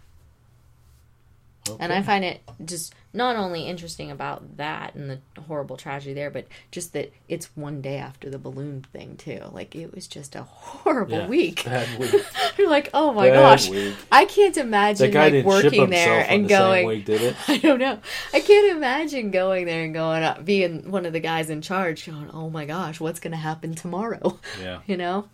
Okay. 1.68 1.83
And 1.83 1.93
I 1.93 2.03
find 2.03 2.25
it 2.25 2.43
just 2.64 2.95
not 3.14 3.36
only 3.36 3.62
interesting 3.62 4.10
about 4.10 4.56
that 4.56 4.94
and 4.94 5.08
the 5.08 5.20
horrible 5.42 5.76
tragedy 5.76 6.12
there, 6.12 6.30
but 6.30 6.46
just 6.72 6.92
that 6.92 7.12
it's 7.28 7.46
one 7.56 7.80
day 7.80 7.96
after 7.96 8.28
the 8.28 8.38
balloon 8.38 8.84
thing 8.92 9.16
too. 9.16 9.40
Like 9.52 9.76
it 9.76 9.94
was 9.94 10.08
just 10.08 10.34
a 10.34 10.42
horrible 10.42 11.18
Yeah, 11.18 11.28
week. 11.28 11.64
Bad 11.64 11.98
week. 11.98 12.12
You're 12.58 12.68
like, 12.68 12.90
oh 12.92 13.12
my 13.12 13.28
Bad 13.30 13.36
gosh, 13.36 13.68
week. 13.70 13.94
I 14.10 14.24
can't 14.24 14.56
imagine 14.56 15.12
like 15.12 15.44
working 15.44 15.90
there 15.90 16.26
and 16.28 16.44
the 16.44 16.48
going. 16.48 16.86
week, 16.86 17.04
did 17.04 17.22
it? 17.22 17.36
I 17.48 17.58
don't 17.58 17.78
know. 17.78 17.98
I 18.32 18.40
can't 18.40 18.76
imagine 18.76 19.30
going 19.30 19.66
there 19.66 19.84
and 19.84 19.94
going 19.94 20.24
up, 20.24 20.44
being 20.44 20.90
one 20.90 21.06
of 21.06 21.12
the 21.12 21.20
guys 21.20 21.50
in 21.50 21.62
charge, 21.62 22.06
going, 22.06 22.30
oh 22.32 22.50
my 22.50 22.64
gosh, 22.66 22.98
what's 22.98 23.20
going 23.20 23.30
to 23.30 23.36
happen 23.36 23.74
tomorrow? 23.74 24.38
Yeah. 24.60 24.80
you 24.86 24.96
know 24.96 25.28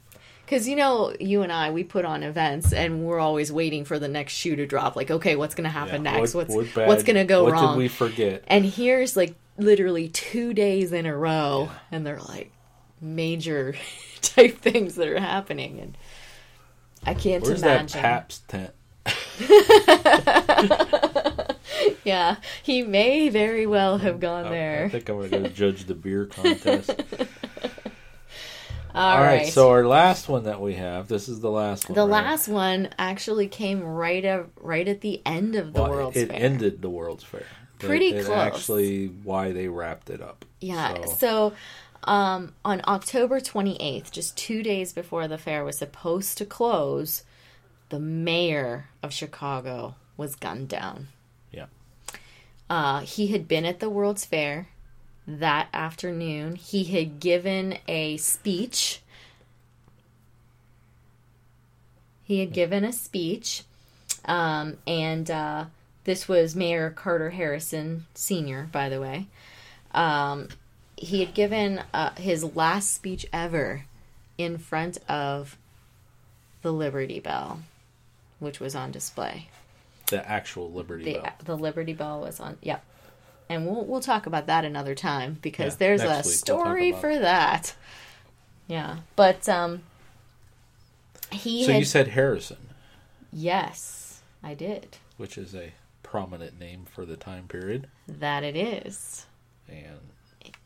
because 0.51 0.67
you 0.69 0.75
know 0.75 1.15
you 1.21 1.43
and 1.43 1.53
i 1.53 1.71
we 1.71 1.85
put 1.85 2.05
on 2.05 2.25
events 2.25 2.73
and 2.73 3.05
we're 3.07 3.21
always 3.21 3.53
waiting 3.53 3.85
for 3.85 4.01
the 4.01 4.09
next 4.09 4.33
shoe 4.33 4.57
to 4.57 4.67
drop 4.67 4.97
like 4.97 5.09
okay 5.11 5.37
what's 5.37 5.55
going 5.55 5.65
to 5.65 5.71
happen 5.71 6.05
Yeah. 6.05 6.17
next 6.19 6.35
What- 6.35 6.49
what's 6.49 6.75
what 6.75 6.89
what's 6.89 7.05
going 7.05 7.17
to 7.17 7.25
go 7.25 7.45
what 7.45 7.53
wrong 7.53 7.77
did 7.77 7.79
we 7.79 7.87
forget? 7.89 8.43
and 8.49 8.65
here's 8.65 9.17
like 9.17 9.37
literally 9.59 10.09
two 10.09 10.53
days 10.53 10.93
in 10.93 11.07
a 11.07 11.17
row 11.17 11.71
and 11.93 12.05
they're 12.05 12.19
like 12.21 12.51
major 13.01 13.77
type 14.23 14.59
things 14.59 14.97
that 14.97 15.07
are 15.07 15.21
happening 15.21 15.79
and 15.81 15.97
i 17.07 17.15
can't 17.15 17.45
Where's 17.45 17.63
imagine 17.63 18.03
that 18.03 18.03
Paps 18.03 18.39
tent? 18.49 18.73
yeah 22.05 22.37
he 22.63 22.83
may 22.83 23.29
very 23.29 23.67
well 23.67 23.99
have 23.99 24.21
gone 24.21 24.45
Oh, 24.45 24.49
I 24.49 24.51
there 24.51 24.89
think 24.91 25.09
I'm 25.09 25.17
going 25.17 25.31
to 25.31 25.39
go 25.41 25.49
judge 25.49 25.85
the 25.85 25.95
beer 25.95 26.27
contest. 26.27 26.91
all 28.95 29.03
All 29.17 29.19
right. 29.19 29.37
right 29.43 29.47
So 29.53 29.71
our 29.71 29.87
last 29.87 30.29
one 30.29 30.45
that 30.45 30.61
we 30.61 30.75
have. 30.75 31.09
This 31.09 31.29
is 31.29 31.41
the 31.41 31.51
last 31.51 31.89
one. 31.89 31.97
the 31.97 32.03
right? 32.07 32.25
last 32.25 32.49
one 32.49 32.89
actually 32.99 33.49
came 33.49 33.83
right 33.83 34.25
at, 34.25 34.47
right 34.61 34.87
at 34.87 35.01
the 35.01 35.23
end 35.27 35.55
of 35.57 35.73
the 35.73 35.83
Well, 35.83 35.91
world's 35.91 36.17
it 36.17 36.29
fair 36.29 36.37
ended 36.41 36.83
the 36.83 36.91
World's 36.91 37.25
Fair. 37.25 37.41
It- 37.41 37.47
Pretty 37.79 38.09
it 38.09 38.27
close. 38.27 38.37
Actually, 38.37 39.07
why 39.07 39.53
they 39.53 39.69
wrapped 39.69 40.11
it 40.11 40.21
up. 40.21 40.45
Yeah. 40.61 40.95
So- 41.07 41.13
So, 41.19 41.53
um, 42.05 42.53
on 42.65 42.83
October 42.87 43.41
28th, 43.41 44.11
just 44.11 44.37
two 44.37 44.63
days 44.63 44.93
before 44.93 45.27
the 45.29 45.39
fair 45.39 45.65
was 45.65 45.79
supposed 45.79 46.37
to 46.39 46.45
close, 46.45 47.23
the 47.89 47.99
mayor 48.01 48.89
of 49.03 49.13
Chicago 49.15 49.95
was 50.19 50.35
gunned 50.37 50.69
down. 50.69 51.09
Yeah. 51.53 51.67
Uh, 52.69 53.01
he 53.01 53.29
had 53.29 53.49
been 53.49 53.65
at 53.65 53.81
the 53.81 53.89
World's 53.91 54.25
Fair 54.27 54.69
that 55.39 55.69
afternoon. 55.73 56.57
He 56.57 56.85
had 56.85 57.21
given 57.21 57.79
a 57.89 58.17
speech. 58.17 59.01
He 62.25 62.41
had 62.41 62.53
given 62.53 62.85
a 62.85 62.93
speech, 62.93 63.65
um, 64.25 64.77
and 64.87 65.29
uh, 65.31 65.65
this 66.05 66.29
was 66.29 66.55
Mayor 66.55 66.91
Carter 66.91 67.31
Harrison 67.31 68.07
Sr., 68.15 68.69
by 68.71 68.89
the 68.89 69.01
way. 69.01 69.27
Um, 69.93 70.49
he 70.97 71.21
had 71.21 71.35
given 71.35 71.83
uh, 71.93 72.11
his 72.15 72.45
last 72.55 72.95
speech 72.95 73.27
ever 73.33 73.85
in 74.39 74.59
front 74.59 74.99
of 75.09 75.57
the 76.63 76.73
Liberty 76.73 77.19
Bell, 77.19 77.61
which 78.39 78.61
was 78.61 78.77
on 78.77 78.93
display. 78.93 79.49
The 80.07 80.29
actual 80.29 80.71
Liberty 80.71 81.05
The, 81.05 81.21
Bell. 81.21 81.33
the 81.45 81.57
Liberty 81.57 81.95
Bell 81.95 82.21
was 82.21 82.39
on. 82.39 82.59
Yep. 82.63 82.85
And 83.51 83.67
we'll 83.67 83.85
we'll 83.85 84.01
talk 84.01 84.27
about 84.27 84.47
that 84.47 84.65
another 84.65 84.95
time 84.95 85.39
because 85.43 85.75
Yeah, 85.75 85.79
there's 85.79 86.03
a 86.03 86.07
week 86.07 86.15
we'll 86.17 86.23
story 86.25 86.93
for 86.93 87.19
that. 87.19 87.75
Yeah, 88.69 88.99
but 89.17 89.49
um, 89.49 89.83
he 91.33 91.65
So 91.65 91.73
had 91.73 91.79
you 91.81 91.85
said 91.85 92.09
Harrison, 92.09 92.69
yes, 93.33 94.23
I 94.43 94.55
did 94.55 94.99
which 95.17 95.37
is 95.37 95.55
a 95.55 95.73
prominent 96.03 96.59
name 96.59 96.85
for 96.91 97.05
the 97.05 97.17
time 97.17 97.47
period. 97.49 97.89
that. 98.09 98.45
It 98.45 98.57
is 98.57 99.27
And 99.69 100.01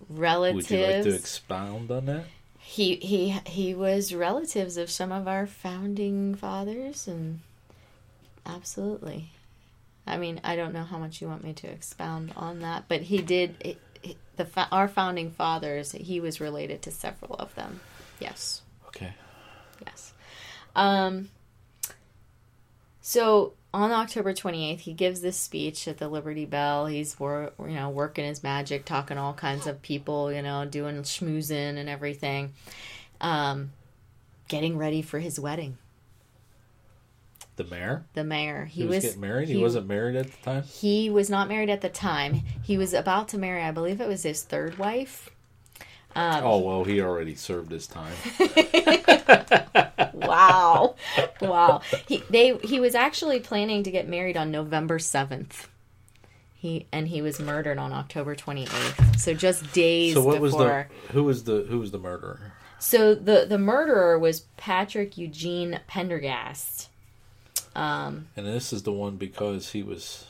relatives. 0.08 0.70
would 0.70 0.70
you 0.78 0.86
like 0.86 1.02
to 1.04 1.14
expound 1.14 1.90
on 1.90 2.06
that? 2.06 2.26
he 2.58 2.96
he 2.96 3.30
he 3.46 3.74
was 3.74 4.14
relatives 4.14 4.76
of 4.76 4.90
some 4.90 5.12
of 5.12 5.28
our 5.28 5.46
founding 5.46 6.34
fathers, 6.34 7.06
and 7.08 7.40
absolutely. 8.46 9.30
I 10.06 10.16
mean, 10.18 10.40
I 10.44 10.54
don't 10.56 10.72
know 10.74 10.84
how 10.84 10.98
much 10.98 11.20
you 11.22 11.28
want 11.28 11.42
me 11.44 11.52
to 11.54 11.66
expound 11.66 12.32
on 12.36 12.60
that, 12.60 12.84
but 12.88 13.02
he 13.02 13.22
did. 13.22 13.56
It, 13.60 13.78
it- 14.02 14.16
the 14.36 14.48
our 14.72 14.88
founding 14.88 15.30
fathers, 15.30 15.92
he 15.92 16.18
was 16.20 16.40
related 16.40 16.82
to 16.82 16.90
several 16.90 17.36
of 17.36 17.54
them. 17.54 17.80
Yes. 18.18 18.62
Okay. 18.88 19.14
Yes. 19.86 20.12
Um, 20.74 21.28
so 23.00 23.52
on 23.72 23.92
October 23.92 24.32
28th, 24.32 24.80
he 24.80 24.92
gives 24.92 25.20
this 25.20 25.36
speech 25.36 25.86
at 25.88 25.98
the 25.98 26.08
Liberty 26.08 26.46
Bell. 26.46 26.86
He's 26.86 27.18
wor- 27.18 27.52
you 27.60 27.74
know 27.74 27.90
working 27.90 28.24
his 28.24 28.42
magic, 28.42 28.84
talking 28.84 29.16
to 29.16 29.22
all 29.22 29.34
kinds 29.34 29.66
of 29.66 29.82
people, 29.82 30.32
you 30.32 30.42
know, 30.42 30.64
doing 30.64 30.96
schmoozing 31.02 31.76
and 31.78 31.88
everything, 31.88 32.52
um, 33.20 33.70
getting 34.48 34.76
ready 34.78 35.00
for 35.02 35.18
his 35.18 35.38
wedding. 35.38 35.78
The 37.56 37.64
mayor. 37.64 38.04
The 38.14 38.24
mayor. 38.24 38.64
He, 38.64 38.84
was, 38.84 39.04
getting 39.04 39.20
married. 39.20 39.48
He, 39.48 39.56
wasn't 39.56 39.86
married 39.86 40.16
at 40.16 40.26
the 40.26 40.36
time. 40.38 40.62
He 40.64 41.08
was 41.08 41.30
not 41.30 41.48
married 41.48 41.70
at 41.70 41.82
the 41.82 41.88
time. 41.88 42.42
He 42.62 42.76
was 42.76 42.92
about 42.92 43.28
to 43.28 43.38
marry. 43.38 43.62
I 43.62 43.70
believe 43.70 44.00
it 44.00 44.08
was 44.08 44.24
his 44.24 44.42
third 44.42 44.78
wife. 44.78 45.30
Um, 46.16 46.44
oh 46.44 46.58
well, 46.58 46.84
he 46.84 47.00
already 47.00 47.34
served 47.34 47.72
his 47.72 47.88
time. 47.88 48.14
wow, 50.14 50.94
wow. 51.40 51.80
He 52.06 52.22
they 52.30 52.56
he 52.58 52.78
was 52.78 52.94
actually 52.94 53.40
planning 53.40 53.82
to 53.82 53.90
get 53.90 54.08
married 54.08 54.36
on 54.36 54.52
November 54.52 55.00
seventh. 55.00 55.68
He 56.54 56.86
and 56.92 57.08
he 57.08 57.20
was 57.20 57.40
murdered 57.40 57.78
on 57.78 57.92
October 57.92 58.36
twenty 58.36 58.62
eighth. 58.62 59.20
So 59.20 59.34
just 59.34 59.72
days 59.72 60.14
so 60.14 60.22
what 60.22 60.40
before. 60.40 60.40
was 60.40 60.54
the 60.54 61.12
who 61.12 61.24
was 61.24 61.44
the 61.44 61.66
who 61.68 61.80
was 61.80 61.90
the 61.90 61.98
murderer? 61.98 62.52
So 62.78 63.14
the 63.14 63.44
the 63.48 63.58
murderer 63.58 64.16
was 64.16 64.40
Patrick 64.56 65.18
Eugene 65.18 65.80
Pendergast. 65.88 66.90
Um, 67.74 68.28
And 68.36 68.46
this 68.46 68.72
is 68.72 68.82
the 68.84 68.92
one 68.92 69.16
because 69.16 69.70
he 69.72 69.82
was 69.82 70.24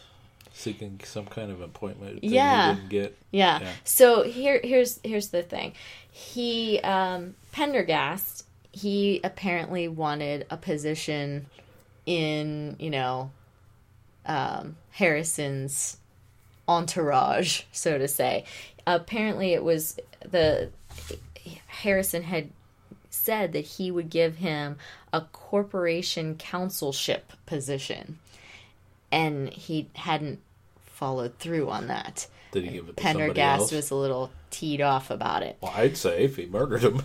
seeking 0.53 1.01
some 1.05 1.27
kind 1.27 1.51
of 1.51 1.61
appointment 1.61 2.21
that 2.21 2.25
Yeah. 2.25 2.71
he 2.71 2.77
didn't 2.77 2.91
get. 2.91 3.19
Yeah. 3.31 3.61
Yeah. 3.61 3.73
So 3.85 4.23
here, 4.23 4.61
here's 4.63 5.01
here's 5.05 5.29
the 5.29 5.43
thing. 5.43 5.73
He 6.11 6.81
um, 6.81 7.35
Pendergast. 7.53 8.47
He 8.73 9.21
apparently 9.23 9.87
wanted 9.89 10.47
a 10.51 10.57
position 10.57 11.47
in 12.07 12.77
you 12.79 12.91
know 12.91 13.31
um, 14.27 14.77
Harrison's 14.93 15.99
entourage, 16.69 17.63
so 17.73 17.99
to 17.99 18.09
say. 18.09 18.45
Apparently, 18.87 19.53
it 19.55 19.63
was 19.65 19.99
the 20.25 20.71
Harrison 21.67 22.23
had 22.23 22.51
said 23.25 23.53
that 23.53 23.65
he 23.65 23.91
would 23.91 24.11
give 24.11 24.37
him 24.37 24.77
a 25.13 25.23
corporation 25.23 26.37
councilship 26.37 27.33
position, 27.47 28.19
and 29.11 29.51
he 29.53 29.89
hadn't 29.95 30.41
followed 30.85 31.39
through 31.39 31.71
on 31.71 31.89
that. 31.89 32.27
Did 32.53 32.65
he 32.65 32.71
give 32.71 32.89
it 32.89 32.97
to 32.97 33.03
somebody 33.03 33.33
Pendergast 33.35 33.73
was 33.73 33.91
a 33.91 33.97
little 33.97 34.31
teed 34.51 34.81
off 34.81 35.11
about 35.11 35.43
it. 35.43 35.57
Well, 35.61 35.73
I'd 35.75 35.97
say 35.97 36.25
if 36.25 36.37
he 36.37 36.47
murdered 36.47 36.83
him. 36.83 37.03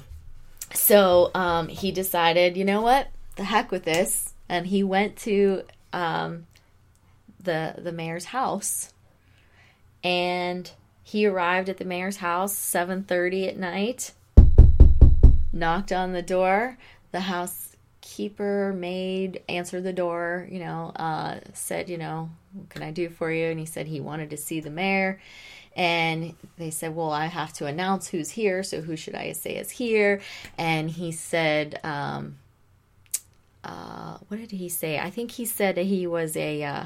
So 0.73 1.31
um, 1.33 1.67
he 1.67 1.91
decided, 1.91 2.55
you 2.55 2.63
know 2.63 2.81
what, 2.81 3.07
the 3.35 3.43
heck 3.43 3.71
with 3.71 3.85
this, 3.85 4.33
and 4.47 4.67
he 4.67 4.83
went 4.83 5.17
to 5.17 5.63
um, 5.93 6.45
the 7.41 7.75
the 7.77 7.91
mayor's 7.91 8.25
house, 8.25 8.93
and 10.03 10.69
he 11.03 11.25
arrived 11.25 11.69
at 11.69 11.77
the 11.77 11.85
mayor's 11.85 12.17
house 12.17 12.55
seven 12.55 13.03
thirty 13.03 13.47
at 13.47 13.57
night. 13.57 14.11
Knocked 15.51 15.91
on 15.91 16.13
the 16.13 16.21
door. 16.21 16.77
The 17.11 17.21
housekeeper 17.21 18.73
maid 18.73 19.41
answered 19.49 19.83
the 19.83 19.93
door. 19.93 20.47
You 20.51 20.59
know, 20.59 20.91
uh, 20.95 21.39
said, 21.53 21.89
you 21.89 21.97
know, 21.97 22.29
what 22.53 22.69
can 22.69 22.83
I 22.83 22.91
do 22.91 23.09
for 23.09 23.31
you? 23.31 23.47
And 23.47 23.59
he 23.59 23.65
said 23.65 23.87
he 23.87 23.99
wanted 23.99 24.29
to 24.29 24.37
see 24.37 24.59
the 24.59 24.69
mayor. 24.69 25.19
And 25.75 26.35
they 26.57 26.71
said, 26.71 26.95
Well, 26.95 27.11
I 27.11 27.27
have 27.27 27.53
to 27.53 27.65
announce 27.65 28.09
who's 28.09 28.31
here, 28.31 28.63
so 28.63 28.81
who 28.81 28.95
should 28.95 29.15
I 29.15 29.31
say 29.31 29.55
is 29.55 29.71
here? 29.71 30.21
And 30.57 30.89
he 30.89 31.11
said, 31.11 31.79
um, 31.83 32.37
uh, 33.63 34.17
What 34.27 34.37
did 34.39 34.51
he 34.51 34.69
say? 34.69 34.99
I 34.99 35.09
think 35.09 35.31
he 35.31 35.45
said 35.45 35.77
he 35.77 36.05
was 36.05 36.35
a. 36.35 36.63
Uh, 36.63 36.85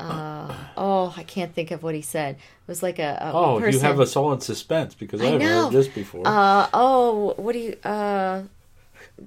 uh, 0.00 0.52
oh, 0.76 1.14
I 1.16 1.22
can't 1.22 1.54
think 1.54 1.70
of 1.70 1.82
what 1.82 1.94
he 1.94 2.02
said. 2.02 2.36
It 2.36 2.68
was 2.68 2.82
like 2.82 2.98
a, 2.98 3.18
a 3.20 3.32
Oh, 3.32 3.58
person. 3.60 3.72
you 3.80 3.80
have 3.86 3.98
us 4.00 4.16
all 4.16 4.32
in 4.32 4.40
suspense 4.40 4.94
because 4.94 5.20
I, 5.20 5.24
I 5.24 5.26
haven't 5.30 5.46
know. 5.46 5.64
heard 5.64 5.72
this 5.72 5.88
before. 5.88 6.22
Uh, 6.26 6.68
oh, 6.74 7.34
what 7.36 7.52
do 7.52 7.58
you. 7.58 7.76
Uh, 7.84 8.42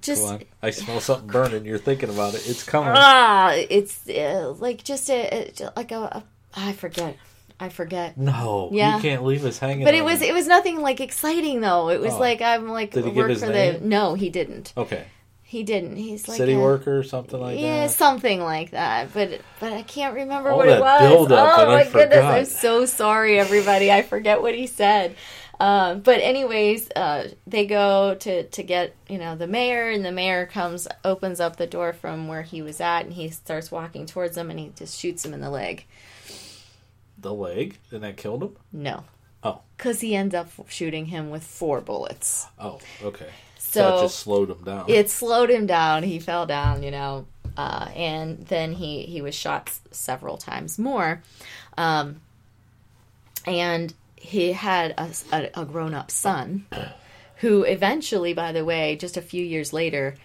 just. 0.01 0.31
I 0.61 0.69
smell 0.69 0.99
something 0.99 1.27
burning. 1.27 1.65
You're 1.65 1.77
thinking 1.79 2.09
about 2.09 2.33
it. 2.35 2.47
It's 2.47 2.63
coming. 2.63 2.93
Ah, 2.95 3.53
it's 3.53 4.07
uh, 4.09 4.53
like 4.59 4.83
just 4.83 5.09
a, 5.09 5.51
a 5.59 5.71
like 5.75 5.91
a, 5.91 5.99
a. 6.01 6.23
I 6.55 6.73
forget. 6.73 7.17
I 7.61 7.67
forget. 7.67 8.17
no, 8.17 8.69
Yeah. 8.71 8.95
you 8.95 9.01
can't 9.01 9.23
leave 9.25 9.43
us 9.43 9.59
hanging. 9.59 9.83
But 9.83 9.93
it 9.93 10.03
was 10.05 10.19
that. 10.19 10.29
it 10.29 10.33
was 10.33 10.47
nothing 10.47 10.79
like 10.81 11.01
exciting 11.01 11.59
though. 11.59 11.89
It 11.89 11.99
was 11.99 12.13
Oh. 12.13 12.19
like 12.19 12.41
I'm 12.41 12.69
like 12.69 12.91
Did 12.91 13.03
he 13.03 13.09
give 13.11 13.17
work 13.17 13.29
his 13.31 13.41
for 13.41 13.47
the 13.47 13.51
name? 13.53 13.89
no, 13.89 14.13
he 14.13 14.29
didn't. 14.29 14.71
okay. 14.77 15.05
He 15.49 15.63
didn't. 15.63 15.95
He's 15.95 16.27
like 16.27 16.37
City 16.37 16.53
a- 16.53 16.59
worker 16.59 16.99
or 16.99 17.01
something 17.01 17.41
like 17.41 17.57
yeah, 17.57 17.61
that. 17.77 17.81
Yeah, 17.81 17.87
something 17.87 18.39
like 18.39 18.69
that. 18.69 19.11
But 19.15 19.41
but 19.59 19.73
I 19.73 19.81
can't 19.81 20.13
remember 20.13 20.51
All 20.51 20.57
what 20.57 20.67
it 20.69 20.79
was. 20.79 21.27
oh 21.31 21.65
my 21.65 21.85
goodness, 21.85 21.91
forgot. 21.91 22.35
I'm 22.35 22.45
so 22.45 22.85
sorry, 22.85 23.39
everybody. 23.39 23.91
I 23.91 24.03
forget 24.03 24.43
what 24.43 24.53
he 24.53 24.67
said. 24.67 25.15
Um, 25.59 26.01
but 26.01 26.19
anyways, 26.21 26.91
uh, 26.95 27.29
they 27.47 27.65
go 27.65 28.13
to 28.19 28.43
to 28.43 28.61
get 28.61 28.95
you 29.09 29.17
know 29.17 29.35
the 29.35 29.47
mayor, 29.47 29.89
and 29.89 30.05
the 30.05 30.11
mayor 30.11 30.45
comes, 30.45 30.87
opens 31.03 31.39
up 31.39 31.55
the 31.55 31.65
door 31.65 31.93
from 31.93 32.27
where 32.27 32.43
he 32.43 32.61
was 32.61 32.79
at, 32.79 33.05
and 33.05 33.13
he 33.13 33.29
starts 33.29 33.71
walking 33.71 34.05
towards 34.05 34.35
them, 34.35 34.51
and 34.51 34.59
he 34.59 34.71
just 34.75 34.99
shoots 34.99 35.25
him 35.25 35.33
in 35.33 35.41
the 35.41 35.49
leg. 35.49 35.83
The 37.17 37.33
leg, 37.33 37.79
and 37.89 38.03
that 38.03 38.17
killed 38.17 38.43
him. 38.43 38.55
No, 38.71 39.03
Oh, 39.43 39.61
because 39.75 39.99
he 40.01 40.15
ends 40.15 40.35
up 40.35 40.51
shooting 40.69 41.07
him 41.07 41.31
with 41.31 41.43
four 41.43 41.81
bullets. 41.81 42.45
oh, 42.59 42.79
okay. 43.01 43.29
So 43.71 43.81
that 43.81 44.01
just 44.01 44.19
slowed 44.19 44.49
him 44.49 44.63
down. 44.63 44.85
it 44.89 45.09
slowed 45.09 45.49
him 45.49 45.65
down. 45.65 46.03
He 46.03 46.19
fell 46.19 46.45
down, 46.45 46.83
you 46.83 46.91
know, 46.91 47.25
uh, 47.57 47.89
and 47.95 48.39
then 48.47 48.73
he 48.73 49.03
he 49.03 49.21
was 49.21 49.35
shot 49.35 49.71
several 49.91 50.37
times 50.37 50.79
more, 50.79 51.21
um, 51.77 52.21
and 53.45 53.93
he 54.15 54.51
had 54.53 54.91
a, 54.97 55.09
a, 55.31 55.61
a 55.61 55.65
grown 55.65 55.93
up 55.93 56.11
son, 56.11 56.65
who 57.37 57.63
eventually, 57.63 58.33
by 58.33 58.51
the 58.51 58.65
way, 58.65 58.95
just 58.95 59.17
a 59.17 59.21
few 59.21 59.43
years 59.43 59.71
later, 59.71 60.15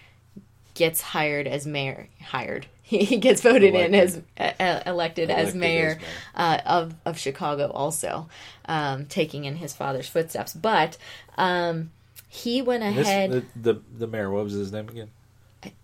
gets 0.73 1.01
hired 1.01 1.47
as 1.47 1.65
mayor. 1.65 2.07
Hired. 2.21 2.67
He 2.87 3.17
gets 3.17 3.41
voted 3.41 3.73
in 3.73 3.95
as 3.95 4.21
Elected. 4.37 4.61
uh, 4.61 4.83
elected, 4.85 5.31
as 5.31 5.55
mayor, 5.55 5.87
as 5.89 5.97
mayor. 5.97 6.07
Uh, 6.35 6.57
of 6.67 6.93
of 7.03 7.17
Chicago, 7.17 7.71
also 7.71 8.29
um, 8.65 9.07
taking 9.07 9.45
in 9.45 9.55
his 9.55 9.73
father's 9.73 10.07
footsteps. 10.07 10.53
But 10.53 10.95
um, 11.35 11.89
he 12.35 12.61
went 12.61 12.83
This- 12.95 13.07
ahead. 13.07 13.31
the, 13.31 13.73
the 13.73 13.81
the 13.99 14.07
mayor. 14.07 14.29
What 14.31 14.43
was 14.43 14.53
his 14.53 14.71
name 14.71 14.89
again? 14.89 15.09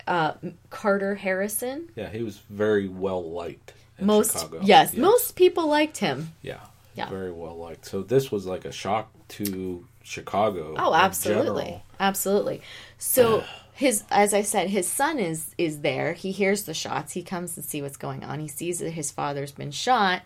uh, 0.08 0.34
Carter 0.70 1.16
Harrison. 1.16 1.89
Yeah, 1.95 2.10
he 2.10 2.22
was 2.24 2.38
very 2.49 2.88
well 2.88 3.24
liked 3.32 3.74
in 3.97 4.06
Most 4.06 4.34
Chicago. 4.34 4.60
yes, 4.64 4.95
most 4.95 5.36
people 5.36 5.68
liked 5.68 5.97
him. 5.97 6.34
Yeah, 6.43 6.60
Yeah. 6.95 7.10
very 7.10 7.32
well 7.32 7.58
liked. 7.58 7.86
So 7.86 8.04
this 8.04 8.32
was 8.32 8.45
like 8.45 8.66
a 8.66 8.72
shock 8.72 9.12
to 9.30 9.88
Chicago. 10.04 10.76
Oh, 10.78 10.93
absolutely, 10.93 11.82
absolutely. 11.99 12.62
So 12.99 13.43
his, 13.74 14.04
as 14.12 14.34
I 14.36 14.43
said, 14.43 14.70
his 14.70 14.88
son 14.88 15.18
is 15.18 15.56
is 15.58 15.80
there. 15.80 16.14
He 16.14 16.32
hears 16.32 16.64
the 16.64 16.74
shots. 16.76 17.14
He 17.14 17.24
comes 17.24 17.56
to 17.56 17.64
see 17.64 17.82
what's 17.82 17.97
going 17.97 18.24
on. 18.24 18.39
He 18.39 18.47
sees 18.47 18.80
that 18.80 18.91
his 18.91 19.10
father's 19.12 19.52
been 19.52 19.72
shot. 19.72 20.22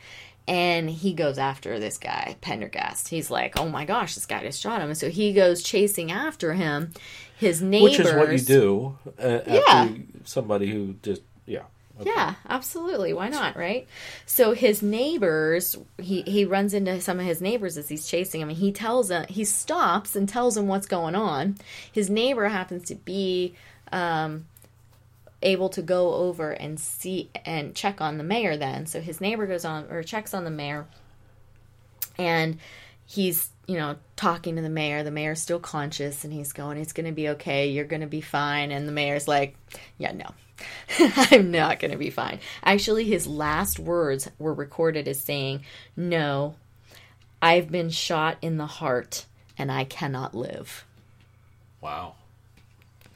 And 0.48 0.90
he 0.90 1.14
goes 1.14 1.38
after 1.40 1.80
this 1.80 1.98
guy, 1.98 2.36
Pendergast. 2.42 3.08
He's 3.08 3.32
like, 3.32 3.60
"Oh 3.60 3.68
my 3.68 3.86
gosh, 3.86 4.14
this 4.14 4.28
guy 4.28 4.42
just 4.44 4.62
shot 4.62 4.80
him!" 4.82 4.90
And 4.90 4.98
so 4.98 5.10
he 5.10 5.34
goes 5.34 5.64
chasing 5.64 6.12
after 6.12 6.54
him. 6.54 6.92
His 7.38 7.62
neighbors, 7.62 7.98
Which 7.98 8.08
is 8.08 8.14
what 8.14 8.32
you 8.32 8.40
do 8.40 8.98
uh, 9.20 9.40
Yeah. 9.48 9.90
somebody 10.24 10.72
who 10.72 10.96
just 11.02 11.22
yeah. 11.48 11.64
okay. 12.00 12.12
Yeah, 12.16 12.36
absolutely. 12.48 13.12
Why 13.12 13.30
not, 13.30 13.56
right? 13.58 13.88
So 14.28 14.54
his 14.54 14.82
neighbors, 14.84 15.76
he 15.98 16.22
he 16.22 16.46
runs 16.46 16.74
into 16.76 17.02
some 17.02 17.20
of 17.20 17.26
his 17.26 17.42
neighbors 17.42 17.76
as 17.78 17.90
he's 17.90 18.08
chasing 18.08 18.40
him, 18.42 18.50
and 18.50 18.58
he 18.58 18.72
tells 18.72 19.10
him 19.10 19.26
he 19.28 19.44
stops 19.46 20.16
and 20.16 20.30
tells 20.30 20.56
him 20.56 20.68
what's 20.68 20.88
going 20.88 21.16
on. 21.16 21.58
His 21.92 22.10
neighbor 22.10 22.48
happens 22.50 22.88
to 22.90 22.96
be 22.96 23.56
um, 23.92 24.46
able 25.42 25.70
to 25.70 25.82
go 25.82 26.14
over 26.14 26.52
and 26.52 26.80
see 26.80 27.30
and 27.46 27.76
check 27.76 28.02
on 28.02 28.18
the 28.18 28.24
mayor. 28.24 28.58
Then, 28.58 28.86
so 28.86 29.02
his 29.02 29.22
neighbor 29.22 29.48
goes 29.48 29.66
on 29.66 29.86
or 29.90 30.04
checks 30.04 30.34
on 30.34 30.44
the 30.44 30.52
mayor, 30.52 30.86
and 32.18 32.58
he's 33.06 33.50
you 33.68 33.78
know 33.78 33.96
talking 34.16 34.56
to 34.56 34.62
the 34.62 34.70
mayor. 34.70 35.04
The 35.04 35.12
mayor's 35.12 35.42
still 35.42 35.60
conscious 35.60 36.24
and 36.24 36.34
he's 36.34 36.54
going 36.54 36.78
it's 36.78 36.94
going 36.94 37.06
to 37.06 37.12
be 37.12 37.30
okay. 37.30 37.70
You're 37.70 37.86
going 37.86 38.02
to 38.02 38.08
be 38.08 38.22
fine. 38.22 38.72
And 38.72 38.88
the 38.88 38.92
mayor's 38.92 39.28
like 39.28 39.56
yeah 39.98 40.12
no. 40.12 40.32
I'm 41.00 41.52
not 41.52 41.80
going 41.80 41.92
to 41.92 41.98
be 41.98 42.10
fine. 42.10 42.40
Actually 42.64 43.06
his 43.06 43.28
last 43.28 43.80
words 43.80 44.30
were 44.40 44.54
recorded 44.54 45.08
as 45.08 45.20
saying 45.20 45.64
no 45.96 46.56
i've 47.42 47.70
been 47.70 47.90
shot 47.90 48.38
in 48.42 48.58
the 48.58 48.66
heart 48.66 49.26
and 49.58 49.72
i 49.72 49.84
cannot 49.84 50.34
live. 50.34 50.86
Wow. 51.82 52.16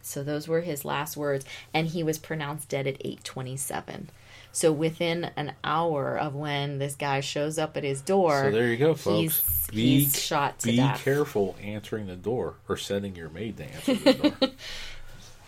So 0.10 0.24
those 0.24 0.48
were 0.48 0.62
his 0.62 0.84
last 0.84 1.16
words 1.16 1.46
and 1.74 1.88
he 1.88 2.04
was 2.04 2.18
pronounced 2.18 2.70
dead 2.70 2.88
at 2.88 2.96
827 3.02 4.10
so 4.52 4.72
within 4.72 5.32
an 5.36 5.54
hour 5.64 6.18
of 6.18 6.34
when 6.36 6.80
this 6.80 6.96
guy 6.96 7.20
shows 7.20 7.58
up 7.60 7.78
at 7.78 7.84
his 7.84 8.02
door 8.02 8.46
So 8.46 8.52
there 8.52 8.68
you 8.68 8.78
go, 8.78 8.96
folks. 8.96 9.20
he's, 9.20 9.68
be 9.72 10.00
he's 10.00 10.20
shot 10.20 10.60
to 10.60 10.68
be 10.68 10.78
death 10.78 11.04
careful 11.04 11.56
answering 11.62 12.08
the 12.08 12.16
door 12.16 12.56
or 12.68 12.76
sending 12.76 13.16
your 13.16 13.30
maid 13.30 13.58
to 13.58 13.66
answer 13.66 13.94
the 13.94 14.14
door. 14.14 14.50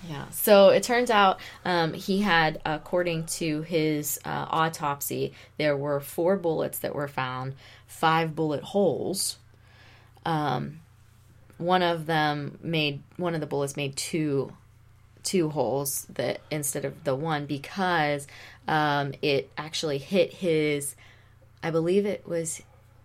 Yeah. 0.09 0.29
So 0.31 0.69
it 0.69 0.83
turns 0.83 1.11
out 1.11 1.39
um, 1.63 1.93
he 1.93 2.21
had, 2.21 2.59
according 2.65 3.25
to 3.27 3.61
his 3.61 4.19
uh, 4.25 4.47
autopsy, 4.49 5.33
there 5.57 5.77
were 5.77 5.99
four 5.99 6.37
bullets 6.37 6.79
that 6.79 6.95
were 6.95 7.07
found, 7.07 7.53
five 7.85 8.35
bullet 8.35 8.63
holes. 8.63 9.37
Um, 10.25 10.79
one 11.61 11.83
of 11.83 12.05
them 12.05 12.57
made 12.61 13.01
one 13.17 13.35
of 13.35 13.41
the 13.41 13.47
bullets 13.47 13.77
made 13.77 13.95
two 13.95 14.51
two 15.23 15.49
holes 15.49 16.07
that 16.13 16.41
instead 16.49 16.85
of 16.85 17.03
the 17.03 17.15
one 17.15 17.45
because 17.45 18.27
um, 18.67 19.13
it 19.21 19.51
actually 19.57 19.97
hit 19.97 20.33
his, 20.33 20.95
I 21.61 21.71
believe 21.71 22.05
it 22.05 22.27
was 22.27 22.61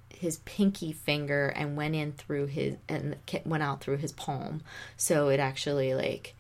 his 0.09 0.39
pinky 0.39 0.93
finger 0.93 1.49
and 1.49 1.77
went 1.77 1.95
in 1.95 2.13
through 2.13 2.47
his 2.47 2.77
and 2.89 3.17
went 3.45 3.63
out 3.63 3.81
through 3.81 3.99
his 3.99 4.13
palm. 4.13 4.63
So 4.97 5.29
it 5.29 5.41
actually 5.41 5.95
like 5.95 6.35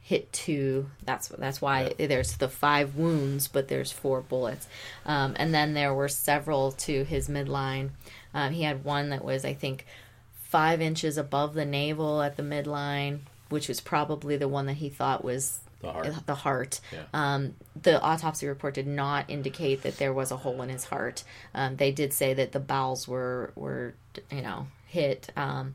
hit 0.00 0.32
two. 0.32 0.90
That's 1.04 1.28
that's 1.28 1.60
why 1.60 1.94
there's 1.98 2.36
the 2.36 2.48
five 2.48 2.96
wounds, 2.96 3.48
but 3.48 3.68
there's 3.68 3.92
four 3.92 4.20
bullets. 4.20 4.68
Um, 5.04 5.34
and 5.36 5.52
then 5.52 5.74
there 5.74 5.92
were 5.92 6.08
several 6.08 6.72
to 6.72 7.04
his 7.04 7.28
midline. 7.28 7.90
Um, 8.32 8.52
he 8.52 8.62
had 8.62 8.84
one 8.84 9.10
that 9.10 9.24
was 9.24 9.44
I 9.44 9.54
think 9.54 9.86
five 10.50 10.80
inches 10.80 11.16
above 11.16 11.54
the 11.54 11.64
navel 11.64 12.20
at 12.22 12.36
the 12.36 12.42
midline, 12.42 13.20
which 13.48 13.68
was 13.68 13.80
probably 13.80 14.36
the 14.36 14.48
one 14.48 14.66
that 14.66 14.74
he 14.74 14.88
thought 14.88 15.24
was 15.24 15.60
The 15.80 15.92
heart. 15.92 16.26
the 16.26 16.34
heart. 16.34 16.80
Yeah. 16.92 17.04
Um, 17.14 17.54
the 17.80 18.00
autopsy 18.02 18.46
report 18.46 18.74
did 18.74 18.86
not 18.86 19.30
indicate 19.30 19.82
that 19.82 19.96
there 19.98 20.12
was 20.12 20.30
a 20.30 20.36
hole 20.36 20.60
in 20.62 20.68
his 20.68 20.84
heart. 20.84 21.24
Um, 21.54 21.76
they 21.76 21.92
did 21.92 22.12
say 22.12 22.34
that 22.34 22.52
the 22.52 22.60
bowels 22.60 23.06
were 23.08 23.52
were 23.54 23.94
you 24.30 24.42
know 24.42 24.66
hit, 24.86 25.30
um, 25.36 25.74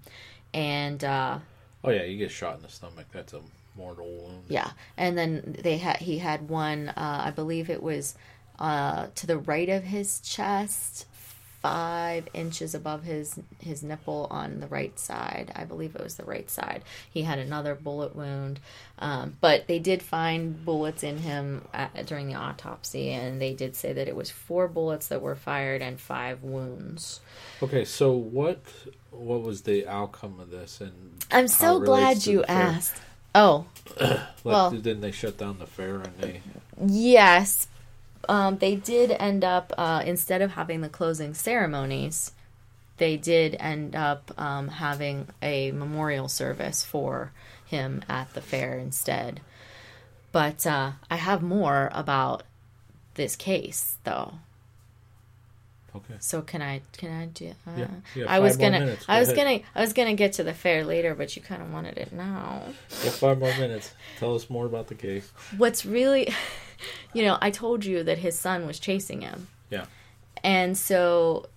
and 0.54 1.04
uh, 1.04 1.40
Oh 1.84 1.90
yeah, 1.92 2.04
you 2.04 2.18
get 2.18 2.32
shot 2.32 2.58
in 2.58 2.62
the 2.64 2.70
stomach. 2.70 3.06
That's 3.12 3.34
a 3.34 3.42
mortal 3.78 4.08
wound. 4.08 4.44
yeah, 4.48 4.72
and 4.98 5.18
then 5.18 5.56
they 5.64 5.78
had 5.78 5.98
he 5.98 6.20
had 6.20 6.50
one. 6.50 6.90
Uh, 6.90 7.24
I 7.26 7.32
believe 7.32 7.70
it 7.70 7.82
was 7.84 8.16
uh, 8.60 9.08
to 9.16 9.28
the 9.28 9.38
right 9.38 9.70
of 9.70 9.84
his 9.84 10.20
chest, 10.22 11.06
five 11.66 12.28
inches 12.36 12.76
above 12.76 13.04
his 13.06 13.40
his 13.60 13.82
nipple 13.82 14.28
on 14.30 14.60
the 14.60 14.68
right 14.68 15.00
side. 15.00 15.52
I 15.56 15.64
believe 15.64 15.96
it 15.96 16.04
was 16.04 16.14
the 16.14 16.24
right 16.24 16.48
side. 16.48 16.84
He 17.10 17.24
had 17.24 17.40
another 17.40 17.74
bullet 17.74 18.16
wound, 18.16 18.60
um, 19.00 19.38
but 19.42 19.66
they 19.66 19.80
did 19.80 20.04
find 20.04 20.64
bullets 20.64 21.02
in 21.02 21.18
him 21.18 21.64
at, 21.74 22.06
during 22.06 22.28
the 22.28 22.36
autopsy, 22.36 23.10
and 23.10 23.42
they 23.42 23.56
did 23.56 23.76
say 23.76 23.94
that 23.94 24.08
it 24.08 24.16
was 24.16 24.30
four 24.30 24.68
bullets 24.68 25.08
that 25.08 25.24
were 25.24 25.34
fired 25.36 25.82
and 25.82 26.00
five 26.00 26.44
wounds. 26.44 27.20
Okay, 27.64 27.84
so 27.84 28.12
what 28.12 28.60
what 29.10 29.42
was 29.42 29.64
the 29.64 29.88
outcome 29.88 30.40
of 30.40 30.52
this? 30.52 30.82
And 30.82 30.94
I'm 31.32 31.48
so 31.48 31.80
glad 31.80 32.28
you 32.28 32.44
asked. 32.44 33.02
Oh, 33.34 33.66
Like, 34.00 34.20
well- 34.44 34.70
didn't 34.70 35.02
they 35.02 35.12
shut 35.12 35.40
down 35.40 35.58
the 35.58 35.66
fair 35.66 35.96
and 35.96 36.16
they? 36.20 36.42
Yes, 36.86 37.68
um, 38.30 38.58
they 38.58 38.76
did 38.76 39.12
end 39.12 39.44
up 39.44 39.74
uh, 39.78 40.02
instead 40.06 40.42
of 40.42 40.52
having 40.52 40.82
the 40.82 40.90
closing 40.90 41.34
ceremonies, 41.34 42.32
they 42.98 43.18
did 43.18 43.56
end 43.60 43.96
up 43.96 44.32
um, 44.38 44.68
having 44.70 45.28
a 45.42 45.72
memorial 45.72 46.28
service 46.28 46.84
for 46.84 47.32
him 47.66 48.04
at 48.10 48.34
the 48.34 48.42
fair 48.42 48.78
instead. 48.78 49.42
But 50.32 50.66
uh, 50.68 50.92
I 51.10 51.16
have 51.16 51.42
more 51.42 51.90
about 51.94 52.44
this 53.16 53.36
case, 53.36 53.98
though. 54.04 54.34
Okay. 55.96 56.16
So 56.20 56.42
can 56.42 56.62
I? 56.62 56.82
Can 56.98 57.10
I 57.10 57.26
do? 57.28 57.54
Uh, 57.66 57.72
Yeah, 57.78 57.88
yeah, 58.16 58.26
I 58.28 58.40
was 58.40 58.58
gonna. 58.58 58.82
minutes. 58.82 59.06
I 59.08 59.16
Go 59.16 59.20
was 59.22 59.30
ahead. 59.30 59.38
gonna. 59.46 59.60
I 59.76 59.80
was 59.82 59.94
gonna 59.94 60.14
get 60.14 60.34
to 60.34 60.44
the 60.44 60.54
fair 60.54 60.84
later, 60.84 61.16
but 61.16 61.38
you 61.38 61.42
kind 61.42 61.62
of 61.62 61.72
wanted 61.72 61.98
it 61.98 62.12
now. 62.12 62.64
Yeah, 63.04 63.12
five 63.12 63.40
more 63.40 63.56
minutes. 63.58 63.94
Tell 64.20 64.36
us 64.36 64.50
more 64.50 64.66
about 64.66 64.88
the 64.88 64.96
case. 64.96 65.32
what's 65.56 65.86
really 65.86 66.34
you 67.14 67.24
know 67.24 67.38
i 67.42 67.50
told 67.50 67.86
you 67.86 68.04
that 68.04 68.18
his 68.20 68.38
son 68.38 68.66
was 68.68 68.80
chasing 68.80 69.22
him 69.22 69.48
Yeah. 69.70 69.86
and 70.44 70.78
so 70.78 71.48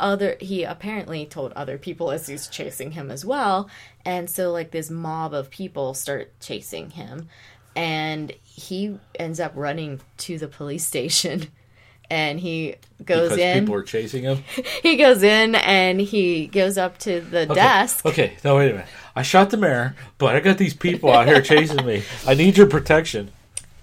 other 0.00 0.36
he 0.40 0.64
apparently 0.64 1.24
told 1.24 1.52
other 1.52 1.78
people 1.78 2.10
as 2.10 2.26
he's 2.26 2.48
chasing 2.48 2.92
him 2.92 3.10
as 3.10 3.24
well 3.24 3.68
and 4.04 4.28
so 4.28 4.50
like 4.52 4.70
this 4.72 4.90
mob 4.90 5.32
of 5.32 5.50
people 5.50 5.94
start 5.94 6.32
chasing 6.40 6.90
him 6.90 7.28
and 7.76 8.32
he 8.44 8.98
ends 9.18 9.40
up 9.40 9.52
running 9.54 10.00
to 10.18 10.38
the 10.38 10.48
police 10.48 10.84
station 10.94 11.48
and 12.10 12.38
he 12.40 12.74
goes 13.04 13.30
Because 13.30 13.38
in 13.38 13.60
people 13.60 13.74
are 13.76 13.82
chasing 13.82 14.24
him. 14.24 14.44
he 14.82 14.96
goes 14.96 15.22
in 15.22 15.54
and 15.54 15.98
he 16.00 16.46
goes 16.48 16.76
up 16.76 16.98
to 16.98 17.22
the 17.22 17.44
Okay. 17.44 17.54
desk 17.54 18.04
Okay, 18.04 18.36
no 18.44 18.56
wait 18.56 18.68
a 18.70 18.72
minute. 18.74 18.88
I 19.16 19.22
shot 19.22 19.48
the 19.50 19.56
mayor, 19.56 19.96
but 20.18 20.36
I 20.36 20.40
got 20.40 20.58
these 20.58 20.74
people 20.74 21.10
out 21.10 21.26
here 21.26 21.40
chasing 21.40 21.84
me. 21.86 22.02
I 22.26 22.34
need 22.34 22.58
your 22.58 22.66
protection. 22.66 23.32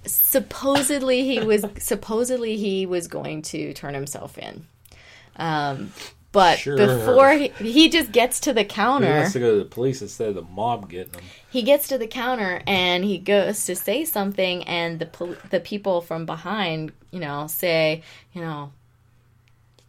Supposedly 0.05 1.23
he 1.23 1.39
was 1.39 1.65
supposedly 1.79 2.57
he 2.57 2.85
was 2.85 3.07
going 3.07 3.41
to 3.41 3.73
turn 3.73 3.93
himself 3.93 4.37
in 4.37 4.65
um 5.37 5.91
but 6.33 6.59
Sure. 6.59 6.77
before 6.77 7.33
he, 7.33 7.49
he 7.49 7.89
just 7.89 8.13
gets 8.13 8.39
to 8.41 8.53
the 8.53 8.61
He 8.61 8.67
counter 8.67 9.13
wants 9.17 9.33
to 9.33 9.39
go 9.39 9.51
to 9.51 9.59
the 9.59 9.69
police 9.69 10.01
instead 10.01 10.29
of 10.29 10.35
the 10.35 10.41
mob 10.43 10.89
getting 10.89 11.13
him. 11.15 11.21
he 11.49 11.61
gets 11.61 11.87
to 11.89 11.97
the 11.97 12.07
counter 12.07 12.61
and 12.65 13.03
he 13.03 13.17
goes 13.17 13.65
to 13.65 13.75
say 13.75 14.05
something 14.05 14.63
and 14.63 14.99
the 14.99 15.05
pol- 15.07 15.35
the 15.49 15.59
people 15.59 15.99
from 16.01 16.25
behind 16.25 16.91
you 17.11 17.19
know 17.19 17.47
say 17.47 18.01
you 18.33 18.41
know 18.41 18.71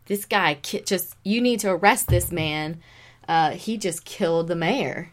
this 0.07 0.25
guy 0.25 0.55
ki- 0.63 0.83
just 0.85 1.15
you 1.23 1.41
need 1.41 1.61
to 1.61 1.71
arrest 1.71 2.09
this 2.09 2.33
man 2.33 2.81
uh, 3.29 3.53
he 3.53 3.77
just 3.79 4.05
killed 4.05 4.49
the 4.49 4.57
mayor 4.57 5.11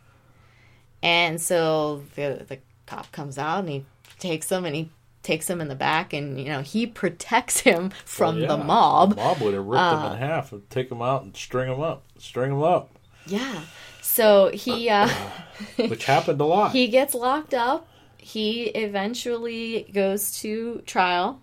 and 1.03 1.39
so 1.39 2.03
the 2.15 2.43
the 2.47 2.57
cop 2.87 3.11
comes 3.11 3.37
out 3.37 3.59
and 3.59 3.69
he 3.69 3.85
takes 4.19 4.51
him 4.51 4.65
and 4.65 4.75
he 4.75 4.89
takes 5.23 5.49
him 5.49 5.59
in 5.61 5.67
the 5.67 5.75
back 5.75 6.13
and 6.13 6.39
you 6.39 6.45
know 6.49 6.61
he 6.61 6.85
protects 7.01 7.59
him 7.61 7.91
from 8.05 8.39
Well, 8.39 8.57
the 8.57 8.63
mob 8.63 9.11
Uh, 9.11 9.15
The 9.15 9.21
mob 9.21 9.41
would 9.41 9.53
have 9.53 9.65
ripped 9.65 9.93
him 9.93 10.11
in 10.13 10.17
half 10.19 10.51
and 10.51 10.69
take 10.69 10.91
him 10.91 11.01
out 11.01 11.23
and 11.23 11.35
string 11.35 11.71
him 11.71 11.81
up. 11.81 12.03
String 12.17 12.51
him 12.51 12.63
up. 12.63 12.89
yeah 13.25 13.61
so 14.01 14.49
he 14.53 14.89
uh 14.89 15.09
Which 15.77 16.05
happened 16.05 16.39
a 16.41 16.45
lot. 16.55 16.71
he 16.71 16.87
gets 16.87 17.13
locked 17.13 17.53
up 17.53 17.87
he 18.17 18.63
eventually 18.67 19.89
goes 19.93 20.39
to 20.41 20.81
trial 20.85 21.39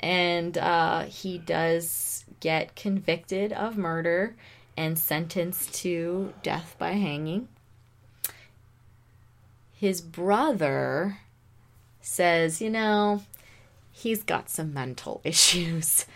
and 0.00 0.56
uh, 0.58 1.02
he 1.04 1.38
does 1.38 2.24
get 2.40 2.76
convicted 2.76 3.52
of 3.52 3.76
murder 3.76 4.36
and 4.76 4.96
sentenced 4.98 5.74
to 5.74 6.32
death 6.42 6.76
by 6.78 6.92
hanging 6.92 7.48
his 9.72 10.00
brother 10.00 11.18
says 12.08 12.60
you 12.60 12.70
know 12.70 13.22
he's 13.90 14.22
got 14.22 14.48
some 14.48 14.72
mental 14.72 15.20
issues 15.24 16.06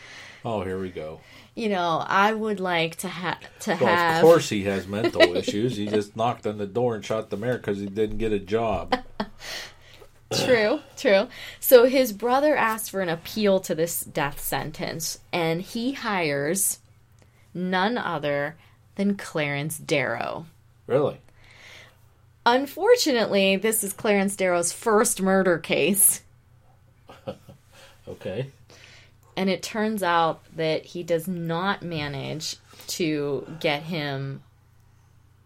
oh, 0.45 0.63
here 0.63 0.81
we 0.81 0.91
go. 0.91 1.21
you 1.55 1.69
know 1.69 2.03
i 2.07 2.33
would 2.33 2.59
like 2.61 2.97
to 2.97 3.09
have 3.09 3.39
to 3.61 3.71
Well, 3.81 3.95
have 3.97 4.17
of 4.17 4.23
course 4.23 4.49
he 4.49 4.65
has 4.65 4.87
mental 4.87 5.37
issues. 5.37 5.77
He 5.77 5.87
just 5.87 6.17
knocked 6.17 6.47
on 6.47 6.59
the 6.59 6.67
door 6.67 6.95
and 6.95 7.05
shot 7.05 7.31
the 7.31 7.37
mayor 7.37 7.59
because 7.59 7.79
he 7.79 7.87
didn't 7.87 8.19
get 8.19 8.33
a 8.33 8.39
job. 8.39 8.95
True, 10.47 10.81
true. 10.97 11.29
So 11.61 11.85
his 11.85 12.15
brother 12.15 12.57
asked 12.57 12.91
for 12.91 13.03
an 13.03 13.11
appeal 13.11 13.61
to 13.61 13.75
this 13.75 14.01
death 14.03 14.41
sentence, 14.41 15.19
and 15.31 15.61
he 15.61 15.93
hires 15.93 16.79
none 17.53 17.99
other 17.99 18.57
than 18.95 19.17
Clarence 19.17 19.77
Darrow. 19.77 20.47
Really? 20.87 21.21
Unfortunately, 22.45 23.57
this 23.57 23.85
is 23.85 23.93
Clarence 23.93 24.35
Darrow's 24.37 24.73
first 24.73 25.23
murder 25.23 25.59
case, 25.59 26.23
Okay. 28.09 28.51
and 29.37 29.49
it 29.49 29.63
turns 29.63 30.03
out 30.03 30.41
that 30.57 30.85
he 30.87 31.03
does 31.05 31.29
not 31.29 31.83
manage 31.83 32.57
to 32.89 33.47
get 33.61 33.85
him 33.85 34.43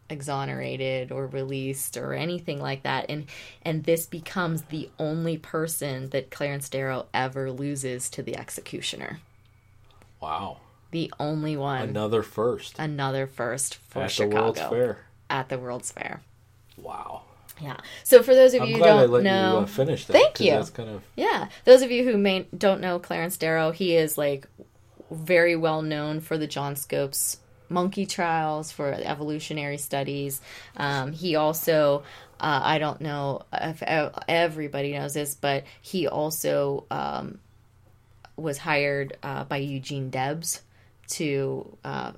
exonerated 0.08 1.10
or 1.12 1.26
released 1.26 1.96
or 1.96 2.14
anything 2.14 2.60
like 2.60 2.82
that. 2.84 3.06
And 3.10 3.26
and 3.62 3.84
this 3.84 4.06
becomes 4.06 4.62
the 4.62 4.88
only 4.98 5.36
person 5.36 6.10
that 6.10 6.30
Clarence 6.30 6.68
Darrow 6.68 7.06
ever 7.12 7.50
loses 7.50 8.08
to 8.10 8.22
the 8.22 8.36
executioner. 8.38 9.20
Wow. 10.20 10.58
the 10.92 11.12
only 11.20 11.56
one. 11.58 11.90
Another 11.90 12.22
first. 12.22 12.78
Another 12.78 13.26
first 13.26 13.74
for 13.74 14.04
at 14.04 14.10
Chicago 14.10 14.34
the 14.34 14.40
World's 14.42 14.60
Fair. 14.60 14.98
at 15.28 15.48
the 15.50 15.58
World's 15.58 15.92
Fair 15.92 16.22
Wow. 16.76 17.22
yeah 17.60 17.76
so 18.04 18.22
for 18.22 18.34
those 18.34 18.54
of 18.54 18.62
I'm 18.62 18.68
you 18.68 18.76
who 18.76 18.82
don't 18.82 19.10
let 19.10 19.22
know 19.22 19.52
you 19.52 19.56
uh, 19.58 19.66
finish 19.66 20.06
that. 20.06 20.12
Thank 20.12 20.40
you. 20.40 20.52
That's 20.52 20.70
kind 20.70 20.88
of 20.88 21.02
Yeah, 21.16 21.48
those 21.64 21.82
of 21.82 21.90
you 21.90 22.04
who 22.04 22.16
may 22.16 22.46
don't 22.56 22.80
know 22.80 22.98
Clarence 22.98 23.36
Darrow, 23.36 23.70
he 23.70 23.96
is 23.96 24.16
like 24.18 24.46
very 25.10 25.56
well 25.56 25.82
known 25.82 26.20
for 26.20 26.38
the 26.38 26.46
John 26.46 26.76
Scopes 26.76 27.38
monkey 27.68 28.06
trials 28.06 28.70
for 28.70 28.92
evolutionary 28.92 29.78
studies. 29.78 30.40
Um, 30.76 31.12
he 31.12 31.36
also, 31.36 32.04
uh, 32.40 32.60
I 32.62 32.78
don't 32.78 33.00
know 33.00 33.42
if 33.52 33.82
everybody 33.82 34.92
knows 34.92 35.14
this, 35.14 35.34
but 35.34 35.64
he 35.82 36.06
also 36.06 36.84
um, 36.90 37.38
was 38.36 38.58
hired 38.58 39.16
uh, 39.22 39.44
by 39.44 39.58
Eugene 39.58 40.10
Debs 40.10 40.62
to 41.08 41.76
uh, 41.84 42.12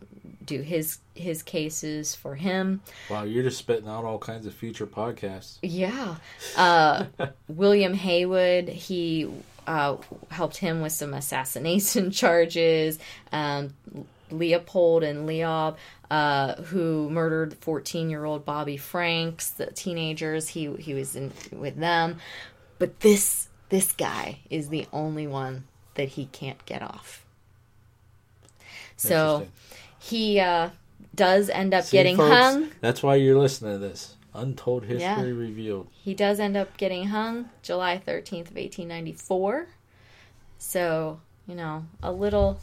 do 0.44 0.62
his 0.62 0.98
his 1.14 1.42
cases 1.42 2.14
for 2.14 2.34
him. 2.34 2.80
wow. 3.10 3.24
You're 3.24 3.42
just 3.42 3.58
spitting 3.58 3.88
out 3.88 4.04
all 4.04 4.18
kinds 4.18 4.46
of 4.46 4.54
future 4.54 4.86
podcasts. 4.86 5.58
Yeah. 5.62 6.16
Uh, 6.56 7.06
William 7.48 7.94
Haywood, 7.94 8.68
he 8.68 9.28
uh, 9.66 9.96
helped 10.30 10.56
him 10.56 10.80
with 10.80 10.92
some 10.92 11.14
assassination 11.14 12.10
charges. 12.12 12.98
Um, 13.32 13.74
Leopold 14.30 15.02
and 15.02 15.26
Loeb, 15.26 15.76
uh, 16.10 16.54
who 16.62 17.08
murdered 17.10 17.54
14 17.54 18.10
year 18.10 18.24
old 18.24 18.44
Bobby 18.44 18.76
Franks, 18.76 19.50
the 19.50 19.66
teenagers. 19.66 20.48
He 20.48 20.74
he 20.76 20.94
was 20.94 21.16
in 21.16 21.32
with 21.52 21.76
them, 21.76 22.18
but 22.78 23.00
this 23.00 23.48
this 23.68 23.92
guy 23.92 24.40
is 24.50 24.68
the 24.68 24.86
only 24.92 25.26
one 25.26 25.64
that 25.94 26.08
he 26.10 26.26
can't 26.26 26.64
get 26.66 26.82
off. 26.82 27.24
So 28.98 29.48
he 29.98 30.38
uh, 30.40 30.70
does 31.14 31.48
end 31.48 31.72
up 31.72 31.84
See, 31.84 31.96
getting 31.96 32.16
folks, 32.16 32.34
hung. 32.36 32.70
That's 32.80 33.02
why 33.02 33.14
you're 33.16 33.38
listening 33.38 33.72
to 33.72 33.78
this. 33.78 34.14
Untold 34.34 34.84
History 34.84 35.00
Yeah. 35.00 35.22
Revealed. 35.22 35.88
He 35.90 36.14
does 36.14 36.38
end 36.38 36.56
up 36.56 36.76
getting 36.76 37.06
hung 37.08 37.48
July 37.62 37.96
13th 38.04 38.50
of 38.50 38.56
1894. 38.56 39.66
So, 40.58 41.20
you 41.46 41.54
know, 41.54 41.86
a 42.02 42.12
little 42.12 42.60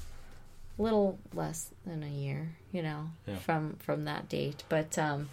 little 0.78 1.18
less 1.34 1.70
than 1.86 2.04
a 2.04 2.08
year, 2.10 2.50
you 2.72 2.82
know, 2.84 3.10
Yeah. 3.28 3.38
from 3.38 3.76
from 3.80 4.06
that 4.06 4.28
date. 4.30 4.64
But 4.70 4.98
um 5.00 5.30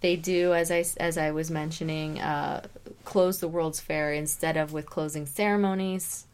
they 0.00 0.16
do 0.16 0.52
as 0.52 0.70
I 0.70 0.84
as 0.98 1.16
I 1.16 1.30
was 1.30 1.50
mentioning 1.50 2.20
uh 2.20 2.66
close 3.04 3.40
the 3.40 3.48
World's 3.48 3.80
Fair 3.80 4.12
instead 4.12 4.56
of 4.56 4.72
with 4.72 4.86
closing 4.86 5.26
ceremonies. 5.26 6.26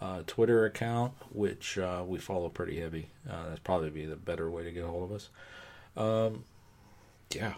uh, 0.00 0.22
Twitter 0.26 0.64
account, 0.64 1.12
which 1.30 1.78
uh, 1.78 2.02
we 2.06 2.18
follow 2.18 2.48
pretty 2.48 2.80
heavy. 2.80 3.10
Uh, 3.28 3.48
that's 3.48 3.60
probably 3.60 3.90
be 3.90 4.06
the 4.06 4.16
better 4.16 4.50
way 4.50 4.64
to 4.64 4.72
get 4.72 4.84
a 4.84 4.88
hold 4.88 5.10
of 5.10 5.16
us. 5.16 5.28
Um, 5.96 6.44
yeah, 7.34 7.54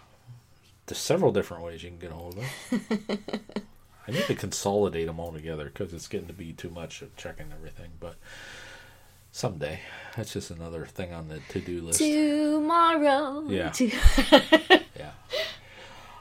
there's 0.86 0.98
several 0.98 1.32
different 1.32 1.62
ways 1.62 1.82
you 1.82 1.90
can 1.90 1.98
get 1.98 2.10
a 2.10 2.14
hold 2.14 2.38
of 2.38 2.44
us. 2.44 3.18
I 4.07 4.11
need 4.11 4.24
to 4.24 4.34
consolidate 4.34 5.07
them 5.07 5.20
all 5.20 5.32
together 5.32 5.64
because 5.64 5.92
it's 5.94 6.09
getting 6.09 6.26
to 6.26 6.32
be 6.32 6.53
too 6.53 6.70
much 6.70 7.03
of 7.03 7.14
checking 7.16 7.53
everything. 7.53 7.90
But 8.00 8.16
someday, 9.30 9.80
that's 10.16 10.32
just 10.32 10.50
another 10.50 10.86
thing 10.86 11.12
on 11.12 11.28
the 11.28 11.40
to-do 11.50 11.80
list. 11.82 11.98
Tomorrow. 12.00 13.44
Yeah. 13.48 13.70
To- 13.70 13.90
Yeah. 14.98 15.12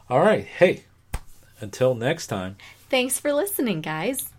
All 0.09 0.19
right. 0.21 0.45
Hey, 0.45 0.83
until 1.59 1.93
next 1.95 2.27
time. 2.27 2.57
Thanks 2.89 3.19
for 3.19 3.33
listening, 3.33 3.81
guys. 3.81 4.29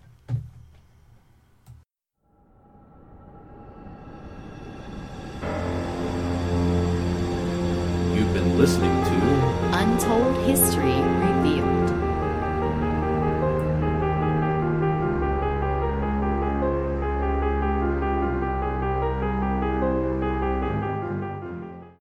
You've 8.15 8.33
been 8.35 8.59
listening 8.59 8.93
to 9.05 9.79
Untold 9.79 10.37
History 10.47 10.93